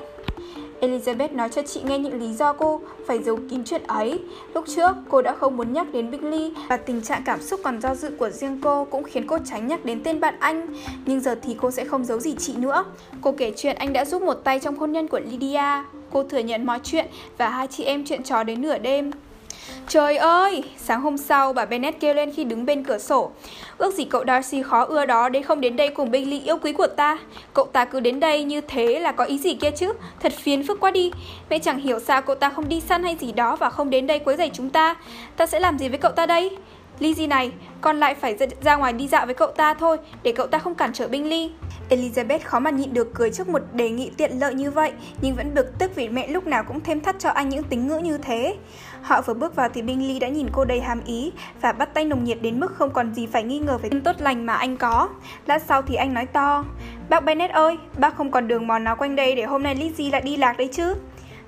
[0.83, 4.19] Elizabeth nói cho chị nghe những lý do cô phải giấu kín chuyện ấy.
[4.55, 7.81] Lúc trước, cô đã không muốn nhắc đến Bingley và tình trạng cảm xúc còn
[7.81, 10.75] do dự của riêng cô cũng khiến cô tránh nhắc đến tên bạn anh.
[11.07, 12.85] Nhưng giờ thì cô sẽ không giấu gì chị nữa.
[13.21, 15.83] Cô kể chuyện anh đã giúp một tay trong hôn nhân của Lydia.
[16.13, 17.07] Cô thừa nhận mọi chuyện
[17.39, 19.11] và hai chị em chuyện trò đến nửa đêm.
[19.89, 20.65] Trời ơi!
[20.77, 23.31] Sáng hôm sau, bà Bennet kêu lên khi đứng bên cửa sổ.
[23.79, 26.73] Ước gì cậu Darcy khó ưa đó đến không đến đây cùng Bailey yêu quý
[26.73, 27.19] của ta.
[27.55, 29.93] Cậu ta cứ đến đây như thế là có ý gì kia chứ?
[30.21, 31.13] Thật phiền phức quá đi.
[31.51, 34.07] Mẹ chẳng hiểu sao cậu ta không đi săn hay gì đó và không đến
[34.07, 34.97] đây quấy rầy chúng ta.
[35.37, 36.57] Ta sẽ làm gì với cậu ta đây?
[37.01, 40.47] Lizzie này, con lại phải ra ngoài đi dạo với cậu ta thôi, để cậu
[40.47, 41.51] ta không cản trở Bingley.
[41.91, 45.35] Elizabeth khó mà nhịn được cười trước một đề nghị tiện lợi như vậy, nhưng
[45.35, 47.99] vẫn bực tức vì mẹ lúc nào cũng thêm thắt cho anh những tính ngữ
[47.99, 48.57] như thế.
[49.03, 52.05] Họ vừa bước vào thì Bingley đã nhìn cô đầy hàm ý và bắt tay
[52.05, 54.77] nồng nhiệt đến mức không còn gì phải nghi ngờ về tốt lành mà anh
[54.77, 55.09] có.
[55.47, 56.65] Lát sau thì anh nói to,
[57.09, 60.11] Bác Bennett ơi, bác không còn đường mòn nào quanh đây để hôm nay Lizzie
[60.13, 60.95] lại đi lạc đấy chứ.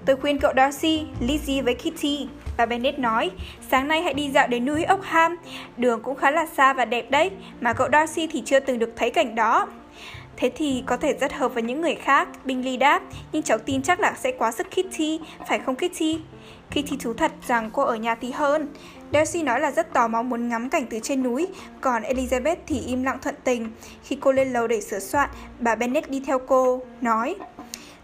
[0.07, 2.29] Tôi khuyên cậu Darcy, Lizzie với Kitty.
[2.57, 3.31] Bà Bennett nói,
[3.71, 5.37] sáng nay hãy đi dạo đến núi Oakham.
[5.77, 8.93] Đường cũng khá là xa và đẹp đấy, mà cậu Darcy thì chưa từng được
[8.97, 9.67] thấy cảnh đó.
[10.37, 13.03] Thế thì có thể rất hợp với những người khác, Bingley đáp,
[13.33, 16.21] nhưng cháu tin chắc là sẽ quá sức Kitty, phải không Kitty?
[16.71, 18.69] Khi thì thú thật rằng cô ở nhà thì hơn.
[19.13, 21.49] Darcy nói là rất tò mò muốn ngắm cảnh từ trên núi,
[21.81, 23.71] còn Elizabeth thì im lặng thuận tình.
[24.03, 27.37] Khi cô lên lầu để sửa soạn, bà Bennet đi theo cô, nói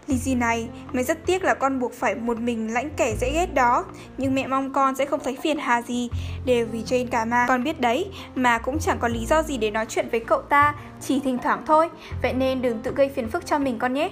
[0.07, 3.53] Lizzie này, mẹ rất tiếc là con buộc phải một mình lãnh kẻ dễ ghét
[3.53, 3.85] đó.
[4.17, 6.09] Nhưng mẹ mong con sẽ không thấy phiền hà gì.
[6.45, 9.57] Đều vì Jane cả mà Con biết đấy, mà cũng chẳng có lý do gì
[9.57, 10.75] để nói chuyện với cậu ta.
[11.01, 11.89] Chỉ thỉnh thoảng thôi
[12.21, 14.09] Vậy nên đừng tự gây phiền phức cho mình con nhé.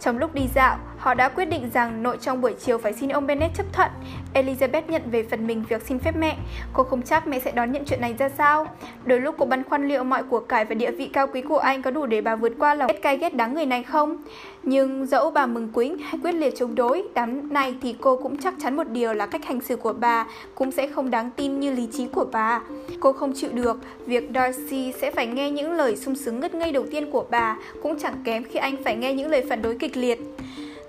[0.00, 3.08] Trong lúc đi dạo, họ đã quyết định rằng nội trong buổi chiều phải xin
[3.08, 3.90] ông Bennett chấp thuận.
[4.34, 6.36] Elizabeth nhận về phần mình việc xin phép mẹ.
[6.72, 8.66] Cô không chắc mẹ sẽ đón nhận chuyện này ra sao.
[9.04, 11.58] Đôi lúc cô băn khoăn liệu mọi của cải và địa vị cao quý của
[11.58, 14.16] anh có đủ để bà vượt qua lòng ghét cay ghét đắng người này không.
[14.62, 18.36] Nhưng dẫu bà mừng quýnh hay quyết liệt chống đối, đám này thì cô cũng
[18.36, 21.60] chắc chắn một điều là cách hành xử của bà cũng sẽ không đáng tin
[21.60, 22.60] như lý trí của bà.
[23.00, 26.72] Cô không chịu được việc Darcy sẽ phải nghe những lời sung sướng ngất ngây
[26.72, 29.74] đầu tiên của bà, cũng chẳng kém khi anh phải nghe những lời phản đối
[29.78, 30.20] kịch liệt.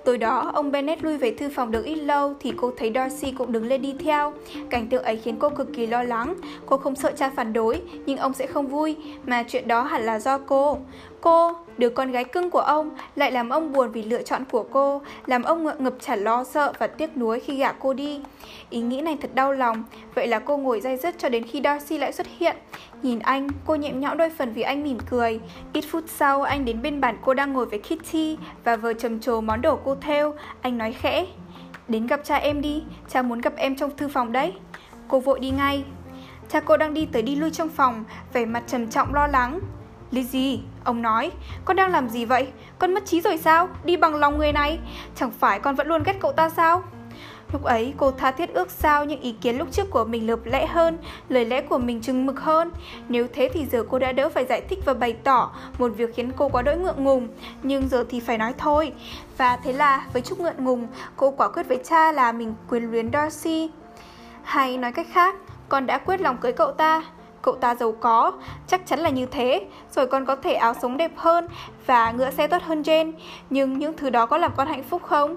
[0.05, 3.31] Tối đó, ông Bennett lui về thư phòng được ít lâu thì cô thấy Darcy
[3.31, 4.33] cũng đứng lên đi theo.
[4.69, 6.35] Cảnh tượng ấy khiến cô cực kỳ lo lắng.
[6.65, 8.95] Cô không sợ cha phản đối, nhưng ông sẽ không vui,
[9.25, 10.77] mà chuyện đó hẳn là do cô.
[11.21, 14.65] Cô, đứa con gái cưng của ông, lại làm ông buồn vì lựa chọn của
[14.71, 18.21] cô, làm ông ngượng ngập chả lo sợ và tiếc nuối khi gả cô đi.
[18.69, 19.83] Ý nghĩ này thật đau lòng,
[20.15, 22.55] vậy là cô ngồi day dứt cho đến khi Darcy lại xuất hiện.
[23.01, 25.39] Nhìn anh, cô nhẹm nhõm đôi phần vì anh mỉm cười.
[25.73, 29.19] Ít phút sau, anh đến bên bàn cô đang ngồi với Kitty và vừa trầm
[29.19, 30.33] trồ món đồ cô theo.
[30.61, 31.25] Anh nói khẽ,
[31.87, 34.53] đến gặp cha em đi, cha muốn gặp em trong thư phòng đấy.
[35.07, 35.83] Cô vội đi ngay.
[36.49, 39.59] Cha cô đang đi tới đi lui trong phòng, vẻ mặt trầm trọng lo lắng.
[40.11, 41.31] Lizzie, ông nói,
[41.65, 42.47] con đang làm gì vậy?
[42.79, 43.69] Con mất trí rồi sao?
[43.83, 44.79] Đi bằng lòng người này.
[45.15, 46.83] Chẳng phải con vẫn luôn ghét cậu ta sao?
[47.53, 50.39] Lúc ấy cô tha thiết ước sao những ý kiến lúc trước của mình lợp
[50.45, 50.97] lẽ hơn,
[51.29, 52.71] lời lẽ của mình chừng mực hơn.
[53.09, 56.15] Nếu thế thì giờ cô đã đỡ phải giải thích và bày tỏ một việc
[56.15, 57.27] khiến cô quá đỗi ngượng ngùng,
[57.63, 58.91] nhưng giờ thì phải nói thôi.
[59.37, 62.91] Và thế là với chút ngượng ngùng, cô quả quyết với cha là mình quyền
[62.91, 63.69] luyến Darcy.
[64.43, 65.35] Hay nói cách khác,
[65.69, 67.03] con đã quyết lòng cưới cậu ta,
[67.41, 68.31] cậu ta giàu có,
[68.67, 71.47] chắc chắn là như thế, rồi con có thể áo sống đẹp hơn
[71.85, 73.11] và ngựa xe tốt hơn Jane,
[73.49, 75.35] nhưng những thứ đó có làm con hạnh phúc không?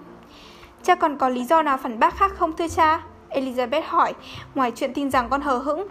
[0.82, 3.02] Cha còn có lý do nào phản bác khác không thưa cha?
[3.30, 4.14] Elizabeth hỏi,
[4.54, 5.86] ngoài chuyện tin rằng con hờ hững.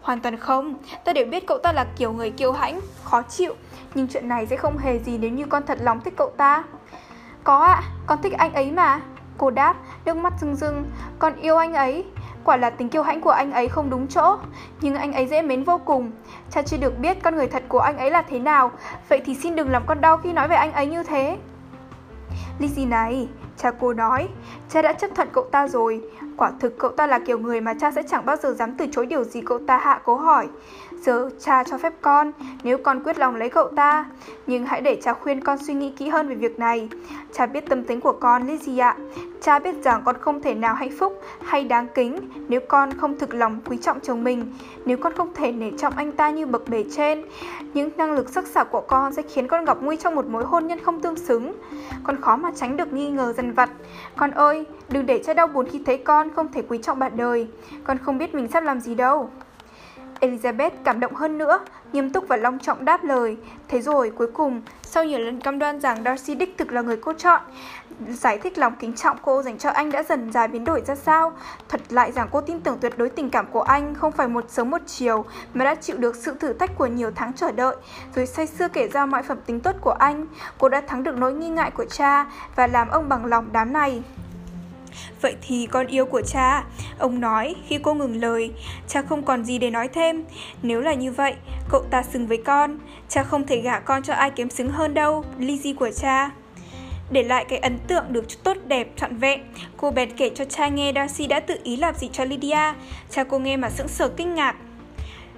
[0.00, 0.74] Hoàn toàn không,
[1.04, 3.54] ta đều biết cậu ta là kiểu người kiêu hãnh, khó chịu,
[3.94, 6.64] nhưng chuyện này sẽ không hề gì nếu như con thật lòng thích cậu ta.
[7.44, 9.00] Có ạ, à, con thích anh ấy mà.
[9.38, 9.74] Cô đáp,
[10.04, 10.84] nước mắt rưng rưng,
[11.18, 12.04] con yêu anh ấy.
[12.46, 14.36] Quả là tính kiêu hãnh của anh ấy không đúng chỗ,
[14.80, 16.10] nhưng anh ấy dễ mến vô cùng.
[16.50, 18.70] Cha chưa được biết con người thật của anh ấy là thế nào,
[19.08, 21.38] vậy thì xin đừng làm con đau khi nói về anh ấy như thế.
[22.60, 24.28] Lizzy này, cha cô nói,
[24.68, 26.00] cha đã chấp thuận cậu ta rồi.
[26.36, 28.86] Quả thực cậu ta là kiểu người mà cha sẽ chẳng bao giờ dám từ
[28.92, 30.48] chối điều gì cậu ta hạ cố hỏi.
[31.00, 32.32] Giờ cha cho phép con,
[32.62, 34.04] nếu con quyết lòng lấy cậu ta.
[34.46, 36.88] Nhưng hãy để cha khuyên con suy nghĩ kỹ hơn về việc này.
[37.32, 38.96] Cha biết tâm tính của con, Lizzie ạ.
[39.40, 42.18] Cha biết rằng con không thể nào hạnh phúc hay đáng kính
[42.48, 44.52] nếu con không thực lòng quý trọng chồng mình.
[44.84, 47.24] Nếu con không thể nể trọng anh ta như bậc bề trên.
[47.74, 50.44] Những năng lực sắc sảo của con sẽ khiến con gặp nguy trong một mối
[50.44, 51.52] hôn nhân không tương xứng.
[52.04, 53.70] Con khó mà tránh được nghi ngờ dần vặt.
[54.16, 57.12] Con ơi, đừng để cha đau buồn khi thấy con không thể quý trọng bạn
[57.16, 57.48] đời.
[57.84, 59.30] Con không biết mình sắp làm gì đâu.
[60.20, 61.60] Elizabeth cảm động hơn nữa,
[61.92, 63.36] nghiêm túc và long trọng đáp lời.
[63.68, 66.96] Thế rồi, cuối cùng, sau nhiều lần cam đoan rằng Darcy đích thực là người
[66.96, 67.40] cô chọn,
[68.08, 70.94] giải thích lòng kính trọng cô dành cho anh đã dần dài biến đổi ra
[70.94, 71.32] sao,
[71.68, 74.44] Thật lại rằng cô tin tưởng tuyệt đối tình cảm của anh không phải một
[74.48, 75.24] sớm một chiều
[75.54, 77.76] mà đã chịu được sự thử thách của nhiều tháng chờ đợi,
[78.14, 80.26] rồi say sưa kể ra mọi phẩm tính tốt của anh.
[80.58, 82.26] Cô đã thắng được nỗi nghi ngại của cha
[82.56, 84.02] và làm ông bằng lòng đám này.
[85.20, 86.64] Vậy thì con yêu của cha
[86.98, 88.52] Ông nói khi cô ngừng lời
[88.88, 90.24] Cha không còn gì để nói thêm
[90.62, 91.34] Nếu là như vậy
[91.68, 92.78] Cậu ta xứng với con
[93.08, 96.30] Cha không thể gả con cho ai kém xứng hơn đâu Lizzie của cha
[97.10, 99.40] để lại cái ấn tượng được tốt đẹp trọn vẹn,
[99.76, 102.72] cô bèn kể cho cha nghe Darcy đã tự ý làm gì cho Lydia.
[103.10, 104.56] Cha cô nghe mà sững sờ kinh ngạc.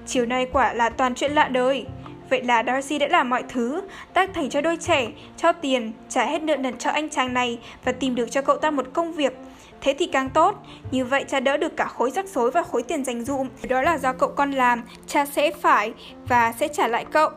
[0.06, 1.86] Chiều nay quả là toàn chuyện lạ đời.
[2.30, 3.82] Vậy là Darcy đã làm mọi thứ,
[4.12, 7.58] tác thành cho đôi trẻ, cho tiền, trả hết nợ nần cho anh chàng này
[7.84, 9.32] và tìm được cho cậu ta một công việc.
[9.80, 10.54] Thế thì càng tốt,
[10.90, 13.48] như vậy cha đỡ được cả khối rắc rối và khối tiền dành dụm.
[13.68, 15.92] Đó là do cậu con làm, cha sẽ phải
[16.28, 17.30] và sẽ trả lại cậu.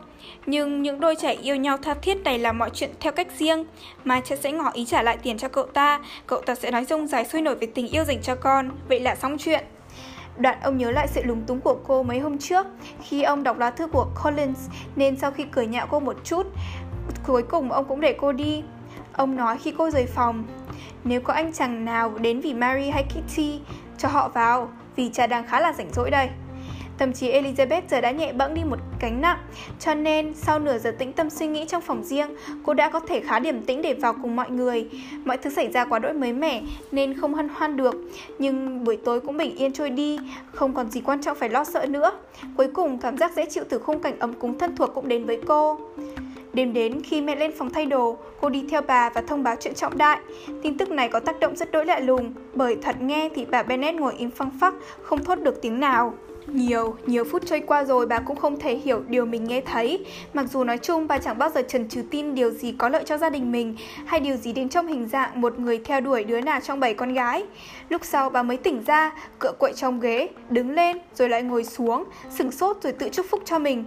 [0.46, 3.64] Nhưng những đôi trẻ yêu nhau tha thiết này là mọi chuyện theo cách riêng
[4.04, 6.84] Mà cha sẽ ngỏ ý trả lại tiền cho cậu ta Cậu ta sẽ nói
[6.84, 9.64] rông dài sôi nổi về tình yêu dành cho con Vậy là xong chuyện
[10.36, 12.66] Đoạn ông nhớ lại sự lúng túng của cô mấy hôm trước.
[13.02, 16.46] Khi ông đọc lá thư của Collins, Nên sau khi cười nhạo cô một chút,
[17.26, 18.62] Cuối cùng ông cũng để cô đi.
[19.12, 20.44] Ông nói khi cô rời phòng,
[21.04, 23.60] Nếu có anh chàng nào đến vì Mary hay Kitty,
[23.98, 26.28] Cho họ vào, Vì cha đang khá là rảnh rỗi đây.
[27.02, 29.38] Thậm chí Elizabeth giờ đã nhẹ bẫng đi một cánh nặng,
[29.80, 32.30] cho nên sau nửa giờ tĩnh tâm suy nghĩ trong phòng riêng,
[32.64, 34.88] cô đã có thể khá điềm tĩnh để vào cùng mọi người.
[35.24, 36.62] Mọi thứ xảy ra quá đỗi mới mẻ
[36.92, 37.94] nên không hân hoan được,
[38.38, 40.18] nhưng buổi tối cũng bình yên trôi đi,
[40.52, 42.12] không còn gì quan trọng phải lo sợ nữa.
[42.56, 45.24] Cuối cùng cảm giác dễ chịu từ khung cảnh ấm cúng thân thuộc cũng đến
[45.24, 45.78] với cô.
[46.52, 49.56] Đêm đến khi mẹ lên phòng thay đồ, cô đi theo bà và thông báo
[49.60, 50.18] chuyện trọng đại.
[50.62, 53.62] Tin tức này có tác động rất đỗi lạ lùng, bởi thật nghe thì bà
[53.62, 56.14] Bennett ngồi im phăng phắc, không thốt được tiếng nào.
[56.46, 60.04] Nhiều, nhiều phút trôi qua rồi bà cũng không thể hiểu điều mình nghe thấy.
[60.34, 63.04] Mặc dù nói chung bà chẳng bao giờ chần chừ tin điều gì có lợi
[63.06, 66.24] cho gia đình mình Hay điều gì đến trong hình dạng một người theo đuổi
[66.24, 67.44] đứa nào trong bảy con gái.
[67.88, 71.64] Lúc sau bà mới tỉnh ra, cựa quậy trong ghế, đứng lên rồi lại ngồi
[71.64, 73.84] xuống Sừng sốt rồi tự chúc phúc cho mình.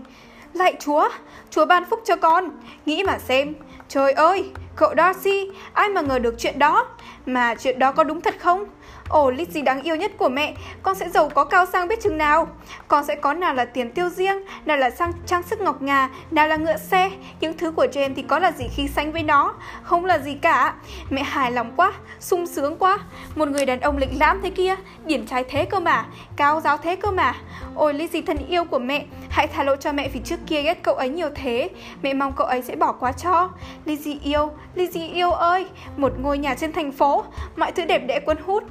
[0.53, 1.09] Lạy Chúa,
[1.49, 2.49] Chúa ban phúc cho con.
[2.85, 3.53] Nghĩ mà xem,
[3.87, 4.45] trời ơi,
[4.75, 6.87] cậu Darcy, ai mà ngờ được chuyện đó?
[7.25, 8.65] Mà chuyện đó có đúng thật không?
[9.09, 10.53] Ồ, gì đáng yêu nhất của mẹ,
[10.83, 12.47] con sẽ giàu có cao sang biết chừng nào.
[12.87, 16.09] Con sẽ có nào là tiền tiêu riêng, nào là sang trang sức ngọc ngà,
[16.31, 17.11] nào là ngựa xe.
[17.39, 19.53] Những thứ của Jane thì có là gì khi sánh với nó?
[19.83, 20.73] Không là gì cả.
[21.09, 22.99] Mẹ hài lòng quá, sung sướng quá.
[23.35, 24.75] Một người đàn ông lịch lãm thế kia,
[25.05, 26.05] điển trai thế cơ mà,
[26.35, 27.33] cao giáo thế cơ mà.
[27.75, 30.83] Ôi Lizzie thân yêu của mẹ, hãy tha lỗi cho mẹ vì trước kia ghét
[30.83, 31.69] cậu ấy nhiều thế.
[32.01, 33.49] Mẹ mong cậu ấy sẽ bỏ qua cho.
[33.85, 35.65] Lizzie yêu, Lizzie yêu ơi,
[35.97, 37.23] một ngôi nhà trên thành phố,
[37.55, 38.63] mọi thứ đẹp đẽ cuốn hút.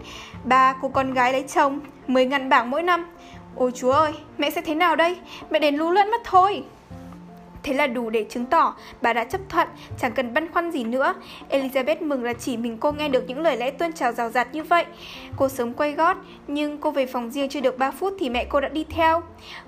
[0.44, 3.06] Ba cô con gái lấy chồng 10 ngàn bảng mỗi năm
[3.56, 5.16] Ôi chúa ơi, mẹ sẽ thế nào đây?
[5.50, 6.64] Mẹ đến lú lẫn mất thôi
[7.64, 9.68] Thế là đủ để chứng tỏ bà đã chấp thuận,
[9.98, 11.14] chẳng cần băn khoăn gì nữa.
[11.50, 14.54] Elizabeth mừng là chỉ mình cô nghe được những lời lẽ tuôn trào rào rạt
[14.54, 14.84] như vậy.
[15.36, 16.16] Cô sớm quay gót,
[16.48, 19.22] nhưng cô về phòng riêng chưa được 3 phút thì mẹ cô đã đi theo.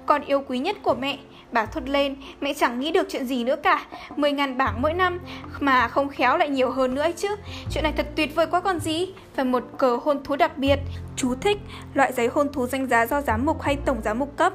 [0.06, 1.18] Con yêu quý nhất của mẹ,
[1.52, 3.86] bà thốt lên, mẹ chẳng nghĩ được chuyện gì nữa cả.
[4.16, 5.18] 10 ngàn bảng mỗi năm,
[5.60, 7.28] mà không khéo lại nhiều hơn nữa ấy chứ.
[7.70, 9.12] Chuyện này thật tuyệt vời quá còn gì.
[9.36, 10.78] Và một cờ hôn thú đặc biệt,
[11.16, 11.58] chú thích,
[11.94, 14.52] loại giấy hôn thú danh giá do giám mục hay tổng giám mục cấp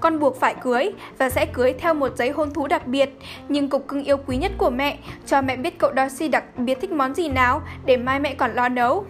[0.00, 3.10] con buộc phải cưới và sẽ cưới theo một giấy hôn thú đặc biệt.
[3.48, 6.78] Nhưng cục cưng yêu quý nhất của mẹ, cho mẹ biết cậu Darcy đặc biệt
[6.80, 9.04] thích món gì nào để mai mẹ còn lo nấu.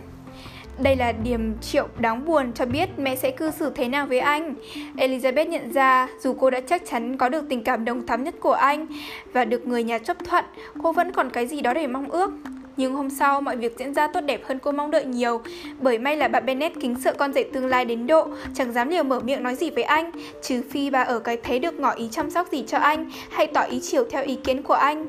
[0.79, 4.19] Đây là điểm triệu đáng buồn cho biết mẹ sẽ cư xử thế nào với
[4.19, 4.55] anh.
[4.97, 8.35] Elizabeth nhận ra dù cô đã chắc chắn có được tình cảm đồng thắm nhất
[8.41, 8.87] của anh
[9.33, 10.45] và được người nhà chấp thuận,
[10.83, 12.33] cô vẫn còn cái gì đó để mong ước.
[12.81, 15.41] Nhưng hôm sau mọi việc diễn ra tốt đẹp hơn cô mong đợi nhiều.
[15.81, 18.89] Bởi may là bà Bennett kính sợ con rể tương lai đến độ Chẳng dám
[18.89, 20.11] liều mở miệng nói gì với anh.
[20.43, 23.47] Trừ phi bà ở cái thế được ngỏ ý chăm sóc gì cho anh Hay
[23.47, 25.07] tỏ ý chiều theo ý kiến của anh.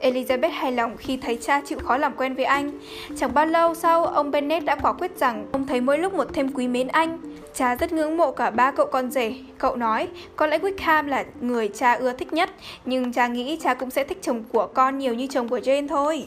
[0.00, 2.70] Elizabeth hài lòng khi thấy cha chịu khó làm quen với anh.
[3.16, 6.28] Chẳng bao lâu sau ông Bennett đã quả quyết rằng Ông thấy mỗi lúc một
[6.32, 7.18] thêm quý mến anh.
[7.54, 9.34] Cha rất ngưỡng mộ cả ba cậu con rể.
[9.58, 12.50] Cậu nói, có lẽ Wickham là người cha ưa thích nhất,
[12.84, 15.88] nhưng cha nghĩ cha cũng sẽ thích chồng của con nhiều như chồng của Jane
[15.88, 16.26] thôi.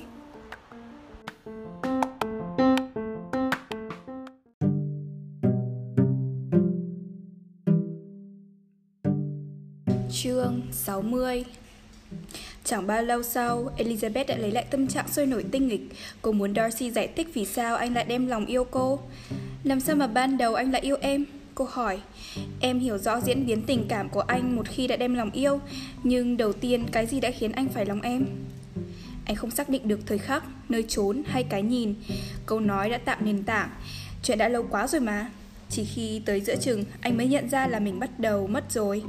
[10.23, 11.43] Chương 60
[12.63, 15.81] Chẳng bao lâu sau, Elizabeth đã lấy lại tâm trạng sôi nổi tinh nghịch.
[16.21, 18.99] Cô muốn Darcy giải thích vì sao anh lại đem lòng yêu cô.
[19.63, 21.25] Làm sao mà ban đầu anh lại yêu em?
[21.55, 21.99] Cô hỏi.
[22.59, 25.59] Em hiểu rõ diễn biến tình cảm của anh một khi đã đem lòng yêu,
[26.03, 28.25] nhưng đầu tiên cái gì đã khiến anh phải lòng em?
[29.25, 31.95] Anh không xác định được thời khắc, nơi trốn hay cái nhìn.
[32.45, 33.69] Câu nói đã tạo nền tảng.
[34.23, 35.31] Chuyện đã lâu quá rồi mà.
[35.69, 39.03] Chỉ khi tới giữa chừng, anh mới nhận ra là mình bắt đầu mất rồi.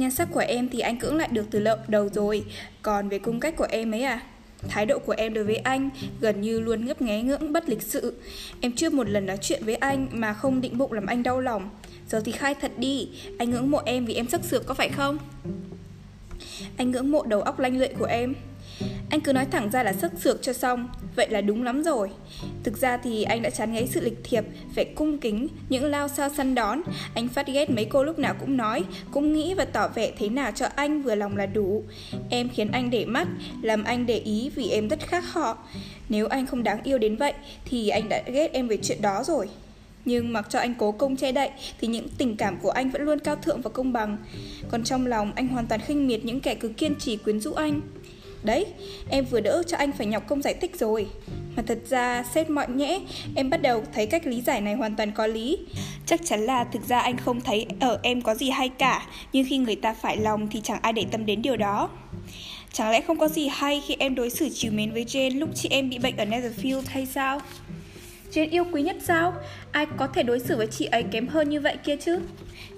[0.00, 2.44] Nhan sắc của em thì anh cưỡng lại được từ lợn đầu rồi.
[2.82, 4.20] Còn về cung cách của em ấy à
[4.68, 5.90] Thái độ của em đối với anh
[6.20, 8.14] gần như luôn ngấp nghé ngưỡng bất lịch sự.
[8.60, 11.40] Em chưa một lần nói chuyện với anh mà không định bụng làm anh đau
[11.40, 11.70] lòng.
[12.08, 13.08] Giờ thì khai thật đi,
[13.38, 15.18] Anh ngưỡng mộ em vì em sắc sược có phải không?
[16.76, 18.34] Anh ngưỡng mộ đầu óc lanh lợi của em
[19.10, 20.88] anh cứ nói thẳng ra là sức sược cho xong.
[21.16, 22.10] Vậy là đúng lắm rồi.
[22.62, 26.08] Thực ra thì anh đã chán ngấy sự lịch thiệp Vẻ cung kính, những lao
[26.08, 26.82] sao săn đón.
[27.14, 30.28] Anh phát ghét mấy cô lúc nào cũng nói Cũng nghĩ và tỏ vẻ thế
[30.28, 31.84] nào cho anh vừa lòng là đủ.
[32.30, 33.28] Em khiến anh để mắt
[33.62, 35.58] Làm anh để ý vì em rất khác họ.
[36.08, 37.32] Nếu anh không đáng yêu đến vậy
[37.64, 39.48] Thì anh đã ghét em về chuyện đó rồi.
[40.04, 41.50] Nhưng mặc cho anh cố công che đậy
[41.80, 44.16] thì những tình cảm của anh vẫn luôn cao thượng và công bằng.
[44.68, 47.52] Còn trong lòng anh hoàn toàn khinh miệt những kẻ cứ kiên trì quyến rũ
[47.52, 47.80] anh.
[48.42, 48.66] Đấy,
[49.10, 51.06] em vừa đỡ cho anh phải nhọc công giải thích rồi
[51.56, 53.00] Mà thật ra, xét mọi nhẽ,
[53.36, 55.58] em bắt đầu thấy cách lý giải này hoàn toàn có lý.
[56.06, 59.46] Chắc chắn là thực ra anh không thấy ở em có gì hay cả, nhưng
[59.48, 61.88] khi người ta phải lòng thì chẳng ai để tâm đến điều đó.
[62.72, 65.48] Chẳng lẽ không có gì hay khi em đối xử chiều mến với Jane lúc
[65.54, 67.40] chị em bị bệnh ở Netherfield hay sao?
[68.32, 69.34] Jane yêu quý nhất sao?
[69.72, 72.20] Ai có thể đối xử với chị ấy kém hơn như vậy kia chứ?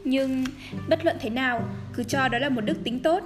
[0.04, 0.44] Nhưng
[0.88, 1.64] bất luận thế nào,
[1.94, 3.22] cứ cho đó là một đức tính tốt.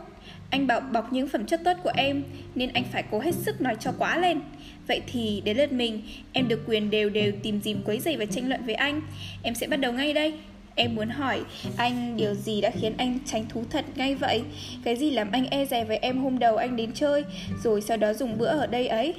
[0.50, 2.22] Anh bảo bọc những phẩm chất tốt của em,
[2.54, 4.40] Nên anh phải cố hết sức nói cho quá lên.
[4.88, 6.02] Vậy thì đến lượt mình,
[6.32, 9.00] Em được quyền đều đều tìm dìm quấy giày và tranh luận với anh.
[9.42, 10.34] Em sẽ bắt đầu ngay đây.
[10.74, 11.40] Em muốn hỏi,
[11.76, 14.42] anh, điều gì đã khiến anh tránh thú thật ngay vậy?
[14.84, 17.24] Cái gì làm anh e dè với em hôm đầu anh đến chơi,
[17.64, 19.14] Rồi sau đó dùng bữa ở đây ấy?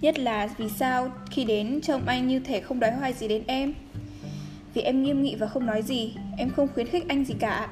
[0.00, 3.42] Nhất là vì sao khi đến trông anh như thể không đói hoài gì đến
[3.46, 3.74] em?
[4.74, 7.68] Vì em nghiêm nghị và không nói gì, Em không khuyến khích anh gì cả.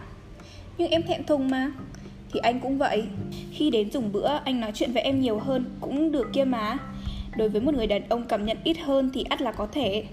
[0.79, 1.73] Nhưng em thẹn thùng mà.
[2.33, 3.03] Thì anh cũng vậy.
[3.53, 6.79] Khi đến dùng bữa, anh nói chuyện với em nhiều hơn, Cũng được kia mà.
[7.37, 10.05] Đối với một người đàn ông cảm nhận ít hơn thì ắt là có thể.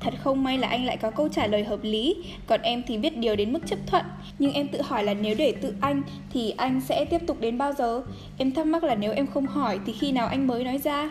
[0.00, 2.16] Thật không may là anh lại có câu trả lời hợp lý,
[2.46, 4.04] Còn em thì biết điều đến mức chấp thuận.
[4.38, 6.02] Nhưng em tự hỏi là nếu để tự anh,
[6.32, 8.02] Thì anh sẽ tiếp tục đến bao giờ?
[8.38, 11.10] Em thắc mắc là nếu em không hỏi Thì khi nào anh mới nói ra?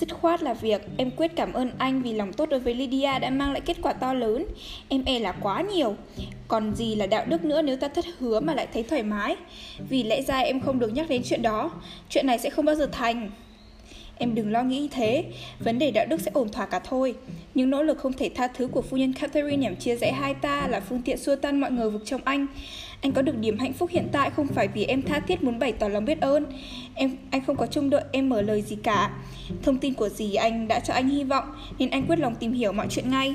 [0.00, 0.82] Dứt khoát là việc.
[0.96, 3.76] Em quyết cảm ơn anh Vì lòng tốt đối với Lydia đã mang lại kết
[3.82, 4.46] quả to lớn.
[4.88, 5.96] Em e là quá nhiều.
[6.48, 9.36] Còn gì là đạo đức nữa nếu ta thất hứa mà lại thấy thoải mái?
[9.88, 11.70] Vì lẽ ra em không được nhắc đến chuyện đó.
[12.08, 13.30] Chuyện này sẽ không bao giờ thành.
[14.18, 15.24] Em đừng lo nghĩ thế,
[15.58, 17.14] vấn đề đạo đức sẽ ổn thỏa cả thôi.
[17.54, 20.34] Những nỗ lực không thể tha thứ của phu nhân Catherine nhằm chia rẽ hai
[20.34, 22.46] ta là phương tiện xua tan mọi ngờ vực trong anh.
[23.04, 25.58] Anh có được điểm hạnh phúc hiện tại không phải vì em tha thiết muốn
[25.58, 26.46] bày tỏ lòng biết ơn.
[26.94, 29.10] Em anh không có trông đợi em mở lời gì cả.
[29.62, 31.44] Thông tin của dì anh đã cho anh hy vọng
[31.78, 33.34] nên anh quyết lòng tìm hiểu mọi chuyện ngay.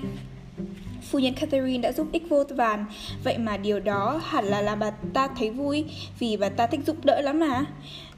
[1.12, 2.86] Phu nhân Catherine đã giúp ích vô vàn
[3.24, 5.86] Vậy mà điều đó hẳn là làm bà ta thấy vui
[6.20, 7.66] Vì bà ta thích giúp đỡ lắm mà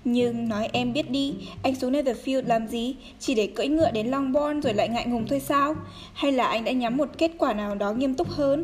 [0.06, 1.34] nhưng nói em biết đi,
[1.64, 2.96] anh xuống Netherfield làm gì?
[3.20, 5.76] Chỉ để cưỡi ngựa đến Longbourn rồi lại ngại ngùng thôi sao?
[6.14, 8.64] Hay là anh đã nhắm một kết quả nào đó nghiêm túc hơn?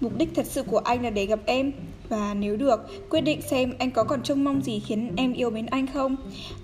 [0.00, 1.72] Mục đích thật sự của anh là để gặp em
[2.08, 5.50] và nếu được, quyết định xem anh có còn trông mong gì khiến em yêu
[5.50, 6.16] mến anh không.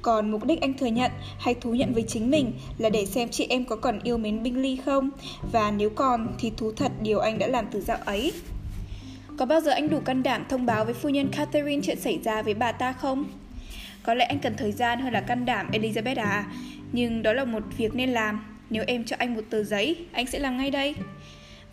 [0.03, 3.29] Còn mục đích anh thừa nhận hay thú nhận với chính mình là để xem
[3.29, 5.11] chị em có còn yêu mến binh ly không.
[5.53, 8.33] Và nếu còn thì thú thật điều anh đã làm từ dạo ấy.
[9.39, 12.19] Có bao giờ anh đủ can đảm thông báo với phu nhân Catherine chuyện xảy
[12.25, 13.25] ra với bà ta không?
[14.03, 16.47] Có lẽ anh cần thời gian hơn là can đảm Elizabeth à.
[16.93, 18.41] Nhưng đó là một việc nên làm.
[18.71, 20.95] Nếu em cho anh một tờ giấy Anh sẽ làm ngay đây.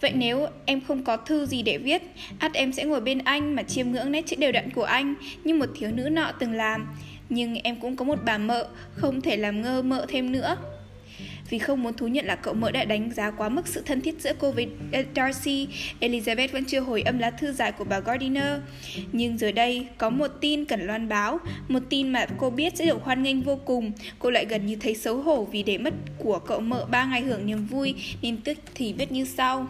[0.01, 2.01] Vậy nếu em không có thư gì để viết
[2.39, 5.15] ắt em sẽ ngồi bên anh mà chiêm ngưỡng nét chữ đều đặn của anh
[5.43, 6.87] Như một thiếu nữ nọ từng làm
[7.29, 10.57] Nhưng em cũng có một bà mợ Không thể làm ngơ mợ thêm nữa
[11.51, 14.01] vì không muốn thú nhận là cậu mợ đã đánh giá quá mức sự thân
[14.01, 15.67] thiết giữa cô với ờ, Darcy,
[15.99, 18.59] Elizabeth vẫn chưa hồi âm lá thư dài của bà Gardiner.
[19.11, 22.85] Nhưng giờ đây, có một tin cần loan báo, một tin mà cô biết sẽ
[22.85, 23.91] được hoan nghênh vô cùng.
[24.19, 27.21] Cô lại gần như thấy xấu hổ vì để mất của cậu mợ ba ngày
[27.21, 29.67] hưởng niềm vui, nên tức thì viết như sau.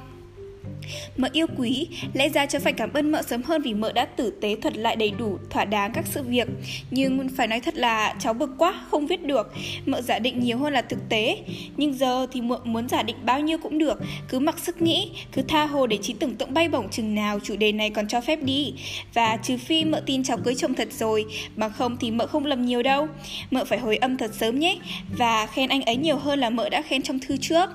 [1.18, 4.06] Mợ yêu quý, lẽ ra cháu phải cảm ơn mợ sớm hơn vì mợ đã
[4.06, 6.48] tử tế thuật lại đầy đủ, thỏa đáng các sự việc.
[6.92, 9.54] Nhưng phải nói thật là cháu bực quá, không viết được.
[9.86, 11.38] Mợ giả định nhiều hơn là thực tế.
[11.78, 15.12] Nhưng giờ thì mợ muốn giả định bao nhiêu cũng được, cứ mặc sức nghĩ,
[15.32, 18.08] cứ tha hồ để trí tưởng tượng bay bổng chừng nào chủ đề này còn
[18.08, 18.74] cho phép đi.
[19.14, 21.26] Và trừ phi mợ tin cháu cưới chồng thật rồi,
[21.56, 23.08] bằng không thì mợ không lầm nhiều đâu.
[23.52, 24.78] Mợ phải hồi âm thật sớm nhé,
[25.18, 27.70] và khen anh ấy nhiều hơn là mợ đã khen trong thư trước.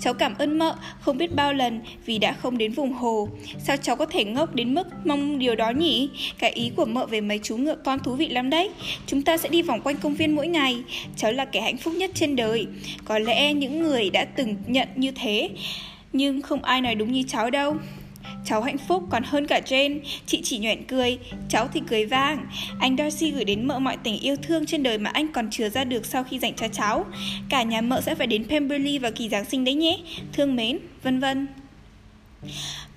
[0.00, 3.28] Cháu cảm ơn mợ, không biết bao lần vì đã không đến vùng hồ.
[3.58, 6.10] Sao cháu có thể ngốc đến mức mong điều đó nhỉ?
[6.38, 8.70] Cái ý của mợ về mấy chú ngựa con thú vị lắm đấy.
[9.06, 10.82] Chúng ta sẽ đi vòng quanh công viên mỗi ngày.
[11.16, 12.66] Cháu là kẻ hạnh phúc nhất trên đời.
[13.04, 15.50] Có lẽ những người đã từng nhận như thế
[16.12, 17.76] Nhưng không ai nói đúng như cháu đâu.
[18.48, 21.18] Cháu hạnh phúc còn hơn cả Jane Chị chỉ nhoẻn cười.
[21.48, 22.46] Cháu thì cười vang.
[22.80, 25.68] Anh Darcy gửi đến mợ mọi tình yêu thương trên đời mà anh còn chứa
[25.68, 27.06] ra được sau khi dành cho cháu.
[27.48, 29.98] Cả nhà mợ sẽ phải đến Pemberley vào kỳ Giáng sinh đấy nhé.
[30.32, 31.46] Thương mến, vân vân.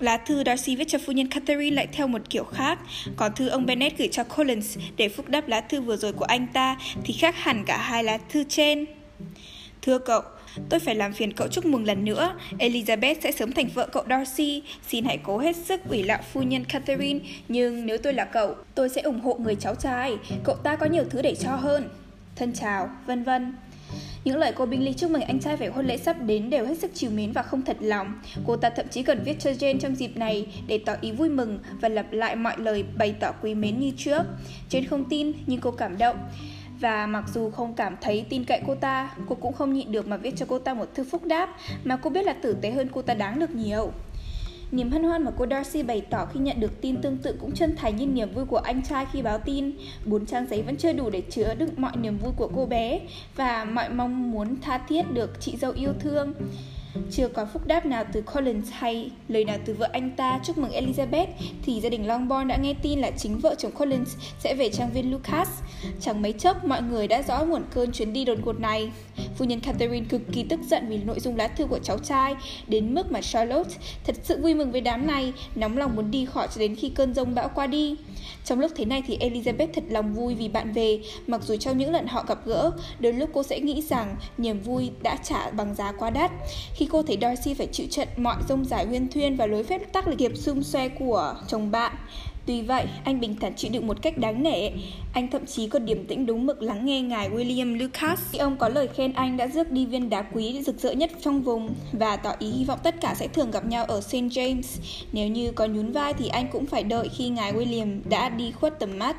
[0.00, 2.78] Lá thư Darcy viết cho phu nhân Catherine lại theo một kiểu khác,
[3.16, 6.24] còn thư ông Bennet gửi cho Collins để phúc đáp lá thư vừa rồi của
[6.24, 8.86] anh ta thì khác hẳn cả hai lá thư trên.
[9.82, 10.22] Thưa cậu,
[10.68, 12.34] tôi phải làm phiền cậu chúc mừng lần nữa.
[12.58, 14.62] Elizabeth sẽ sớm thành vợ cậu Darcy.
[14.88, 17.20] Xin hãy cố hết sức ủy lạo phu nhân Catherine.
[17.48, 20.16] Nhưng nếu tôi là cậu, tôi sẽ ủng hộ người cháu trai.
[20.44, 21.88] Cậu ta có nhiều thứ để cho hơn.
[22.36, 23.54] Thân chào, vân vân.
[24.24, 26.78] Những lời cô Bingley chúc mừng anh trai về hôn lễ sắp đến đều hết
[26.78, 28.20] sức chiều mến và không thật lòng.
[28.46, 31.28] Cô ta thậm chí còn viết cho Jane trong dịp này để tỏ ý vui
[31.28, 34.22] mừng và lặp lại mọi lời bày tỏ quý mến như trước.
[34.70, 36.16] Jane không tin nhưng cô cảm động.
[36.82, 40.08] Và mặc dù không cảm thấy tin cậy cô ta, cô cũng không nhịn được
[40.08, 42.70] mà viết cho cô ta một thư phúc đáp mà cô biết là tử tế
[42.70, 43.92] hơn cô ta đáng được nhiều.
[44.70, 47.52] Niềm hân hoan mà cô Darcy bày tỏ khi nhận được tin tương tự cũng
[47.52, 49.72] chân thành như niềm vui của anh trai khi báo tin.
[50.04, 53.00] Bốn trang giấy vẫn chưa đủ để chứa đựng mọi niềm vui của cô bé
[53.36, 56.34] và mọi mong muốn tha thiết được chị dâu yêu thương.
[57.10, 60.58] Chưa có phúc đáp nào từ Collins hay lời nào từ vợ anh ta chúc
[60.58, 61.26] mừng Elizabeth
[61.62, 64.90] thì gia đình Longbourn đã nghe tin là chính vợ chồng Collins sẽ về trang
[64.90, 65.48] viên Lucas.
[66.00, 68.90] Chẳng mấy chốc mọi người đã rõ nguồn cơn chuyến đi đột ngột này.
[69.36, 72.34] Phu nhân Catherine cực kỳ tức giận vì nội dung lá thư của cháu trai
[72.68, 73.74] đến mức mà Charlotte
[74.04, 76.88] thật sự vui mừng với đám này, nóng lòng muốn đi khỏi cho đến khi
[76.88, 77.96] cơn rông bão qua đi.
[78.44, 81.78] Trong lúc thế này thì Elizabeth thật lòng vui vì bạn về, mặc dù trong
[81.78, 85.50] những lần họ gặp gỡ, đôi lúc cô sẽ nghĩ rằng niềm vui đã trả
[85.50, 86.30] bằng giá quá đắt.
[86.74, 89.92] Khi cô thấy Darcy phải chịu trận mọi rông giải huyên thuyên và lối phép
[89.92, 91.92] tắc nghiệp xung xoe của chồng bạn,
[92.46, 94.70] Tuy vậy, anh bình thản chịu đựng một cách đáng nể.
[95.12, 98.20] Anh thậm chí còn điềm tĩnh đúng mực lắng nghe ngài William Lucas.
[98.32, 101.10] Khi ông có lời khen anh đã rước đi viên đá quý rực rỡ nhất
[101.20, 104.14] trong vùng và tỏ ý hy vọng tất cả sẽ thường gặp nhau ở St.
[104.14, 104.80] James.
[105.12, 108.52] Nếu như có nhún vai thì anh cũng phải đợi khi ngài William đã đi
[108.52, 109.16] khuất tầm mắt.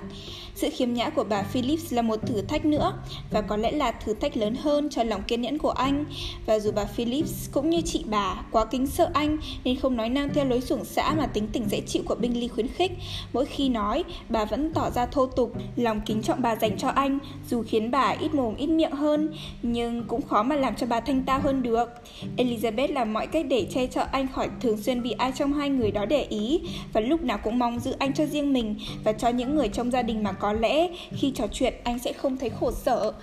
[0.56, 2.94] Sự khiếm nhã của bà Phillips là một thử thách nữa
[3.32, 6.06] và có lẽ là thử thách lớn hơn cho lòng kiên nhẫn của anh.
[6.46, 10.10] Và dù bà Phillips cũng như chị bà quá kính sợ anh nên không nói
[10.10, 12.92] năng theo lối xuồng xã mà tính tình dễ chịu của Bingley khuyến khích.
[13.34, 16.88] Mỗi khi nói, bà vẫn tỏ ra thô tục, lòng kính trọng bà dành cho
[16.88, 17.20] anh
[17.50, 21.00] dù khiến bà ít mồm ít miệng hơn nhưng cũng khó mà làm cho bà
[21.00, 21.90] thanh tao hơn được.
[22.38, 25.70] Elizabeth làm mọi cách để che chở anh khỏi thường xuyên bị ai trong hai
[25.70, 26.62] người đó để ý
[26.94, 29.92] và lúc nào cũng mong giữ anh cho riêng mình và cho những người trong
[29.92, 33.14] gia đình mà có lẽ khi trò chuyện anh sẽ không thấy khổ sở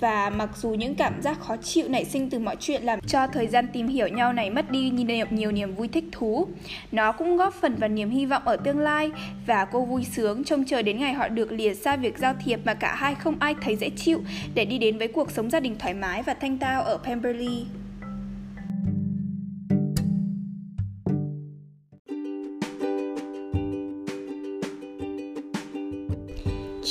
[0.00, 3.26] và mặc dù những cảm giác khó chịu nảy sinh từ mọi chuyện làm cho
[3.26, 6.46] thời gian tìm hiểu nhau này mất đi nhiều, nhiều niềm vui thích thú
[6.92, 9.10] nó cũng góp phần vào niềm hy vọng ở tương lai
[9.46, 12.60] và cô vui sướng trông chờ đến ngày họ được lìa xa việc giao thiệp
[12.64, 14.20] mà cả hai không ai thấy dễ chịu
[14.54, 17.64] để đi đến với cuộc sống gia đình thoải mái và thanh tao ở Pemberley.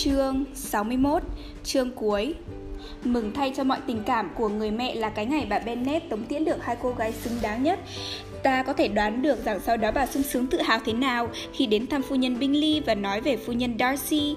[0.04, 1.24] Chương 61,
[1.64, 2.36] chương cuối.
[3.04, 6.26] Mừng thay cho mọi tình cảm của người mẹ là cái ngày bà Bennet tống
[6.26, 7.80] tiễn được hai cô gái xứng đáng nhất.
[8.44, 11.30] Ta có thể đoán được rằng sau đó bà sung sướng tự hào thế nào
[11.54, 14.36] khi đến thăm phu nhân Bingley và nói về phu nhân Darcy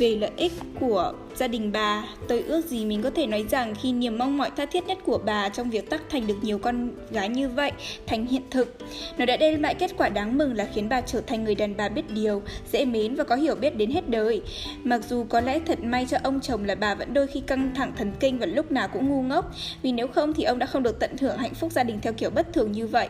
[0.00, 2.04] về lợi ích của gia đình bà.
[2.28, 4.98] Tôi ước gì mình có thể nói rằng khi niềm mong mỏi tha thiết nhất
[5.04, 7.72] của bà trong việc tác thành được nhiều con gái như vậy
[8.06, 8.76] thành hiện thực.
[9.18, 11.76] Nó đã đem lại kết quả đáng mừng là khiến bà trở thành người đàn
[11.76, 14.42] bà biết điều, dễ mến và có hiểu biết đến hết đời.
[14.84, 17.74] Mặc dù có lẽ thật may cho ông chồng là bà vẫn đôi khi căng
[17.74, 19.52] thẳng thần kinh và lúc nào cũng ngu ngốc,
[19.82, 22.12] vì nếu không thì ông đã không được tận hưởng hạnh phúc gia đình theo
[22.12, 23.08] kiểu bất thường như vậy.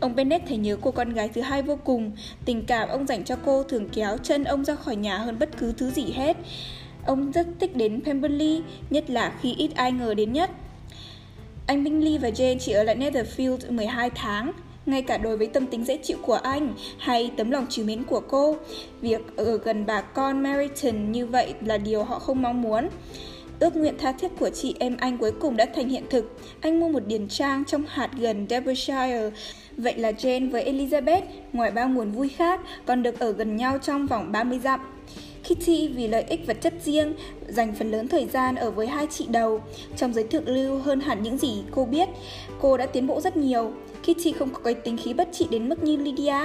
[0.00, 2.12] Ông Bennett thấy nhớ cô con gái thứ hai vô cùng,
[2.44, 5.58] tình cảm ông dành cho cô thường kéo chân ông ra khỏi nhà hơn bất
[5.58, 6.36] cứ thứ gì hết.
[7.06, 10.50] Ông rất thích đến Pemberley, nhất là khi ít ai ngờ đến nhất.
[11.66, 14.52] Anh Bingley và Jane chỉ ở lại Netherfield 12 tháng,
[14.86, 18.04] ngay cả đối với tâm tính dễ chịu của anh hay tấm lòng trìu mến
[18.04, 18.56] của cô.
[19.00, 22.88] Việc ở gần bà con Meriton như vậy là điều họ không mong muốn.
[23.60, 26.38] Ước nguyện tha thiết của chị em anh cuối cùng đã thành hiện thực.
[26.60, 29.30] Anh mua một điền trang trong hạt gần Derbyshire.
[29.76, 31.22] Vậy là Jane với Elizabeth,
[31.52, 34.80] ngoài bao nguồn vui khác, còn được ở gần nhau trong vòng 30 dặm.
[35.42, 37.14] Kitty vì lợi ích vật chất riêng
[37.48, 39.60] dành phần lớn thời gian ở với hai chị đầu.
[39.96, 42.08] Trong giới thượng lưu hơn hẳn những gì cô biết,
[42.60, 43.72] cô đã tiến bộ rất nhiều.
[44.04, 46.36] Kitty không có cái tính khí bất trị đến mức như Lydia,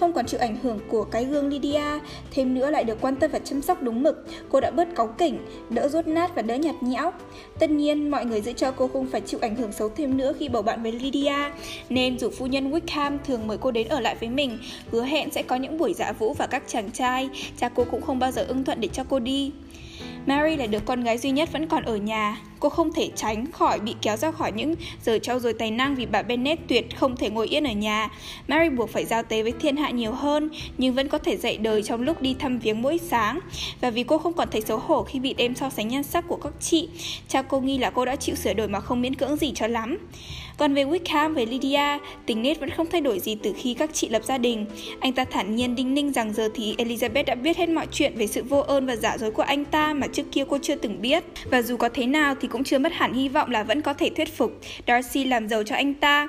[0.00, 1.84] không còn chịu ảnh hưởng của cái gương Lydia,
[2.30, 4.26] thêm nữa lại được quan tâm và chăm sóc đúng mực.
[4.50, 5.38] Cô đã bớt cáu kỉnh,
[5.70, 7.10] đỡ rốt nát và đỡ nhạt nhẽo.
[7.58, 10.32] Tất nhiên, mọi người giữ cho cô không phải chịu ảnh hưởng xấu thêm nữa
[10.38, 11.50] khi bầu bạn với Lydia,
[11.88, 14.58] nên dù phu nhân Wickham thường mời cô đến ở lại với mình,
[14.90, 17.28] hứa hẹn sẽ có những buổi dạ vũ và các chàng trai,
[17.58, 19.52] cha cô cũng không bao giờ ưng thuận để cho cô đi.
[20.26, 22.40] Mary là đứa con gái duy nhất vẫn còn ở nhà.
[22.60, 25.94] Cô không thể tránh khỏi bị kéo ra khỏi những giờ trau dồi tài năng
[25.94, 28.10] vì bà Bennett tuyệt không thể ngồi yên ở nhà.
[28.48, 31.56] Mary buộc phải giao tế với thiên hạ nhiều hơn, nhưng vẫn có thể dạy
[31.56, 33.40] đời trong lúc đi thăm viếng mỗi sáng.
[33.80, 36.24] Và vì cô không còn thấy xấu hổ khi bị đem so sánh nhan sắc
[36.28, 36.88] của các chị,
[37.28, 39.66] cha cô nghi là cô đã chịu sửa đổi mà không miễn cưỡng gì cho
[39.66, 39.98] lắm.
[40.58, 43.90] Còn về Wickham với Lydia, tình nết vẫn không thay đổi gì từ khi các
[43.92, 44.66] chị lập gia đình.
[45.00, 48.12] Anh ta thản nhiên đinh ninh rằng giờ thì Elizabeth đã biết hết mọi chuyện
[48.16, 50.74] về sự vô ơn và giả dối của anh ta mà trước kia cô chưa
[50.74, 51.24] từng biết.
[51.50, 53.94] Và dù có thế nào thì cũng chưa mất hẳn hy vọng là vẫn có
[53.94, 56.28] thể thuyết phục Darcy làm giàu cho anh ta.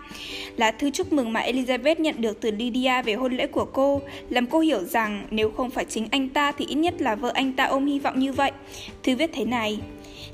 [0.57, 4.01] Lá thư chúc mừng mà Elizabeth nhận được từ Lydia về hôn lễ của cô,
[4.29, 7.31] làm cô hiểu rằng nếu không phải chính anh ta thì ít nhất là vợ
[7.33, 8.51] anh ta ôm hy vọng như vậy.
[9.03, 9.79] Thư viết thế này.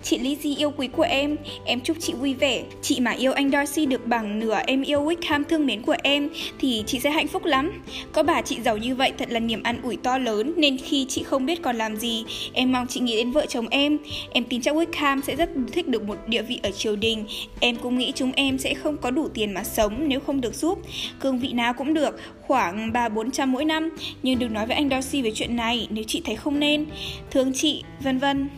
[0.04, 2.64] Chị Lizzie yêu quý của em, em chúc chị vui vẻ.
[2.82, 6.30] Chị mà yêu anh Darcy được bằng nửa em yêu Wickham thương mến của em
[6.60, 7.84] thì chị sẽ hạnh phúc lắm.
[8.12, 11.06] Có bà chị giàu như vậy thật là niềm an ủi to lớn nên khi
[11.10, 13.98] chị không biết còn làm gì, em mong chị nghĩ đến vợ chồng em.
[14.34, 17.26] Em tin chắc Wickham sẽ rất thích được một địa vị ở triều đình.
[17.60, 20.56] Em cũng nghĩ chúng em sẽ không có đủ tiền mà sống nếu không được
[20.56, 20.80] giúp.
[21.20, 23.90] Cương vị nào cũng được, khoảng 3-400 mỗi năm.
[24.24, 26.86] Nhưng đừng nói với anh Darcy về chuyện này nếu chị thấy không nên.
[27.32, 28.50] Thương chị, vân vân.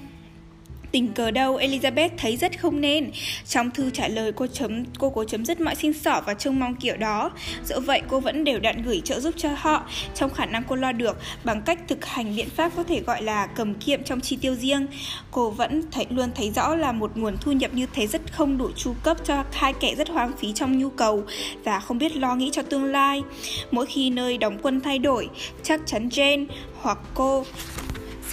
[0.93, 3.11] Tình cờ đâu, Elizabeth thấy rất không nên.
[3.47, 6.59] Trong thư trả lời, cô chấm, cô cố chấm dứt mọi xin xỏ và trông
[6.59, 7.31] mong kiểu đó.
[7.65, 9.83] Dẫu vậy, cô vẫn đều đặn gửi trợ giúp cho họ.
[10.15, 13.21] Trong khả năng cô lo được, Bằng cách thực hành biện pháp có thể gọi
[13.21, 14.87] là cầm kiệm trong chi tiêu riêng.
[15.31, 18.57] Cô vẫn thấy, luôn thấy rõ là một nguồn thu nhập như thế rất không
[18.57, 21.23] đủ chu cấp cho hai kẻ rất hoang phí trong nhu cầu
[21.63, 23.23] Và không biết lo nghĩ cho tương lai.
[23.71, 25.29] Mỗi khi nơi đóng quân thay đổi,
[25.63, 26.45] Chắc chắn Jane
[26.81, 27.45] hoặc cô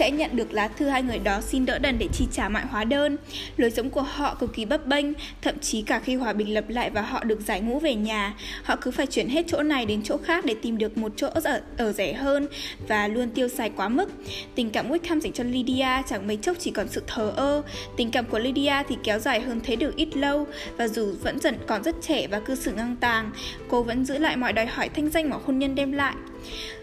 [0.01, 2.63] sẽ nhận được lá thư hai người đó xin đỡ đần để chi trả mọi
[2.71, 3.17] hóa đơn.
[3.57, 5.07] Lối sống của họ cực kỳ bấp bênh,
[5.43, 8.35] thậm chí cả khi hòa bình lập lại và họ được giải ngũ về nhà,
[8.63, 11.29] họ cứ phải chuyển hết chỗ này đến chỗ khác để tìm được một chỗ
[11.29, 12.47] ở, ở rẻ hơn
[12.89, 14.13] và luôn tiêu xài quá mức.
[14.55, 17.63] Tình cảm Wickham dành cho Lydia chẳng mấy chốc chỉ còn sự thờ ơ.
[17.97, 20.47] Tình cảm của Lydia thì kéo dài hơn thế được ít lâu
[20.77, 23.31] và dù vẫn dần còn rất trẻ và cư xử ngang tàng,
[23.69, 26.15] cô vẫn giữ lại mọi đòi hỏi thanh danh mà hôn nhân đem lại.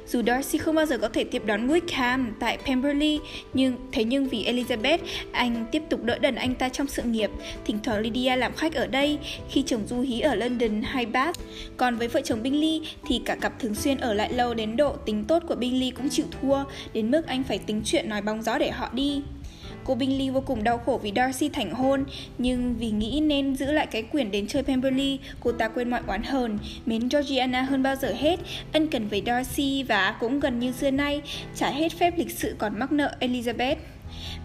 [0.07, 3.19] Dù Darcy không bao giờ có thể tiếp đón Wickham tại Pemberley,
[3.53, 4.97] nhưng thế nhưng vì Elizabeth,
[5.31, 7.29] anh tiếp tục đỡ đần anh ta trong sự nghiệp.
[7.65, 9.19] Thỉnh thoảng Lydia làm khách ở đây
[9.49, 11.39] khi chồng du hí ở London hay Bath.
[11.77, 14.95] Còn với vợ chồng Bingley thì cả cặp thường xuyên ở lại lâu đến độ
[15.05, 16.63] tính tốt của Bingley cũng chịu thua,
[16.93, 19.21] đến mức anh phải tính chuyện nói bóng gió để họ đi.
[19.87, 22.05] Cô Bingley vô cùng đau khổ vì Darcy thành hôn,
[22.37, 26.01] nhưng vì nghĩ nên giữ lại cái quyền đến chơi Pemberley, cô ta quên mọi
[26.07, 28.39] oán hờn, mến Georgiana hơn bao giờ hết,
[28.73, 31.21] ân cần với Darcy và cũng gần như xưa nay,
[31.55, 33.75] trả hết phép lịch sự còn mắc nợ Elizabeth.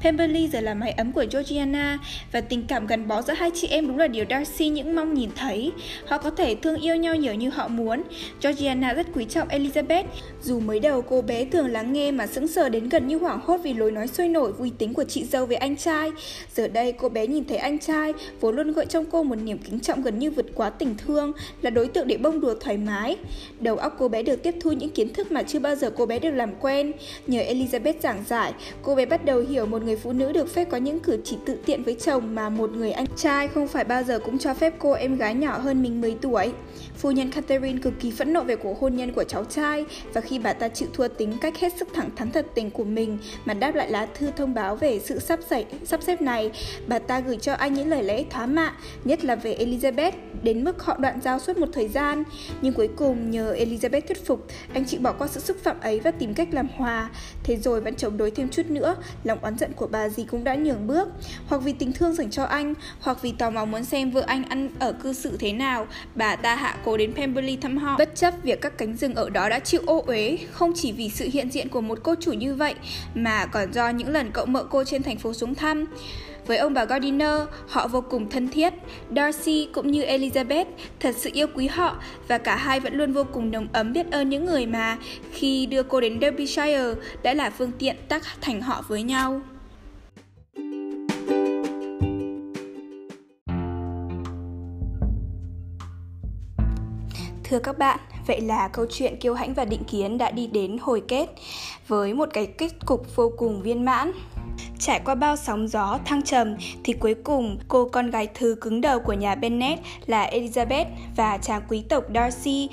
[0.03, 1.99] Pemberley giờ là mái ấm của Georgiana
[2.33, 5.15] và tình cảm gắn bó giữa hai chị em đúng là điều Darcy những mong
[5.15, 5.73] nhìn thấy.
[6.07, 8.03] Họ có thể thương yêu nhau nhiều như họ muốn.
[8.43, 10.05] Georgiana rất quý trọng Elizabeth,
[10.43, 13.41] dù mới đầu cô bé thường lắng nghe mà sững sờ đến gần như hoảng
[13.45, 16.11] hốt vì lối nói sôi nổi vui tính của chị dâu về anh trai.
[16.55, 19.59] Giờ đây cô bé nhìn thấy anh trai, vốn luôn gợi trong cô một niềm
[19.59, 21.33] kính trọng gần như vượt quá tình thương,
[21.63, 23.17] là đối tượng để bông đùa thoải mái.
[23.61, 26.07] Đầu óc cô bé được tiếp thu những kiến thức mà chưa bao giờ cô
[26.07, 26.93] bé được làm quen.
[27.27, 30.65] Nhờ Elizabeth giảng giải, cô bé bắt đầu hiểu một người phụ nữ được phép
[30.71, 33.85] có những cử chỉ tự tiện với chồng mà một người anh trai không phải
[33.85, 36.53] bao giờ cũng cho phép cô em gái nhỏ hơn mình 10 tuổi.
[36.97, 40.21] Phu nhân Catherine cực kỳ phẫn nộ về cuộc hôn nhân của cháu trai và
[40.21, 43.19] khi bà ta chịu thua tính cách hết sức thẳng thắn thật tình của mình
[43.45, 46.51] mà đáp lại lá thư thông báo về sự sắp xếp, sắp xếp này,
[46.87, 48.75] bà ta gửi cho anh những lời lẽ thoá mạ,
[49.05, 50.13] nhất là về Elizabeth,
[50.43, 52.25] đến mức họ đoạn giao suốt một thời gian.
[52.63, 56.01] Nhưng cuối cùng nhờ Elizabeth thuyết phục, anh chịu bỏ qua sự xúc phạm ấy
[56.01, 57.11] và tìm cách làm hòa.
[57.45, 60.45] Thế rồi vẫn chống đối thêm chút nữa, lòng oán giận của bà dì cũng
[60.45, 61.09] đã nhường bước.
[61.47, 64.45] Hoặc vì tình thương dành cho anh, hoặc vì tò mò muốn xem vợ anh
[64.45, 67.97] ăn ở cư xử thế nào, bà ta hạ cố đến Pemberley thăm họ.
[67.99, 71.11] Bất chấp việc các cánh rừng ở đó đã chịu ô uế, không chỉ vì
[71.11, 72.75] sự hiện diện của một cô chủ như vậy,
[73.15, 75.85] mà còn do những lần cậu mợ cô trên thành phố xuống thăm.
[76.47, 78.73] Với ông bà Gardiner, họ vô cùng thân thiết.
[79.17, 80.65] Darcy cũng như Elizabeth
[81.01, 81.97] thật sự yêu quý họ
[82.29, 84.99] và cả hai vẫn luôn vô cùng nồng ấm biết ơn những người mà
[85.33, 89.41] khi đưa cô đến Derbyshire đã là phương tiện tác thành họ với nhau.
[97.45, 100.77] Thưa các bạn, vậy là câu chuyện Kiêu Hãnh và Định Kiến đã đi đến
[100.81, 101.27] hồi kết
[101.89, 104.13] với một cái kết cục vô cùng viên mãn.
[104.79, 108.81] Trải qua bao sóng gió thăng trầm thì cuối cùng cô con gái thứ cứng
[108.81, 112.69] đầu của nhà Bennet là Elizabeth và chàng quý tộc Darcy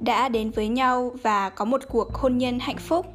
[0.00, 3.06] đã đến với nhau và có một cuộc hôn nhân hạnh phúc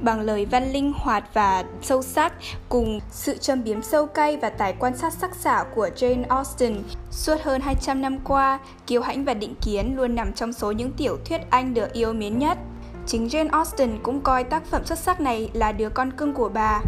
[0.00, 2.32] bằng lời văn linh hoạt và sâu sắc
[2.68, 6.76] cùng sự châm biếm sâu cay và tài quan sát sắc sảo của Jane Austen.
[7.10, 10.92] Suốt hơn 200 năm qua, Kiều Hãnh và Định Kiến luôn nằm trong số những
[10.92, 12.58] tiểu thuyết Anh được yêu mến nhất.
[13.06, 16.48] Chính Jane Austen cũng coi tác phẩm xuất sắc này là đứa con cưng của
[16.48, 16.80] bà.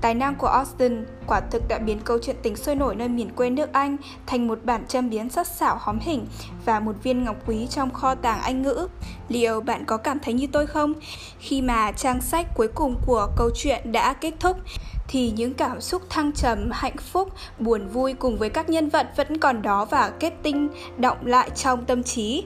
[0.00, 3.30] Tài năng của Austen quả thực đã biến câu chuyện tình sôi nổi nơi miền
[3.30, 3.96] quê nước Anh
[4.26, 6.26] thành một bản châm biến sắc sảo hóm hình
[6.64, 8.88] và một viên ngọc quý trong kho tàng Anh ngữ.
[9.28, 10.92] Liệu bạn có cảm thấy như tôi không?
[11.38, 14.56] Khi mà trang sách cuối cùng của câu chuyện đã kết thúc,
[15.08, 17.28] thì những cảm xúc thăng trầm, hạnh phúc,
[17.58, 21.50] buồn vui cùng với các nhân vật vẫn còn đó và kết tinh động lại
[21.50, 22.44] trong tâm trí.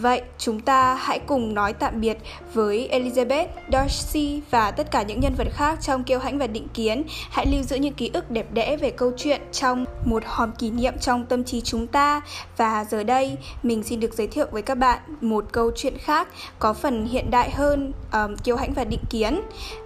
[0.00, 2.18] Vậy chúng ta hãy cùng nói tạm biệt
[2.54, 6.68] với Elizabeth, Darcy và tất cả những nhân vật khác trong Kiêu Hãnh và Định
[6.74, 7.02] Kiến.
[7.30, 10.70] Hãy lưu giữ những ký ức đẹp đẽ về câu chuyện trong một hòm kỷ
[10.70, 12.20] niệm trong tâm trí chúng ta.
[12.56, 16.28] Và giờ đây, mình xin được giới thiệu với các bạn một câu chuyện khác
[16.58, 19.40] có phần hiện đại hơn um, Kiêu Hãnh và Định Kiến.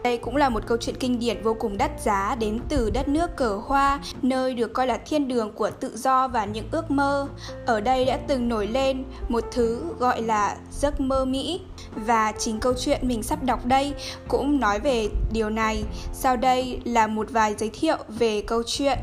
[0.04, 3.08] Đây cũng là một câu chuyện kinh điển vô cùng đắt giá đến từ đất
[3.08, 6.90] nước cờ hoa, nơi được coi là thiên đường của tự do và những ước
[6.90, 7.28] mơ.
[7.66, 11.60] Ở đây đã từng nổi lên một thứ gọi là giấc mơ Mỹ
[11.94, 13.94] và chính câu chuyện mình sắp đọc đây
[14.28, 15.84] cũng nói về điều này.
[16.12, 18.98] Sau đây là một vài giới thiệu về câu chuyện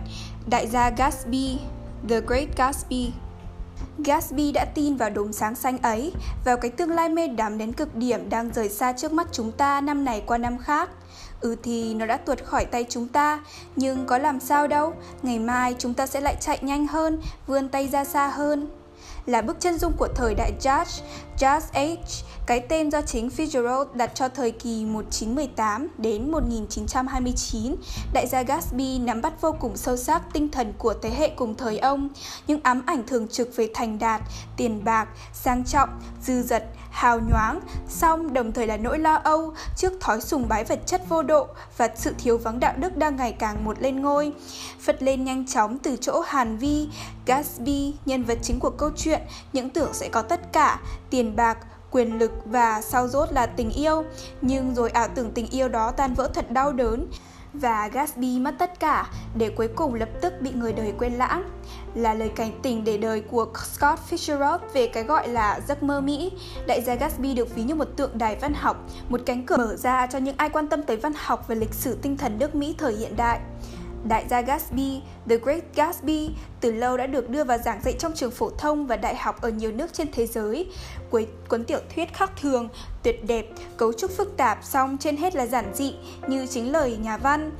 [0.50, 1.58] Đại gia Gatsby,
[2.10, 3.12] The Great Gatsby.
[3.98, 6.14] Gatsby đã tin vào đốm sáng xanh ấy,
[6.46, 9.52] vào cái tương lai mê đắm đến cực điểm đang rời xa trước mắt chúng
[9.52, 10.90] ta năm này qua năm khác.
[11.42, 13.40] Ừ thì nó đã tuột khỏi tay chúng ta,
[13.76, 17.70] nhưng có làm sao đâu, ngày mai chúng ta sẽ lại chạy nhanh hơn, vươn
[17.70, 18.68] tay ra xa hơn
[19.26, 21.02] là bức chân dung của thời đại Jazz,
[21.38, 27.76] Jazz Age, cái tên do chính Fitzgerald đặt cho thời kỳ 1918 đến 1929.
[28.14, 31.56] Đại gia Gatsby nắm bắt vô cùng sâu sắc tinh thần của thế hệ cùng
[31.56, 32.10] thời ông,
[32.48, 34.22] những ám ảnh thường trực về thành đạt,
[34.58, 35.90] tiền bạc, sang trọng,
[36.22, 40.64] dư dật, hào nhoáng, song đồng thời là nỗi lo âu trước thói sùng bái
[40.64, 41.48] vật chất vô độ
[41.78, 44.34] và sự thiếu vắng đạo đức đang ngày càng một lên ngôi.
[44.80, 46.90] Phật lên nhanh chóng từ chỗ Hàn Vi,
[47.26, 49.22] Gatsby, nhân vật chính của câu chuyện,
[49.54, 51.58] những tưởng sẽ có tất cả, tiền bạc,
[51.92, 54.04] quyền lực và sau rốt là tình yêu.
[54.42, 57.08] Nhưng rồi ảo tưởng tình yêu đó tan vỡ thật đau đớn
[57.54, 61.50] và Gatsby mất tất cả để cuối cùng lập tức bị người đời quên lãng
[61.96, 66.02] là lời cảnh tỉnh để đời của Scott Fitzgerald về cái gọi là giấc mơ
[66.02, 66.32] Mỹ.
[66.68, 68.78] Đại gia Gatsby được ví như một tượng đài văn học,
[69.10, 71.74] một cánh cửa mở ra cho những ai quan tâm tới văn học và lịch
[71.74, 73.40] sử tinh thần nước Mỹ thời hiện đại.
[74.08, 76.30] Đại gia Gatsby, The Great Gatsby,
[76.62, 79.42] từ lâu đã được đưa vào giảng dạy trong trường phổ thông và đại học
[79.42, 80.68] ở nhiều nước trên thế giới.
[81.10, 82.70] Cuối cuốn tiểu thuyết khác thường,
[83.04, 83.46] tuyệt đẹp,
[83.78, 85.94] cấu trúc phức tạp, song trên hết là giản dị,
[86.28, 87.52] như chính lời nhà văn.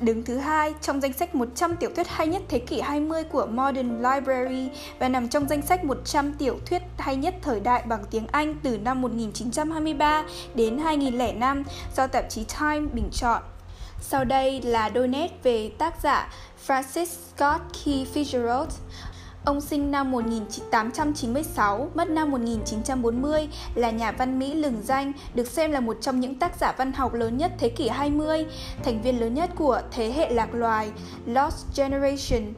[0.00, 3.46] Đứng thứ hai trong danh sách 100 tiểu thuyết hay nhất thế kỷ 20 của
[3.46, 4.68] Modern Library
[4.98, 8.54] và nằm trong danh sách 100 tiểu thuyết hay nhất thời đại bằng tiếng Anh
[8.62, 10.24] từ năm 1923
[10.54, 11.62] đến 2005
[11.96, 13.42] do tạp chí Time bình chọn.
[14.00, 16.32] Sau đây là đôi nét về tác giả
[16.66, 18.66] Francis Scott Key Fitzgerald.
[19.44, 25.70] Ông sinh năm 1896, mất năm 1940, là nhà văn Mỹ lừng danh, được xem
[25.70, 28.46] là một trong những tác giả văn học lớn nhất thế kỷ 20,
[28.84, 30.90] thành viên lớn nhất của thế hệ lạc loài,
[31.26, 32.52] Lost Generation.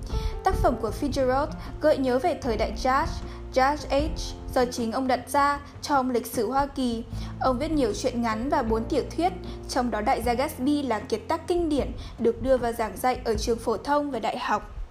[0.45, 1.47] Tác phẩm của Fitzgerald
[1.81, 3.07] gợi nhớ về thời đại jazz,
[3.55, 4.23] Jazz Age
[4.55, 7.05] do chính ông đặt ra trong lịch sử Hoa Kỳ.
[7.41, 9.33] Ông viết nhiều truyện ngắn và bốn tiểu thuyết,
[9.69, 13.19] trong đó Đại gia Gatsby là kiệt tác kinh điển được đưa vào giảng dạy
[13.25, 14.82] ở trường phổ thông và đại học.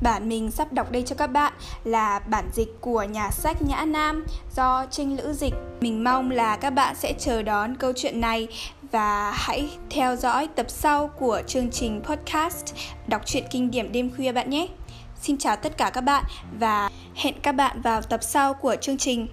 [0.00, 1.52] Bản mình sắp đọc đây cho các bạn
[1.84, 4.26] là bản dịch của nhà sách Nhã Nam
[4.56, 5.54] do Trinh Lữ dịch.
[5.80, 8.48] Mình mong là các bạn sẽ chờ đón câu chuyện này
[8.92, 12.74] và hãy theo dõi tập sau của chương trình podcast
[13.06, 14.68] đọc truyện kinh điển đêm khuya bạn nhé.
[15.20, 16.24] Xin chào tất cả các bạn
[16.58, 19.26] và hẹn các bạn vào tập sau của chương trình.